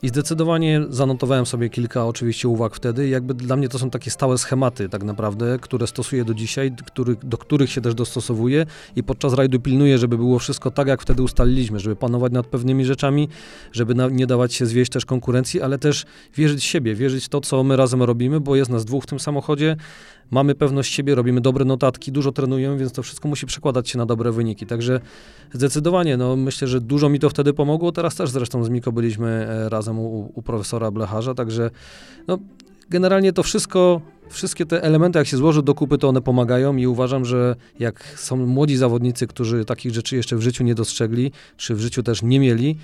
I 0.03 0.09
zdecydowanie 0.09 0.83
zanotowałem 0.89 1.47
sobie 1.47 1.71
kilka 1.71 2.07
oczywiście 2.07 2.49
uwag 2.49 2.75
wtedy. 2.75 3.09
Jakby 3.09 3.35
dla 3.35 3.57
mnie 3.57 3.69
to 3.69 3.79
są 3.79 3.91
takie 3.91 4.11
stałe 4.11 4.39
schematy 4.39 4.89
tak 4.89 5.03
naprawdę, 5.05 5.59
które 5.61 5.87
stosuję 5.87 6.25
do 6.25 6.35
dzisiaj, 6.35 6.73
który, 6.87 7.17
do 7.23 7.39
których 7.39 7.71
się 7.71 7.81
też 7.81 7.95
dostosowuję 7.95 8.67
i 8.97 9.03
podczas 9.03 9.33
rajdu 9.35 9.61
pilnuję, 9.61 9.99
żeby 9.99 10.17
było 10.17 10.39
wszystko 10.39 10.71
tak, 10.71 10.89
jak 10.89 11.03
wtedy 11.03 11.23
ustaliliśmy, 11.23 11.81
żeby 11.81 11.97
panować 11.97 12.33
nad 12.33 12.47
pewnymi 12.47 12.85
rzeczami, 12.85 13.29
żeby 13.73 13.95
na, 13.95 14.09
nie 14.09 14.27
dawać 14.27 14.55
się 14.55 14.67
zwieść 14.67 14.93
też 14.93 15.05
konkurencji, 15.05 15.63
ale 15.63 15.79
też 15.79 16.07
wierzyć 16.37 16.65
siebie, 16.65 16.95
wierzyć 16.95 17.25
w 17.25 17.29
to, 17.29 17.41
co 17.41 17.65
my 17.65 17.77
razem 17.77 18.03
robimy, 18.03 18.41
bo 18.41 18.57
jest 18.57 18.71
nas 18.71 18.85
dwóch 18.85 19.05
w 19.05 19.07
tym 19.07 19.21
samochodzie, 19.21 19.77
mamy 20.31 20.55
pewność 20.55 20.95
siebie, 20.95 21.15
robimy 21.15 21.41
dobre 21.41 21.65
notatki, 21.65 22.13
dużo 22.13 22.33
trenujemy, 22.33 22.79
więc 22.79 22.93
to 22.93 23.03
wszystko 23.03 23.29
musi 23.29 23.47
przekładać 23.47 23.89
się 23.89 23.99
na 23.99 24.07
dobre 24.07 24.33
wyniki. 24.33 24.67
Także 24.67 25.01
zdecydowanie, 25.53 26.17
no 26.17 26.37
myślę, 26.37 26.69
że 26.69 26.81
dużo 26.81 27.09
mi 27.09 27.19
to 27.19 27.31
wtedy 27.31 27.53
pomogło. 27.53 27.93
Teraz 27.93 28.15
też 28.15 28.31
zresztą 28.31 28.65
z 28.65 28.69
Miko 28.69 28.93
byliśmy 28.93 29.29
e, 29.29 29.69
razem 29.69 29.99
u, 29.99 30.33
u 30.35 30.43
profesora 30.43 30.91
Blecharza, 30.91 31.35
także 31.35 31.71
no, 32.27 32.39
generalnie 32.91 33.33
to 33.33 33.43
wszystko, 33.43 34.01
wszystkie 34.29 34.67
te 34.67 34.83
elementy, 34.83 35.19
jak 35.19 35.29
się 35.29 35.37
złoży 35.37 35.63
do 35.63 35.75
kupy, 35.75 35.99
to 35.99 36.09
one 36.09 36.21
pomagają 36.21 36.77
i 36.77 36.87
uważam, 36.87 37.25
że 37.25 37.57
jak 37.79 38.05
są 38.17 38.37
młodzi 38.37 38.77
zawodnicy, 38.77 39.27
którzy 39.27 39.65
takich 39.65 39.95
rzeczy 39.95 40.17
jeszcze 40.17 40.37
w 40.37 40.41
życiu 40.41 40.65
nie 40.65 40.75
dostrzegli, 40.75 41.33
czy 41.57 41.75
w 41.75 41.81
życiu 41.81 42.03
też 42.03 42.23
nie 42.23 42.41
mieli, 42.41 42.77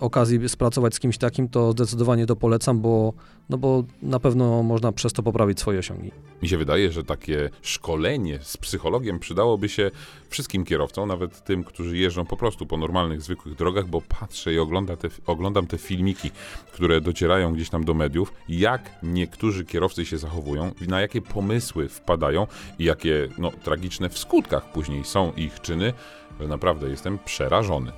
okazji 0.00 0.48
spracować 0.48 0.94
z 0.94 1.00
kimś 1.00 1.18
takim, 1.18 1.48
to 1.48 1.72
zdecydowanie 1.72 2.26
to 2.26 2.36
polecam, 2.36 2.80
bo, 2.80 3.12
no 3.50 3.58
bo 3.58 3.84
na 4.02 4.20
pewno 4.20 4.62
można 4.62 4.92
przez 4.92 5.12
to 5.12 5.22
poprawić 5.22 5.60
swoje 5.60 5.78
osiągi. 5.78 6.10
Mi 6.42 6.48
się 6.48 6.58
wydaje, 6.58 6.92
że 6.92 7.04
takie 7.04 7.50
szkolenie 7.62 8.38
z 8.42 8.56
psychologiem 8.56 9.18
przydałoby 9.18 9.68
się 9.68 9.90
wszystkim 10.28 10.64
kierowcom, 10.64 11.08
nawet 11.08 11.44
tym, 11.44 11.64
którzy 11.64 11.96
jeżdżą 11.96 12.26
po 12.26 12.36
prostu 12.36 12.66
po 12.66 12.76
normalnych, 12.76 13.22
zwykłych 13.22 13.54
drogach, 13.54 13.86
bo 13.86 14.00
patrzę 14.20 14.52
i 14.52 14.58
oglądam 14.58 14.96
te, 14.96 15.08
oglądam 15.26 15.66
te 15.66 15.78
filmiki, 15.78 16.30
które 16.72 17.00
docierają 17.00 17.52
gdzieś 17.54 17.70
tam 17.70 17.84
do 17.84 17.94
mediów, 17.94 18.32
jak 18.48 18.90
niektórzy 19.02 19.64
kierowcy 19.64 20.04
się 20.06 20.18
zachowują, 20.18 20.72
na 20.88 21.00
jakie 21.00 21.22
pomysły 21.22 21.88
wpadają 21.88 22.46
i 22.78 22.84
jakie 22.84 23.28
no, 23.38 23.50
tragiczne 23.64 24.08
w 24.08 24.18
skutkach 24.18 24.72
później 24.72 25.04
są 25.04 25.32
ich 25.32 25.60
czyny, 25.60 25.92
że 26.40 26.48
naprawdę 26.48 26.90
jestem 26.90 27.18
przerażony. 27.18 27.92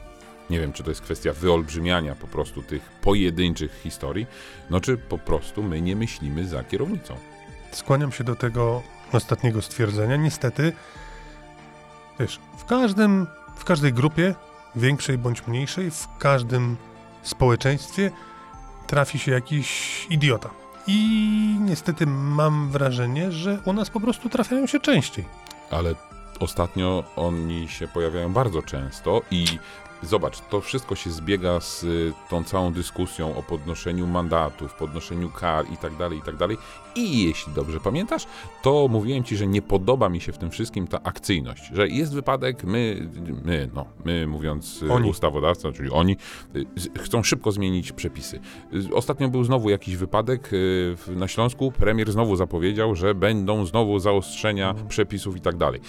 Nie 0.52 0.60
wiem, 0.60 0.72
czy 0.72 0.82
to 0.82 0.90
jest 0.90 1.00
kwestia 1.00 1.32
wyolbrzymiania 1.32 2.14
po 2.14 2.26
prostu 2.26 2.62
tych 2.62 2.82
pojedynczych 2.82 3.80
historii, 3.82 4.26
no 4.70 4.80
czy 4.80 4.96
po 4.96 5.18
prostu 5.18 5.62
my 5.62 5.80
nie 5.80 5.96
myślimy 5.96 6.48
za 6.48 6.64
kierownicą. 6.64 7.16
Skłaniam 7.70 8.12
się 8.12 8.24
do 8.24 8.36
tego 8.36 8.82
ostatniego 9.12 9.62
stwierdzenia. 9.62 10.16
Niestety, 10.16 10.72
wiesz, 12.20 12.40
w 12.58 12.64
każdym, 12.64 13.26
w 13.56 13.64
każdej 13.64 13.92
grupie, 13.92 14.34
większej 14.76 15.18
bądź 15.18 15.46
mniejszej, 15.46 15.90
w 15.90 16.08
każdym 16.18 16.76
społeczeństwie 17.22 18.10
trafi 18.86 19.18
się 19.18 19.32
jakiś 19.32 20.06
idiota. 20.10 20.50
I 20.86 21.56
niestety 21.60 22.06
mam 22.06 22.70
wrażenie, 22.70 23.32
że 23.32 23.58
u 23.64 23.72
nas 23.72 23.90
po 23.90 24.00
prostu 24.00 24.28
trafiają 24.28 24.66
się 24.66 24.80
częściej. 24.80 25.24
Ale 25.70 25.94
ostatnio 26.40 27.04
oni 27.16 27.68
się 27.68 27.88
pojawiają 27.88 28.32
bardzo 28.32 28.62
często 28.62 29.20
i 29.30 29.46
zobacz, 30.02 30.40
to 30.40 30.60
wszystko 30.60 30.94
się 30.94 31.10
zbiega 31.10 31.60
z 31.60 31.84
y, 31.84 32.12
tą 32.30 32.44
całą 32.44 32.72
dyskusją 32.72 33.36
o 33.36 33.42
podnoszeniu 33.42 34.06
mandatów, 34.06 34.74
podnoszeniu 34.74 35.30
kar 35.30 35.64
i 35.72 35.76
tak 35.76 35.96
dalej, 35.96 36.18
i 36.18 36.22
tak 36.22 36.36
dalej. 36.36 36.56
I 36.94 37.24
jeśli 37.24 37.52
dobrze 37.52 37.80
pamiętasz, 37.80 38.26
to 38.62 38.88
mówiłem 38.90 39.24
ci, 39.24 39.36
że 39.36 39.46
nie 39.46 39.62
podoba 39.62 40.08
mi 40.08 40.20
się 40.20 40.32
w 40.32 40.38
tym 40.38 40.50
wszystkim 40.50 40.86
ta 40.86 41.02
akcyjność, 41.02 41.70
że 41.72 41.88
jest 41.88 42.14
wypadek, 42.14 42.64
my, 42.64 43.08
my, 43.44 43.68
no, 43.74 43.86
my 44.04 44.26
mówiąc 44.26 44.82
y, 44.82 44.92
Oni. 44.92 45.10
ustawodawca, 45.10 45.72
czyli 45.72 45.90
oni, 45.90 46.16
y, 46.56 46.66
chcą 46.98 47.22
szybko 47.22 47.52
zmienić 47.52 47.92
przepisy. 47.92 48.40
Ostatnio 48.94 49.28
był 49.28 49.44
znowu 49.44 49.70
jakiś 49.70 49.96
wypadek 49.96 50.50
na 51.08 51.28
Śląsku, 51.28 51.72
premier 51.72 52.12
znowu 52.12 52.36
zapowiedział, 52.36 52.94
że 52.94 53.14
będą 53.14 53.66
znowu 53.66 53.98
zaostrzenia 53.98 54.74
przepisów 54.88 55.36
i 55.36 55.40
tak 55.40 55.56
dalej. 55.56 55.80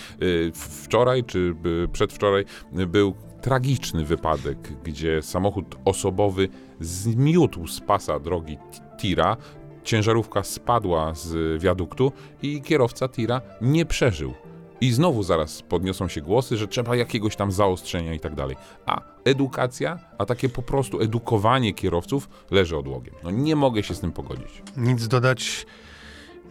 Wczoraj, 0.53 1.24
czy 1.24 1.55
przedwczoraj 1.91 2.45
był 2.72 3.14
tragiczny 3.44 4.06
wypadek, 4.06 4.58
gdzie 4.84 5.22
samochód 5.22 5.76
osobowy 5.86 6.50
zmiótł 6.80 7.68
z 7.68 7.80
pasa 7.80 8.20
drogi 8.20 8.58
tira, 8.98 9.38
ciężarówka 9.84 10.44
spadła 10.44 11.14
z 11.16 11.62
wiaduktu 11.62 12.12
i 12.41 12.62
kierowca 12.62 13.10
tira 13.10 13.41
nie 13.62 13.86
przeżył. 13.86 14.34
I 14.82 14.91
znowu 14.91 15.24
zaraz 15.24 15.62
podniosą 15.62 16.08
się 16.08 16.22
głosy, 16.22 16.58
że 16.58 16.68
trzeba 16.68 16.96
jakiegoś 16.96 17.36
tam 17.36 17.52
zaostrzenia 17.52 18.14
i 18.14 18.20
tak 18.20 18.36
dalej. 18.36 18.56
A 18.86 19.02
edukacja, 19.26 20.00
a 20.18 20.26
takie 20.26 20.50
po 20.50 20.62
prostu 20.62 21.02
edukowanie 21.02 21.74
kierowców 21.74 22.30
leży 22.52 22.78
odłogiem. 22.78 23.16
No 23.24 23.32
nie 23.32 23.56
mogę 23.56 23.84
się 23.84 23.96
z 23.96 24.00
tym 24.00 24.12
pogodzić. 24.12 24.64
Nic 24.78 25.08
dodać, 25.08 25.66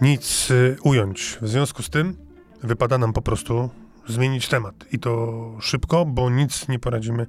nic 0.00 0.50
y, 0.50 0.76
ująć. 0.84 1.38
W 1.42 1.48
związku 1.48 1.82
z 1.82 1.90
tym 1.90 2.16
wypada 2.62 2.98
nam 2.98 3.12
po 3.12 3.22
prostu 3.22 3.70
zmienić 4.08 4.48
temat. 4.48 4.74
I 4.92 4.98
to 4.98 5.32
szybko, 5.60 6.04
bo 6.04 6.30
nic 6.30 6.68
nie 6.68 6.78
poradzimy 6.78 7.26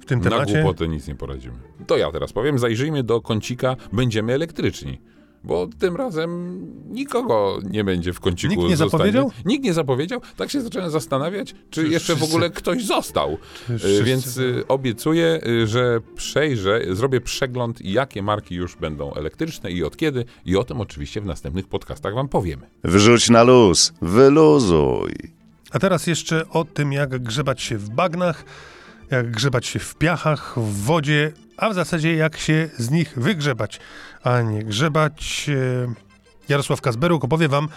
w 0.00 0.04
tym 0.04 0.20
Na 0.20 0.30
temacie. 0.30 0.54
głupotę 0.62 0.88
nic 0.88 1.08
nie 1.08 1.14
poradzimy. 1.14 1.54
To 1.86 1.96
ja 1.96 2.12
teraz 2.12 2.32
powiem, 2.32 2.58
zajrzyjmy 2.58 3.02
do 3.02 3.20
kącika, 3.20 3.76
będziemy 3.92 4.32
elektryczni. 4.32 5.00
Bo 5.44 5.68
tym 5.78 5.96
razem 5.96 6.60
nikogo 6.90 7.58
nie 7.70 7.84
będzie 7.84 8.12
w 8.12 8.20
kąciku 8.20 8.54
Nikt 8.54 8.70
nie 8.70 8.76
zostanie. 8.76 9.12
zapowiedział? 9.12 9.30
Nikt 9.44 9.64
nie 9.64 9.72
zapowiedział. 9.74 10.20
Tak 10.36 10.50
się 10.50 10.60
zacząłem 10.60 10.90
zastanawiać, 10.90 11.54
czy 11.70 11.82
Czy 11.84 11.88
jeszcze 11.88 12.14
w 12.14 12.16
wszyscy- 12.16 12.34
ogóle 12.34 12.50
ktoś 12.50 12.84
został. 12.84 13.32
Y, 13.70 13.78
wszyscy- 13.78 14.04
Więc 14.04 14.36
y, 14.38 14.64
obiecuję, 14.68 15.40
y, 15.46 15.66
że 15.66 16.00
przejrzę, 16.14 16.80
zrobię 16.90 17.20
przegląd, 17.20 17.80
jakie 17.84 18.22
marki 18.22 18.54
już 18.54 18.76
będą 18.76 19.14
elektryczne 19.14 19.70
i 19.70 19.84
od 19.84 19.96
kiedy. 19.96 20.24
I 20.44 20.56
o 20.56 20.64
tym 20.64 20.80
oczywiście 20.80 21.20
w 21.20 21.26
następnych 21.26 21.66
podcastach 21.68 22.14
wam 22.14 22.28
powiemy. 22.28 22.66
Wrzuć 22.84 23.30
na 23.30 23.42
luz, 23.42 23.92
wyluzuj. 24.02 25.12
A 25.72 25.78
teraz 25.78 26.06
jeszcze 26.06 26.48
o 26.48 26.64
tym, 26.64 26.92
jak 26.92 27.18
grzebać 27.22 27.62
się 27.62 27.78
w 27.78 27.90
bagnach, 27.90 28.44
jak 29.10 29.30
grzebać 29.30 29.66
się 29.66 29.78
w 29.78 29.94
piachach, 29.94 30.58
w 30.58 30.84
wodzie, 30.84 31.32
a 31.56 31.70
w 31.70 31.74
zasadzie 31.74 32.16
jak 32.16 32.36
się 32.36 32.68
z 32.78 32.90
nich 32.90 33.12
wygrzebać, 33.16 33.80
a 34.22 34.40
nie 34.40 34.62
grzebać. 34.62 35.46
E, 35.48 35.94
Jarosław 36.48 36.80
Kazberuk 36.80 37.24
opowie 37.24 37.48
wam 37.48 37.68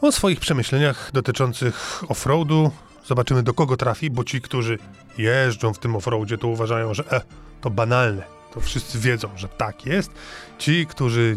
o 0.00 0.12
swoich 0.12 0.40
przemyśleniach 0.40 1.10
dotyczących 1.12 2.02
offroadu. 2.08 2.70
Zobaczymy 3.06 3.42
do 3.42 3.54
kogo 3.54 3.76
trafi, 3.76 4.10
bo 4.10 4.24
ci, 4.24 4.40
którzy 4.40 4.78
jeżdżą 5.18 5.74
w 5.74 5.78
tym 5.78 5.96
offroadzie, 5.96 6.38
to 6.38 6.48
uważają, 6.48 6.94
że 6.94 7.04
e, 7.12 7.20
to 7.60 7.70
banalne. 7.70 8.22
To 8.54 8.60
wszyscy 8.60 8.98
wiedzą, 8.98 9.28
że 9.36 9.48
tak 9.48 9.86
jest. 9.86 10.10
Ci, 10.58 10.86
którzy 10.86 11.34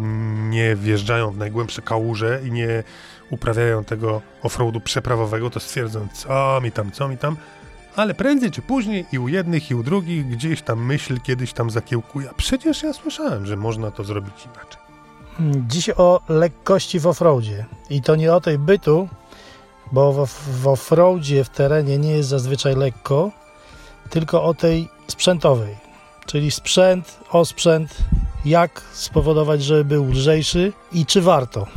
nie 0.49 0.75
wjeżdżają 0.75 1.31
w 1.31 1.37
najgłębsze 1.37 1.81
kałuże 1.81 2.41
i 2.45 2.51
nie 2.51 2.83
uprawiają 3.29 3.83
tego 3.83 4.21
offroadu 4.43 4.79
przeprawowego, 4.79 5.49
to 5.49 5.59
stwierdzą, 5.59 6.07
co 6.13 6.59
mi 6.61 6.71
tam, 6.71 6.91
co 6.91 7.07
mi 7.07 7.17
tam. 7.17 7.37
Ale 7.95 8.13
prędzej 8.13 8.51
czy 8.51 8.61
później 8.61 9.05
i 9.11 9.19
u 9.19 9.27
jednych, 9.27 9.71
i 9.71 9.75
u 9.75 9.83
drugich 9.83 10.27
gdzieś 10.27 10.61
tam 10.61 10.85
myśl 10.85 11.19
kiedyś 11.23 11.53
tam 11.53 11.69
zakiełkuje. 11.69 12.29
Przecież 12.37 12.83
ja 12.83 12.93
słyszałem, 12.93 13.45
że 13.45 13.57
można 13.57 13.91
to 13.91 14.03
zrobić 14.03 14.45
inaczej. 14.45 14.87
Dziś 15.67 15.89
o 15.89 16.21
lekkości 16.29 16.99
w 16.99 17.07
offroadzie. 17.07 17.65
I 17.89 18.01
to 18.01 18.15
nie 18.15 18.33
o 18.33 18.41
tej 18.41 18.57
bytu, 18.57 19.09
bo 19.91 20.25
w, 20.25 20.29
w 20.61 20.67
offroadzie 20.67 21.43
w 21.43 21.49
terenie 21.49 21.97
nie 21.97 22.11
jest 22.11 22.29
zazwyczaj 22.29 22.75
lekko, 22.75 23.31
tylko 24.09 24.43
o 24.43 24.53
tej 24.53 24.89
sprzętowej. 25.07 25.75
Czyli 26.25 26.51
sprzęt, 26.51 27.19
osprzęt, 27.31 27.97
jak 28.45 28.81
spowodować, 28.93 29.63
żeby 29.63 29.85
był 29.85 30.05
lżejszy 30.11 30.73
i 30.91 31.05
czy 31.05 31.21
warto. 31.21 31.67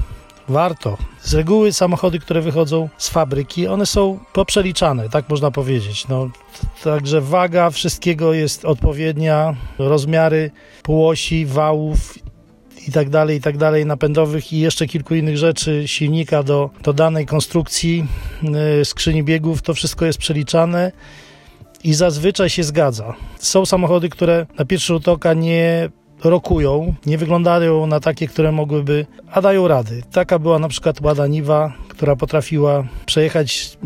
Warto. 0.51 0.97
Z 1.23 1.35
reguły 1.35 1.73
samochody, 1.73 2.19
które 2.19 2.41
wychodzą 2.41 2.89
z 2.99 3.09
fabryki, 3.09 3.67
one 3.67 3.87
są 3.87 4.19
poprzeliczane, 4.33 5.09
tak 5.09 5.29
można 5.29 5.51
powiedzieć. 5.51 6.09
No, 6.09 6.31
także 6.85 7.21
waga 7.21 7.71
wszystkiego 7.71 8.33
jest 8.33 8.65
odpowiednia, 8.65 9.57
rozmiary 9.79 10.51
półosi, 10.83 11.47
wałów 11.47 12.19
i 12.89 12.93
tak 12.93 13.11
dalej, 13.11 13.39
i 13.39 13.41
tak 13.41 13.57
dalej, 13.57 13.87
napędowych 13.87 14.53
i 14.53 14.59
jeszcze 14.59 14.87
kilku 14.87 15.15
innych 15.15 15.39
rzeczy, 15.39 15.89
silnika 15.89 16.43
do, 16.43 16.71
do 16.83 16.93
danej 16.93 17.27
konstrukcji, 17.27 18.07
yy, 18.43 18.85
skrzyni 18.85 19.25
biegów, 19.25 19.63
to 19.63 19.75
wszystko 19.75 20.07
jest 20.07 20.19
przeliczane 20.19 20.93
i 21.85 21.95
zazwyczaj 21.95 22.51
się 22.51 22.65
zgadza. 22.65 23.15
Są 23.39 23.67
samochody, 23.67 24.09
które 24.09 24.47
na 24.59 24.65
pierwszy 24.65 24.87
rzut 24.87 25.09
oka 25.09 25.35
nie 25.35 25.91
rokują, 26.25 26.95
nie 27.07 27.19
wyglądają 27.19 27.87
na 27.87 28.01
takie, 28.01 28.29
które 28.29 28.53
mogłyby, 28.53 29.07
a 29.33 29.41
dają 29.41 29.69
rady. 29.69 30.03
Taka 30.13 30.39
była 30.39 30.59
na 30.59 30.69
przykład 30.69 31.01
Łada 31.01 31.27
Niwa, 31.27 31.73
która 31.89 32.17
potrafiła 32.17 32.85
przejechać 33.07 33.79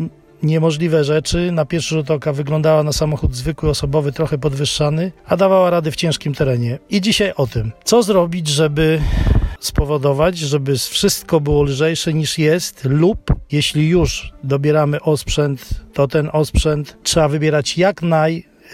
niemożliwe 0.43 1.03
rzeczy. 1.03 1.51
Na 1.51 1.65
pierwszy 1.65 1.95
rzut 1.95 2.11
oka 2.11 2.33
wyglądała 2.33 2.83
na 2.83 2.93
samochód 2.93 3.35
zwykły, 3.35 3.69
osobowy, 3.69 4.11
trochę 4.11 4.37
podwyższany, 4.37 5.11
a 5.25 5.37
dawała 5.37 5.69
rady 5.69 5.91
w 5.91 5.95
ciężkim 5.95 6.33
terenie. 6.33 6.79
I 6.89 7.01
dzisiaj 7.01 7.33
o 7.35 7.47
tym, 7.47 7.71
co 7.83 8.03
zrobić, 8.03 8.47
żeby 8.47 9.01
spowodować, 9.59 10.37
żeby 10.37 10.77
wszystko 10.77 11.39
było 11.39 11.63
lżejsze 11.63 12.13
niż 12.13 12.37
jest 12.37 12.85
lub 12.85 13.19
jeśli 13.51 13.89
już 13.89 14.33
dobieramy 14.43 15.01
osprzęt, 15.01 15.69
to 15.93 16.07
ten 16.07 16.29
osprzęt 16.33 16.97
trzeba 17.03 17.27
wybierać 17.27 17.77
jak 17.77 18.01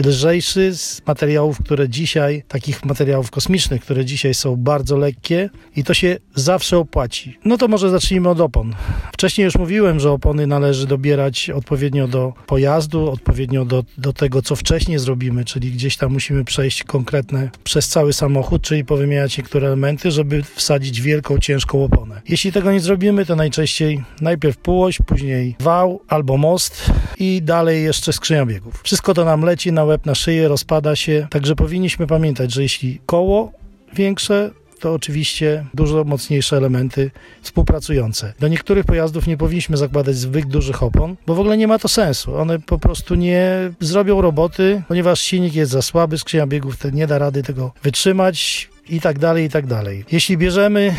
najlżejszy 0.01 0.77
z 0.77 1.01
materiałów, 1.07 1.57
które 1.63 1.89
dzisiaj, 1.89 2.43
takich 2.47 2.85
materiałów 2.85 3.31
kosmicznych, 3.31 3.81
które 3.81 4.05
dzisiaj 4.05 4.33
są 4.33 4.55
bardzo 4.55 4.97
lekkie 4.97 5.49
i 5.75 5.83
to 5.83 5.93
się 5.93 6.17
zawsze 6.35 6.77
opłaci. 6.77 7.37
No 7.45 7.57
to 7.57 7.67
może 7.67 7.89
zacznijmy 7.89 8.29
od 8.29 8.39
opon. 8.39 8.75
Wcześniej 9.13 9.45
już 9.45 9.55
mówiłem, 9.55 9.99
że 9.99 10.11
opony 10.11 10.47
należy 10.47 10.87
dobierać 10.87 11.49
odpowiednio 11.49 12.07
do 12.07 12.33
pojazdu, 12.47 13.11
odpowiednio 13.11 13.65
do, 13.65 13.83
do 13.97 14.13
tego, 14.13 14.41
co 14.41 14.55
wcześniej 14.55 14.99
zrobimy, 14.99 15.45
czyli 15.45 15.71
gdzieś 15.71 15.97
tam 15.97 16.13
musimy 16.13 16.43
przejść 16.43 16.83
konkretne 16.83 17.49
przez 17.63 17.87
cały 17.87 18.13
samochód, 18.13 18.61
czyli 18.61 18.85
powymieniać 18.85 19.37
niektóre 19.37 19.67
elementy, 19.67 20.11
żeby 20.11 20.43
wsadzić 20.55 21.01
wielką, 21.01 21.39
ciężką 21.39 21.83
oponę. 21.83 22.21
Jeśli 22.29 22.51
tego 22.51 22.71
nie 22.71 22.79
zrobimy, 22.79 23.25
to 23.25 23.35
najczęściej 23.35 24.03
najpierw 24.21 24.57
półoś, 24.57 24.97
później 25.05 25.55
wał 25.59 26.01
albo 26.07 26.37
most 26.37 26.91
i 27.19 27.41
dalej 27.43 27.83
jeszcze 27.83 28.13
skrzynia 28.13 28.45
biegów. 28.45 28.81
Wszystko 28.83 29.13
to 29.13 29.25
nam 29.25 29.41
leci 29.41 29.71
na 29.71 29.85
łeb, 29.91 30.05
na 30.05 30.15
szyję, 30.15 30.47
rozpada 30.47 30.95
się, 30.95 31.27
także 31.29 31.55
powinniśmy 31.55 32.07
pamiętać, 32.07 32.53
że 32.53 32.63
jeśli 32.63 32.99
koło 33.05 33.51
większe, 33.93 34.51
to 34.79 34.93
oczywiście 34.93 35.65
dużo 35.73 36.03
mocniejsze 36.03 36.57
elementy 36.57 37.11
współpracujące. 37.41 38.33
Do 38.39 38.47
niektórych 38.47 38.85
pojazdów 38.85 39.27
nie 39.27 39.37
powinniśmy 39.37 39.77
zakładać 39.77 40.15
zbyt 40.15 40.45
dużych 40.45 40.83
opon, 40.83 41.15
bo 41.27 41.35
w 41.35 41.39
ogóle 41.39 41.57
nie 41.57 41.67
ma 41.67 41.79
to 41.79 41.87
sensu. 41.87 42.35
One 42.35 42.59
po 42.59 42.79
prostu 42.79 43.15
nie 43.15 43.71
zrobią 43.79 44.21
roboty, 44.21 44.81
ponieważ 44.87 45.21
silnik 45.21 45.55
jest 45.55 45.71
za 45.71 45.81
słaby, 45.81 46.17
skrzynia 46.17 46.47
biegów 46.47 46.75
nie 46.93 47.07
da 47.07 47.17
rady 47.17 47.43
tego 47.43 47.71
wytrzymać 47.83 48.69
i 48.89 49.01
tak 49.01 49.19
dalej, 49.19 49.45
i 49.45 49.49
tak 49.49 49.67
dalej. 49.67 50.05
Jeśli 50.11 50.37
bierzemy 50.37 50.95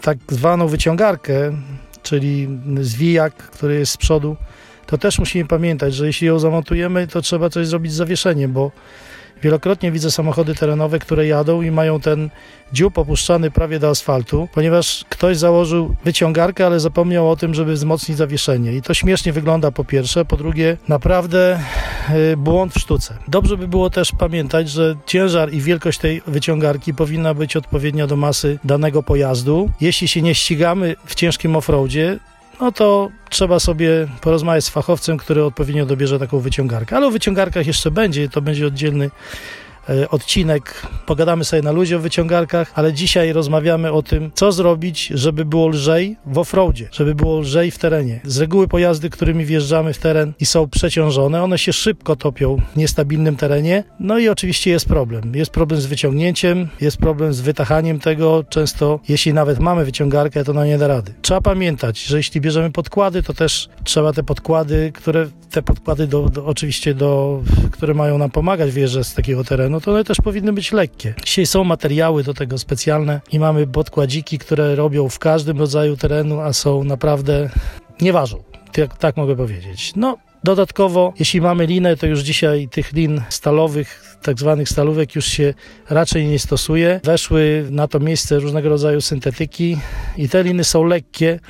tak 0.00 0.18
zwaną 0.28 0.68
wyciągarkę, 0.68 1.52
czyli 2.02 2.48
zwijak, 2.80 3.34
który 3.36 3.78
jest 3.78 3.92
z 3.92 3.96
przodu, 3.96 4.36
to 4.86 4.98
też 4.98 5.18
musimy 5.18 5.48
pamiętać, 5.48 5.94
że 5.94 6.06
jeśli 6.06 6.26
ją 6.26 6.38
zamontujemy, 6.38 7.06
to 7.06 7.22
trzeba 7.22 7.50
coś 7.50 7.66
zrobić 7.66 7.92
z 7.92 7.96
zawieszeniem, 7.96 8.52
bo 8.52 8.70
wielokrotnie 9.42 9.92
widzę 9.92 10.10
samochody 10.10 10.54
terenowe, 10.54 10.98
które 10.98 11.26
jadą 11.26 11.62
i 11.62 11.70
mają 11.70 12.00
ten 12.00 12.30
dziób 12.72 12.98
opuszczany 12.98 13.50
prawie 13.50 13.78
do 13.78 13.88
asfaltu, 13.88 14.48
ponieważ 14.54 15.04
ktoś 15.08 15.36
założył 15.36 15.94
wyciągarkę, 16.04 16.66
ale 16.66 16.80
zapomniał 16.80 17.30
o 17.30 17.36
tym, 17.36 17.54
żeby 17.54 17.72
wzmocnić 17.72 18.18
zawieszenie. 18.18 18.72
I 18.72 18.82
to 18.82 18.94
śmiesznie 18.94 19.32
wygląda 19.32 19.70
po 19.70 19.84
pierwsze, 19.84 20.24
po 20.24 20.36
drugie 20.36 20.76
naprawdę 20.88 21.60
y, 22.32 22.36
błąd 22.36 22.74
w 22.74 22.78
sztuce. 22.78 23.18
Dobrze 23.28 23.56
by 23.56 23.68
było 23.68 23.90
też 23.90 24.12
pamiętać, 24.18 24.70
że 24.70 24.96
ciężar 25.06 25.52
i 25.52 25.60
wielkość 25.60 25.98
tej 25.98 26.22
wyciągarki 26.26 26.94
powinna 26.94 27.34
być 27.34 27.56
odpowiednia 27.56 28.06
do 28.06 28.16
masy 28.16 28.58
danego 28.64 29.02
pojazdu. 29.02 29.70
Jeśli 29.80 30.08
się 30.08 30.22
nie 30.22 30.34
ścigamy 30.34 30.96
w 31.06 31.14
ciężkim 31.14 31.56
offroadzie, 31.56 32.18
no 32.60 32.72
to 32.72 33.10
trzeba 33.28 33.58
sobie 33.58 34.06
porozmawiać 34.20 34.64
z 34.64 34.68
fachowcem, 34.68 35.16
który 35.16 35.44
odpowiednio 35.44 35.86
dobierze 35.86 36.18
taką 36.18 36.40
wyciągarkę. 36.40 36.96
Ale 36.96 37.06
o 37.06 37.10
wyciągarkach 37.10 37.66
jeszcze 37.66 37.90
będzie, 37.90 38.28
to 38.28 38.42
będzie 38.42 38.66
oddzielny 38.66 39.10
odcinek. 40.10 40.86
Pogadamy 41.06 41.44
sobie 41.44 41.62
na 41.62 41.72
luzie 41.72 41.96
o 41.96 42.00
wyciągarkach, 42.00 42.72
ale 42.74 42.92
dzisiaj 42.92 43.32
rozmawiamy 43.32 43.92
o 43.92 44.02
tym, 44.02 44.30
co 44.34 44.52
zrobić, 44.52 45.06
żeby 45.14 45.44
było 45.44 45.68
lżej 45.68 46.16
w 46.26 46.38
offroadzie, 46.38 46.88
żeby 46.92 47.14
było 47.14 47.40
lżej 47.40 47.70
w 47.70 47.78
terenie. 47.78 48.20
Z 48.24 48.40
reguły 48.40 48.68
pojazdy, 48.68 49.10
którymi 49.10 49.44
wjeżdżamy 49.44 49.94
w 49.94 49.98
teren 49.98 50.32
i 50.40 50.46
są 50.46 50.68
przeciążone, 50.68 51.42
one 51.42 51.58
się 51.58 51.72
szybko 51.72 52.16
topią 52.16 52.56
w 52.74 52.76
niestabilnym 52.76 53.36
terenie. 53.36 53.84
No 54.00 54.18
i 54.18 54.28
oczywiście 54.28 54.70
jest 54.70 54.88
problem. 54.88 55.34
Jest 55.34 55.50
problem 55.50 55.80
z 55.80 55.86
wyciągnięciem, 55.86 56.68
jest 56.80 56.96
problem 56.96 57.34
z 57.34 57.40
wytachaniem 57.40 58.00
tego. 58.00 58.44
Często, 58.48 59.00
jeśli 59.08 59.34
nawet 59.34 59.58
mamy 59.58 59.84
wyciągarkę, 59.84 60.44
to 60.44 60.52
na 60.52 60.66
nie 60.66 60.78
da 60.78 60.88
rady. 60.88 61.14
Trzeba 61.22 61.40
pamiętać, 61.40 62.04
że 62.04 62.16
jeśli 62.16 62.40
bierzemy 62.40 62.70
podkłady, 62.70 63.22
to 63.22 63.34
też 63.34 63.68
trzeba 63.84 64.12
te 64.12 64.22
podkłady, 64.22 64.92
które 64.94 65.26
te 65.50 65.62
podkłady 65.62 66.06
do, 66.06 66.28
do, 66.28 66.46
oczywiście 66.46 66.94
do, 66.94 67.42
które 67.70 67.94
mają 67.94 68.18
nam 68.18 68.30
pomagać 68.30 68.70
wjeżdżać 68.70 69.06
z 69.06 69.14
takiego 69.14 69.44
terenu, 69.44 69.73
to 69.80 69.90
one 69.90 70.04
też 70.04 70.16
powinny 70.24 70.52
być 70.52 70.72
lekkie. 70.72 71.14
Dzisiaj 71.24 71.46
są 71.46 71.64
materiały 71.64 72.24
do 72.24 72.34
tego 72.34 72.58
specjalne 72.58 73.20
i 73.32 73.38
mamy 73.38 73.66
podkładziki, 73.66 74.38
które 74.38 74.74
robią 74.74 75.08
w 75.08 75.18
każdym 75.18 75.58
rodzaju 75.58 75.96
terenu, 75.96 76.40
a 76.40 76.52
są 76.52 76.84
naprawdę, 76.84 77.50
nie 78.00 78.12
ważą. 78.12 78.42
Tak, 78.72 78.98
tak 78.98 79.16
mogę 79.16 79.36
powiedzieć. 79.36 79.92
No, 79.96 80.18
Dodatkowo, 80.44 81.12
jeśli 81.18 81.40
mamy 81.40 81.66
linę, 81.66 81.96
to 81.96 82.06
już 82.06 82.20
dzisiaj 82.20 82.68
tych 82.68 82.92
lin 82.92 83.22
stalowych, 83.28 84.16
tak 84.22 84.38
zwanych 84.38 84.68
stalówek, 84.68 85.14
już 85.14 85.26
się 85.26 85.54
raczej 85.90 86.26
nie 86.26 86.38
stosuje. 86.38 87.00
Weszły 87.04 87.66
na 87.70 87.88
to 87.88 88.00
miejsce 88.00 88.38
różnego 88.38 88.68
rodzaju 88.68 89.00
syntetyki 89.00 89.78
i 90.16 90.28
te 90.28 90.42
liny 90.42 90.64
są 90.64 90.84
lekkie, 90.84 91.40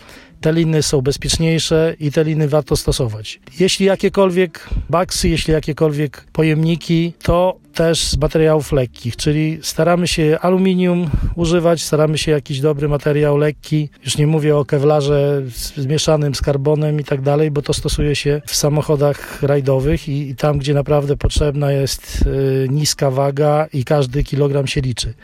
te 0.44 0.52
liny 0.52 0.82
są 0.82 1.00
bezpieczniejsze 1.00 1.96
i 2.00 2.12
te 2.12 2.24
liny 2.24 2.48
warto 2.48 2.76
stosować. 2.76 3.40
Jeśli 3.60 3.86
jakiekolwiek 3.86 4.68
baksy, 4.90 5.28
jeśli 5.28 5.52
jakiekolwiek 5.52 6.24
pojemniki, 6.32 7.12
to 7.22 7.56
też 7.74 8.04
z 8.04 8.16
materiałów 8.16 8.72
lekkich, 8.72 9.16
czyli 9.16 9.58
staramy 9.62 10.08
się 10.08 10.38
aluminium 10.40 11.10
używać, 11.36 11.82
staramy 11.82 12.18
się 12.18 12.32
jakiś 12.32 12.60
dobry 12.60 12.88
materiał 12.88 13.36
lekki, 13.36 13.88
już 14.04 14.18
nie 14.18 14.26
mówię 14.26 14.56
o 14.56 14.64
kewlarze 14.64 15.42
zmieszanym 15.76 16.34
z 16.34 16.40
karbonem 16.40 17.00
i 17.00 17.04
tak 17.04 17.20
dalej, 17.20 17.50
bo 17.50 17.62
to 17.62 17.72
stosuje 17.72 18.16
się 18.16 18.42
w 18.46 18.54
samochodach 18.54 19.42
rajdowych 19.42 20.08
i, 20.08 20.28
i 20.28 20.36
tam, 20.36 20.58
gdzie 20.58 20.74
naprawdę 20.74 21.16
potrzebna 21.16 21.72
jest 21.72 22.24
y, 22.26 22.68
niska 22.70 23.10
waga 23.10 23.66
i 23.72 23.84
każdy 23.84 24.24
kilogram 24.24 24.66
się 24.66 24.80
liczy 24.80 25.14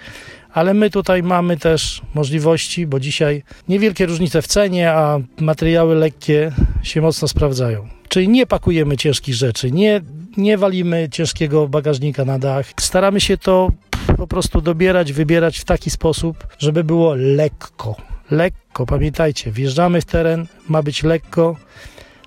ale 0.52 0.74
my 0.74 0.90
tutaj 0.90 1.22
mamy 1.22 1.56
też 1.56 2.02
możliwości, 2.14 2.86
bo 2.86 3.00
dzisiaj 3.00 3.42
niewielkie 3.68 4.06
różnice 4.06 4.42
w 4.42 4.46
cenie, 4.46 4.92
a 4.92 5.18
materiały 5.40 5.94
lekkie 5.94 6.52
się 6.82 7.00
mocno 7.00 7.28
sprawdzają. 7.28 7.88
Czyli 8.08 8.28
nie 8.28 8.46
pakujemy 8.46 8.96
ciężkich 8.96 9.34
rzeczy, 9.34 9.70
nie, 9.72 10.00
nie 10.36 10.58
walimy 10.58 11.08
ciężkiego 11.12 11.68
bagażnika 11.68 12.24
na 12.24 12.38
dach. 12.38 12.66
Staramy 12.80 13.20
się 13.20 13.36
to 13.36 13.72
po 14.16 14.26
prostu 14.26 14.60
dobierać, 14.60 15.12
wybierać 15.12 15.58
w 15.58 15.64
taki 15.64 15.90
sposób, 15.90 16.46
żeby 16.58 16.84
było 16.84 17.14
lekko. 17.14 17.96
Lekko, 18.30 18.86
pamiętajcie, 18.86 19.52
wjeżdżamy 19.52 20.00
w 20.00 20.04
teren, 20.04 20.46
ma 20.68 20.82
być 20.82 21.02
lekko, 21.02 21.56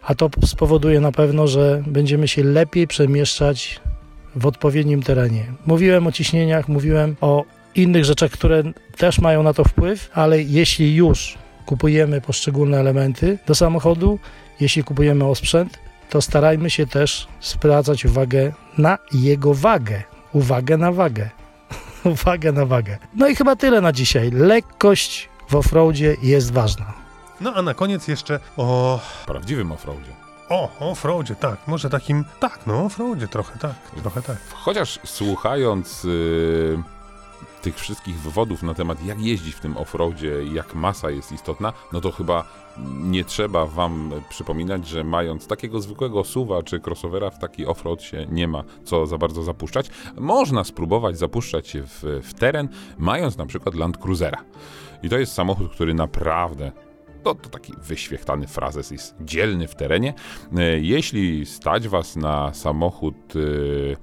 a 0.04 0.16
to 0.16 0.30
spowoduje 0.46 1.00
na 1.00 1.12
pewno, 1.12 1.48
że 1.48 1.84
będziemy 1.88 2.28
się 2.28 2.44
lepiej 2.44 2.88
przemieszczać 2.88 3.80
w 4.36 4.46
odpowiednim 4.46 5.04
terenie. 5.04 5.46
Mówiłem 5.66 6.08
o 6.08 6.12
ciśnieniach, 6.12 6.68
mówiłem 6.68 7.16
o 7.22 7.44
innych 7.76 8.06
rzeczach, 8.06 8.32
które 8.32 8.64
też 8.98 9.20
mają 9.20 9.44
na 9.44 9.54
to 9.54 9.64
wpływ, 9.64 10.10
ale 10.14 10.42
jeśli 10.42 10.96
już 10.96 11.38
kupujemy 11.66 12.22
poszczególne 12.22 12.80
elementy 12.80 13.40
do 13.48 13.56
samochodu, 13.56 14.20
jeśli 14.60 14.84
kupujemy 14.84 15.26
osprzęt, 15.26 15.80
to 16.10 16.22
starajmy 16.22 16.70
się 16.70 16.88
też 16.88 17.28
zwracać 17.42 18.06
uwagę 18.06 18.54
na 18.78 18.98
jego 19.12 19.54
wagę. 19.54 20.04
Uwagę 20.34 20.78
na 20.78 20.92
wagę. 20.92 21.30
uwagę 22.14 22.52
na 22.52 22.66
wagę. 22.66 22.98
No 23.16 23.28
i 23.28 23.36
chyba 23.36 23.56
tyle 23.56 23.82
na 23.82 23.92
dzisiaj. 23.92 24.32
Lekkość 24.32 25.30
w 25.50 25.56
offroadzie 25.56 26.16
jest 26.22 26.52
ważna. 26.52 26.94
No 27.42 27.54
a 27.56 27.62
na 27.62 27.74
koniec 27.74 28.08
jeszcze 28.08 28.40
o... 28.58 29.00
Prawdziwym 29.26 29.72
offroadzie. 29.72 30.12
O, 30.50 30.70
offroadzie, 30.80 31.36
tak. 31.36 31.58
Może 31.68 31.90
takim... 31.90 32.26
Tak, 32.40 32.60
no 32.68 32.86
offroadzie 32.86 33.28
trochę 33.28 33.60
tak, 33.60 33.76
trochę 34.02 34.22
tak. 34.22 34.38
Chociaż 34.54 35.00
słuchając... 35.04 36.04
Yy 36.04 36.94
tych 37.64 37.76
wszystkich 37.76 38.20
wywodów 38.20 38.64
na 38.64 38.74
temat, 38.74 39.06
jak 39.06 39.22
jeździć 39.22 39.56
w 39.56 39.60
tym 39.60 39.78
offroadzie, 39.78 40.44
jak 40.54 40.76
masa 40.76 41.12
jest 41.12 41.32
istotna, 41.32 41.74
no 41.94 42.02
to 42.02 42.12
chyba 42.12 42.44
nie 42.88 43.26
trzeba 43.26 43.66
wam 43.66 44.12
przypominać, 44.30 44.88
że 44.88 45.04
mając 45.04 45.48
takiego 45.48 45.82
zwykłego 45.82 46.24
suwa 46.24 46.64
czy 46.64 46.80
crossovera 46.88 47.30
w 47.30 47.40
taki 47.40 47.66
offroad 47.66 48.02
się 48.02 48.26
nie 48.32 48.48
ma 48.48 48.64
co 48.84 49.06
za 49.06 49.18
bardzo 49.18 49.44
zapuszczać. 49.44 49.90
Można 50.18 50.64
spróbować 50.64 51.18
zapuszczać 51.18 51.68
się 51.68 51.84
w, 51.84 52.04
w 52.24 52.34
teren, 52.34 52.70
mając 52.98 53.38
na 53.38 53.46
przykład 53.46 53.76
Land 53.76 53.98
Cruisera. 53.98 54.44
I 55.04 55.10
to 55.10 55.18
jest 55.18 55.34
samochód, 55.34 55.72
który 55.72 55.94
naprawdę 55.94 56.72
to, 57.24 57.36
to, 57.36 57.50
taki 57.50 57.74
wyświechtany 57.78 58.48
frazes 58.48 58.92
jest 58.92 59.16
dzielny 59.22 59.68
w 59.68 59.76
terenie. 59.76 60.14
E, 60.58 60.80
jeśli 60.80 61.46
stać 61.46 61.88
was 61.88 62.16
na 62.16 62.54
samochód 62.54 63.36
yy, 63.36 63.98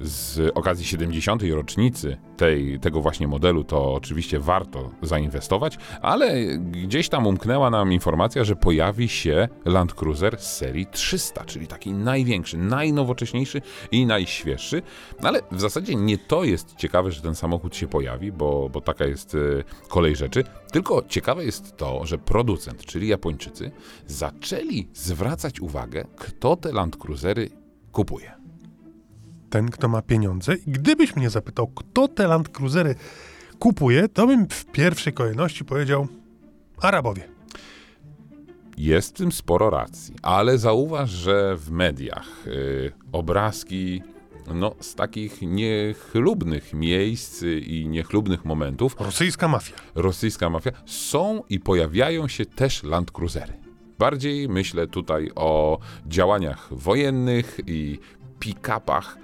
z 0.00 0.52
okazji 0.54 0.84
70. 0.84 1.42
rocznicy 1.42 2.16
tej, 2.36 2.80
tego 2.80 3.00
właśnie 3.00 3.28
modelu, 3.28 3.64
to 3.64 3.94
oczywiście 3.94 4.38
warto 4.38 4.90
zainwestować, 5.02 5.78
ale 6.02 6.58
gdzieś 6.58 7.08
tam 7.08 7.26
umknęła 7.26 7.70
nam 7.70 7.92
informacja, 7.92 8.44
że 8.44 8.56
pojawi 8.56 9.08
się 9.08 9.48
Land 9.64 9.94
Cruiser 9.94 10.40
z 10.40 10.56
serii 10.56 10.86
300, 10.86 11.44
czyli 11.44 11.66
taki 11.66 11.92
największy, 11.92 12.58
najnowocześniejszy 12.58 13.62
i 13.92 14.06
najświeższy. 14.06 14.82
Ale 15.22 15.40
w 15.52 15.60
zasadzie 15.60 15.94
nie 15.94 16.18
to 16.18 16.44
jest 16.44 16.76
ciekawe, 16.76 17.12
że 17.12 17.22
ten 17.22 17.34
samochód 17.34 17.76
się 17.76 17.86
pojawi, 17.86 18.32
bo, 18.32 18.68
bo 18.68 18.80
taka 18.80 19.04
jest 19.04 19.34
y, 19.34 19.64
kolej 19.88 20.16
rzeczy, 20.16 20.44
tylko 20.72 21.02
ciekawe 21.08 21.44
jest 21.44 21.76
to, 21.76 22.06
że 22.06 22.18
producent, 22.18 22.84
czyli 22.84 23.08
Japończycy, 23.08 23.70
zaczęli 24.06 24.88
zwracać 24.94 25.60
uwagę, 25.60 26.04
kto 26.16 26.56
te 26.56 26.72
Land 26.72 26.96
Cruisery 26.96 27.50
kupuje 27.92 28.39
ten, 29.50 29.70
kto 29.70 29.88
ma 29.88 30.02
pieniądze. 30.02 30.54
I 30.54 30.70
gdybyś 30.70 31.16
mnie 31.16 31.30
zapytał, 31.30 31.66
kto 31.66 32.08
te 32.08 32.26
Land 32.26 32.48
Cruisery 32.48 32.94
kupuje, 33.58 34.08
to 34.08 34.26
bym 34.26 34.48
w 34.48 34.64
pierwszej 34.64 35.12
kolejności 35.12 35.64
powiedział 35.64 36.08
Arabowie. 36.80 37.28
Jest 38.76 39.14
w 39.14 39.18
tym 39.18 39.32
sporo 39.32 39.70
racji, 39.70 40.14
ale 40.22 40.58
zauważ, 40.58 41.10
że 41.10 41.56
w 41.56 41.70
mediach 41.70 42.28
yy, 42.46 42.92
obrazki 43.12 44.02
no, 44.54 44.74
z 44.80 44.94
takich 44.94 45.42
niechlubnych 45.42 46.74
miejsc 46.74 47.42
i 47.42 47.86
niechlubnych 47.88 48.44
momentów. 48.44 48.96
Rosyjska 48.98 49.48
mafia. 49.48 49.76
Rosyjska 49.94 50.50
mafia. 50.50 50.70
Są 50.86 51.42
i 51.48 51.60
pojawiają 51.60 52.28
się 52.28 52.46
też 52.46 52.82
Land 52.82 53.10
Cruisery. 53.10 53.52
Bardziej 53.98 54.48
myślę 54.48 54.86
tutaj 54.86 55.30
o 55.34 55.78
działaniach 56.06 56.68
wojennych 56.70 57.60
i 57.66 57.98
pick-upach 58.40 59.16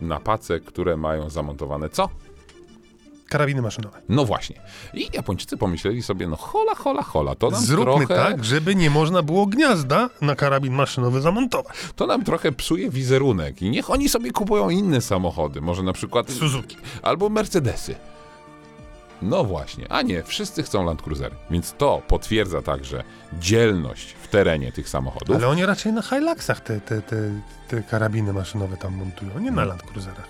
na 0.00 0.20
pace, 0.20 0.60
które 0.60 0.96
mają 0.96 1.30
zamontowane 1.30 1.88
co? 1.88 2.08
Karabiny 3.28 3.62
maszynowe. 3.62 4.02
No 4.08 4.24
właśnie. 4.24 4.60
I 4.94 5.08
Japończycy 5.12 5.56
pomyśleli 5.56 6.02
sobie, 6.02 6.28
no 6.28 6.36
hola, 6.36 6.74
hola, 6.74 7.02
hola, 7.02 7.34
to 7.34 7.50
nam 7.50 7.60
Zróbmy 7.60 8.06
trochę... 8.06 8.24
tak, 8.24 8.44
żeby 8.44 8.74
nie 8.74 8.90
można 8.90 9.22
było 9.22 9.46
gniazda 9.46 10.10
na 10.20 10.36
karabin 10.36 10.72
maszynowy 10.72 11.20
zamontować. 11.20 11.76
To 11.96 12.06
nam 12.06 12.24
trochę 12.24 12.52
psuje 12.52 12.90
wizerunek 12.90 13.62
i 13.62 13.70
niech 13.70 13.90
oni 13.90 14.08
sobie 14.08 14.30
kupują 14.32 14.70
inne 14.70 15.00
samochody, 15.00 15.60
może 15.60 15.82
na 15.82 15.92
przykład... 15.92 16.30
Suzuki. 16.30 16.76
Albo 17.02 17.28
Mercedesy. 17.28 17.94
No 19.22 19.44
właśnie, 19.44 19.92
a 19.92 20.02
nie, 20.02 20.22
wszyscy 20.22 20.62
chcą 20.62 20.84
Land 20.84 21.02
Cruiser, 21.02 21.32
więc 21.50 21.74
to 21.78 22.02
potwierdza 22.08 22.62
także 22.62 23.04
dzielność 23.40 24.12
w 24.12 24.28
terenie 24.28 24.72
tych 24.72 24.88
samochodów. 24.88 25.36
Ale 25.36 25.48
oni 25.48 25.66
raczej 25.66 25.92
na 25.92 26.02
Hiluxach 26.02 26.60
te, 26.60 26.80
te, 26.80 27.02
te, 27.02 27.16
te 27.68 27.82
karabiny 27.82 28.32
maszynowe 28.32 28.76
tam 28.76 28.96
montują, 28.96 29.38
nie 29.38 29.50
na 29.50 29.64
Land 29.64 29.82
Cruiserach. 29.82 30.28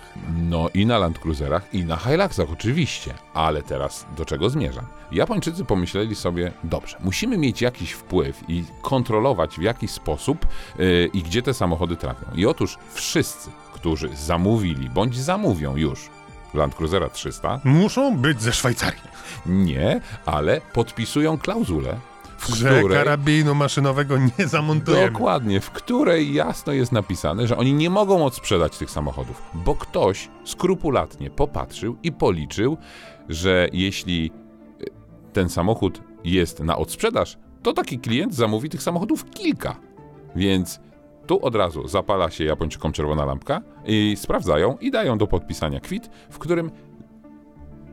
No 0.49 0.69
i 0.73 0.85
na 0.85 0.97
Land 0.97 1.19
Cruiserach 1.19 1.73
i 1.73 1.85
na 1.85 1.97
Hiluxach 1.97 2.51
oczywiście, 2.53 3.13
ale 3.33 3.63
teraz 3.63 4.05
do 4.17 4.25
czego 4.25 4.49
zmierzam? 4.49 4.85
Japończycy 5.11 5.65
pomyśleli 5.65 6.15
sobie, 6.15 6.51
dobrze, 6.63 6.97
musimy 6.99 7.37
mieć 7.37 7.61
jakiś 7.61 7.91
wpływ 7.91 8.43
i 8.47 8.63
kontrolować 8.81 9.57
w 9.57 9.61
jaki 9.61 9.87
sposób 9.87 10.45
yy, 10.79 11.09
i 11.13 11.23
gdzie 11.23 11.41
te 11.41 11.53
samochody 11.53 11.95
trafią. 11.95 12.25
I 12.35 12.45
otóż 12.45 12.77
wszyscy, 12.93 13.49
którzy 13.73 14.09
zamówili 14.15 14.89
bądź 14.89 15.17
zamówią 15.17 15.75
już 15.75 16.09
Land 16.53 16.75
Cruisera 16.75 17.09
300. 17.09 17.59
Muszą 17.63 18.17
być 18.17 18.41
ze 18.41 18.53
Szwajcarii. 18.53 19.01
Nie, 19.45 20.01
ale 20.25 20.61
podpisują 20.73 21.37
klauzulę, 21.37 21.99
w 22.37 22.55
że 22.55 22.79
której... 22.79 22.97
karabinu 22.97 23.55
maszynowego 23.55 24.17
nie 24.17 24.47
zamontujemy. 24.47 25.11
Dokładnie, 25.11 25.61
w 25.61 25.71
której 25.71 26.33
jasno 26.33 26.73
jest 26.73 26.91
napisane, 26.91 27.47
że 27.47 27.57
oni 27.57 27.73
nie 27.73 27.89
mogą 27.89 28.25
odsprzedać 28.25 28.77
tych 28.77 28.91
samochodów, 28.91 29.41
bo 29.53 29.75
ktoś 29.75 30.29
skrupulatnie 30.45 31.29
popatrzył 31.29 31.97
i 32.03 32.11
policzył, 32.11 32.77
że 33.29 33.67
jeśli 33.73 34.31
e, 34.81 34.83
ten 35.33 35.49
samochód 35.49 36.01
jest 36.23 36.59
na 36.59 36.77
odsprzedaż, 36.77 37.37
to 37.63 37.73
taki 37.73 37.99
klient 37.99 38.35
zamówi 38.35 38.69
tych 38.69 38.83
samochodów 38.83 39.29
kilka. 39.29 39.75
Więc 40.35 40.79
Tu 41.27 41.45
od 41.45 41.55
razu 41.55 41.87
zapala 41.87 42.29
się 42.29 42.43
Japończykom 42.43 42.91
czerwona 42.91 43.25
lampka 43.25 43.61
i 43.85 44.15
sprawdzają 44.17 44.77
i 44.81 44.91
dają 44.91 45.17
do 45.17 45.27
podpisania 45.27 45.79
kwit, 45.79 46.09
w 46.29 46.37
którym 46.37 46.71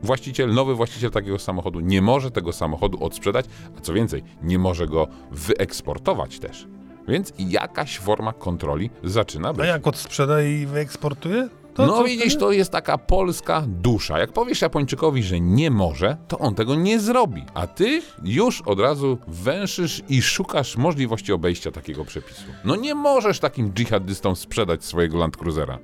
właściciel, 0.03 0.53
nowy 0.53 0.75
właściciel 0.75 1.11
takiego 1.11 1.39
samochodu 1.39 1.79
nie 1.79 2.01
może 2.01 2.31
tego 2.31 2.53
samochodu 2.53 3.03
odsprzedać, 3.03 3.45
a 3.77 3.81
co 3.81 3.93
więcej, 3.93 4.23
nie 4.41 4.59
może 4.59 4.87
go 4.87 5.07
wyeksportować 5.31 6.39
też. 6.39 6.67
Więc 7.07 7.33
jakaś 7.39 7.99
forma 7.99 8.33
kontroli 8.33 8.89
zaczyna 9.03 9.53
być. 9.53 9.61
A 9.61 9.65
jak 9.65 9.87
odsprzeda 9.87 10.41
i 10.41 10.65
wyeksportuje? 10.65 11.49
To 11.75 11.85
no 11.85 12.03
widzisz, 12.03 12.37
to 12.37 12.51
jest 12.51 12.71
taka 12.71 12.97
polska 12.97 13.63
dusza. 13.67 14.19
Jak 14.19 14.31
powiesz 14.33 14.61
Japończykowi, 14.61 15.23
że 15.23 15.39
nie 15.39 15.71
może, 15.71 16.17
to 16.27 16.39
on 16.39 16.55
tego 16.55 16.75
nie 16.75 16.99
zrobi. 16.99 17.43
A 17.53 17.67
ty 17.67 18.01
już 18.23 18.61
od 18.61 18.79
razu 18.79 19.17
węszysz 19.27 20.01
i 20.09 20.21
szukasz 20.21 20.77
możliwości 20.77 21.33
obejścia 21.33 21.71
takiego 21.71 22.05
przepisu. 22.05 22.41
No 22.65 22.75
nie 22.75 22.95
możesz 22.95 23.39
takim 23.39 23.73
dżihadystom 23.73 24.35
sprzedać 24.35 24.85
swojego 24.85 25.17
Land 25.17 25.37
Cruisera. 25.37 25.79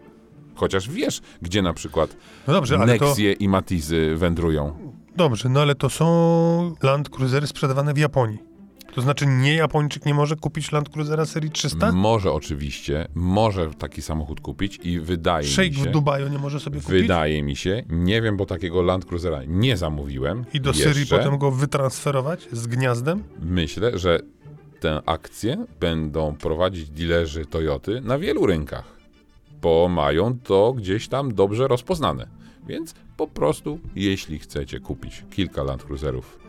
Chociaż 0.55 0.89
wiesz, 0.89 1.21
gdzie 1.41 1.61
na 1.61 1.73
przykład 1.73 2.17
No 2.47 2.53
dobrze, 2.53 2.77
ale 2.79 2.99
to, 2.99 3.05
Nexie 3.05 3.31
i 3.33 3.47
Matizy 3.49 4.15
wędrują. 4.15 4.73
dobrze, 5.15 5.49
no 5.49 5.61
ale 5.61 5.75
to 5.75 5.89
są 5.89 6.75
Land 6.83 7.09
Cruisery 7.09 7.47
sprzedawane 7.47 7.93
w 7.93 7.97
Japonii. 7.97 8.50
To 8.93 9.01
znaczy 9.01 9.25
nie 9.27 9.55
Japończyk 9.55 10.05
nie 10.05 10.13
może 10.13 10.35
kupić 10.35 10.71
Land 10.71 10.89
Cruisera 10.89 11.25
serii 11.25 11.51
300? 11.51 11.91
Może 11.91 12.31
oczywiście, 12.31 13.07
może 13.15 13.69
taki 13.73 14.01
samochód 14.01 14.41
kupić 14.41 14.79
i 14.83 14.99
wydaje 14.99 15.47
Szejk 15.47 15.73
mi 15.73 15.83
się... 15.83 15.89
w 15.89 15.91
Dubaju 15.93 16.27
nie 16.27 16.37
może 16.37 16.59
sobie 16.59 16.81
kupić? 16.81 17.01
Wydaje 17.01 17.43
mi 17.43 17.55
się, 17.55 17.83
nie 17.89 18.21
wiem, 18.21 18.37
bo 18.37 18.45
takiego 18.45 18.81
Land 18.81 19.05
Cruisera 19.05 19.41
nie 19.47 19.77
zamówiłem. 19.77 20.45
I 20.53 20.61
do 20.61 20.69
jeszcze. 20.69 20.83
Syrii 20.83 21.07
potem 21.07 21.37
go 21.37 21.51
wytransferować 21.51 22.47
z 22.51 22.67
gniazdem? 22.67 23.23
Myślę, 23.39 23.99
że 23.99 24.19
tę 24.79 25.01
akcję 25.05 25.65
będą 25.79 26.35
prowadzić 26.35 26.89
dilerzy 26.89 27.45
Toyoty 27.45 28.01
na 28.01 28.19
wielu 28.19 28.45
rynkach, 28.45 28.97
bo 29.61 29.87
mają 29.89 30.39
to 30.39 30.73
gdzieś 30.73 31.07
tam 31.07 31.33
dobrze 31.33 31.67
rozpoznane. 31.67 32.27
Więc 32.67 32.93
po 33.17 33.27
prostu, 33.27 33.79
jeśli 33.95 34.39
chcecie 34.39 34.79
kupić 34.79 35.23
kilka 35.31 35.63
Land 35.63 35.83
Cruiserów, 35.83 36.39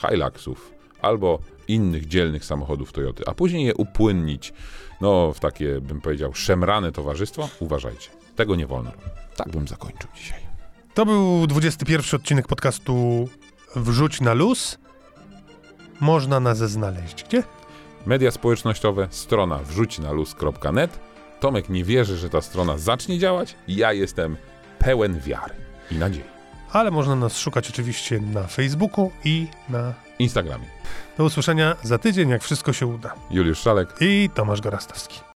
Hiluxów 0.00 0.77
albo 1.02 1.38
innych 1.68 2.08
dzielnych 2.08 2.44
samochodów 2.44 2.92
Toyoty, 2.92 3.22
a 3.26 3.34
później 3.34 3.66
je 3.66 3.74
upłynnić, 3.74 4.52
no 5.00 5.32
w 5.32 5.40
takie, 5.40 5.80
bym 5.80 6.00
powiedział, 6.00 6.34
szemrane 6.34 6.92
towarzystwo, 6.92 7.48
uważajcie. 7.60 8.10
Tego 8.36 8.56
nie 8.56 8.66
wolno. 8.66 8.92
Tak 9.36 9.48
bym 9.48 9.68
zakończył 9.68 10.10
dzisiaj. 10.16 10.40
To 10.94 11.06
był 11.06 11.46
21 11.46 12.20
odcinek 12.20 12.46
podcastu 12.46 13.28
Wrzuć 13.76 14.20
na 14.20 14.34
luz. 14.34 14.78
Można 16.00 16.40
nas 16.40 16.58
znaleźć. 16.58 17.24
Gdzie? 17.24 17.42
Media 18.06 18.30
społecznościowe, 18.30 19.08
strona 19.10 19.58
wrzućnaluz.net. 19.58 21.00
Tomek 21.40 21.68
nie 21.68 21.84
wierzy, 21.84 22.16
że 22.16 22.30
ta 22.30 22.40
strona 22.40 22.78
zacznie 22.78 23.18
działać. 23.18 23.56
Ja 23.68 23.92
jestem 23.92 24.36
pełen 24.78 25.20
wiary 25.20 25.54
i 25.90 25.94
nadziei. 25.94 26.24
Ale 26.72 26.90
można 26.90 27.16
nas 27.16 27.38
szukać 27.38 27.70
oczywiście 27.70 28.20
na 28.20 28.42
Facebooku 28.42 29.10
i 29.24 29.46
na... 29.68 29.94
Instagramie. 30.18 30.66
Do 31.18 31.24
usłyszenia 31.24 31.76
za 31.82 31.98
tydzień, 31.98 32.28
jak 32.28 32.42
wszystko 32.42 32.72
się 32.72 32.86
uda. 32.86 33.14
Juliusz 33.30 33.58
Szalek. 33.58 33.88
I 34.00 34.30
Tomasz 34.34 34.60
Gorastowski. 34.60 35.20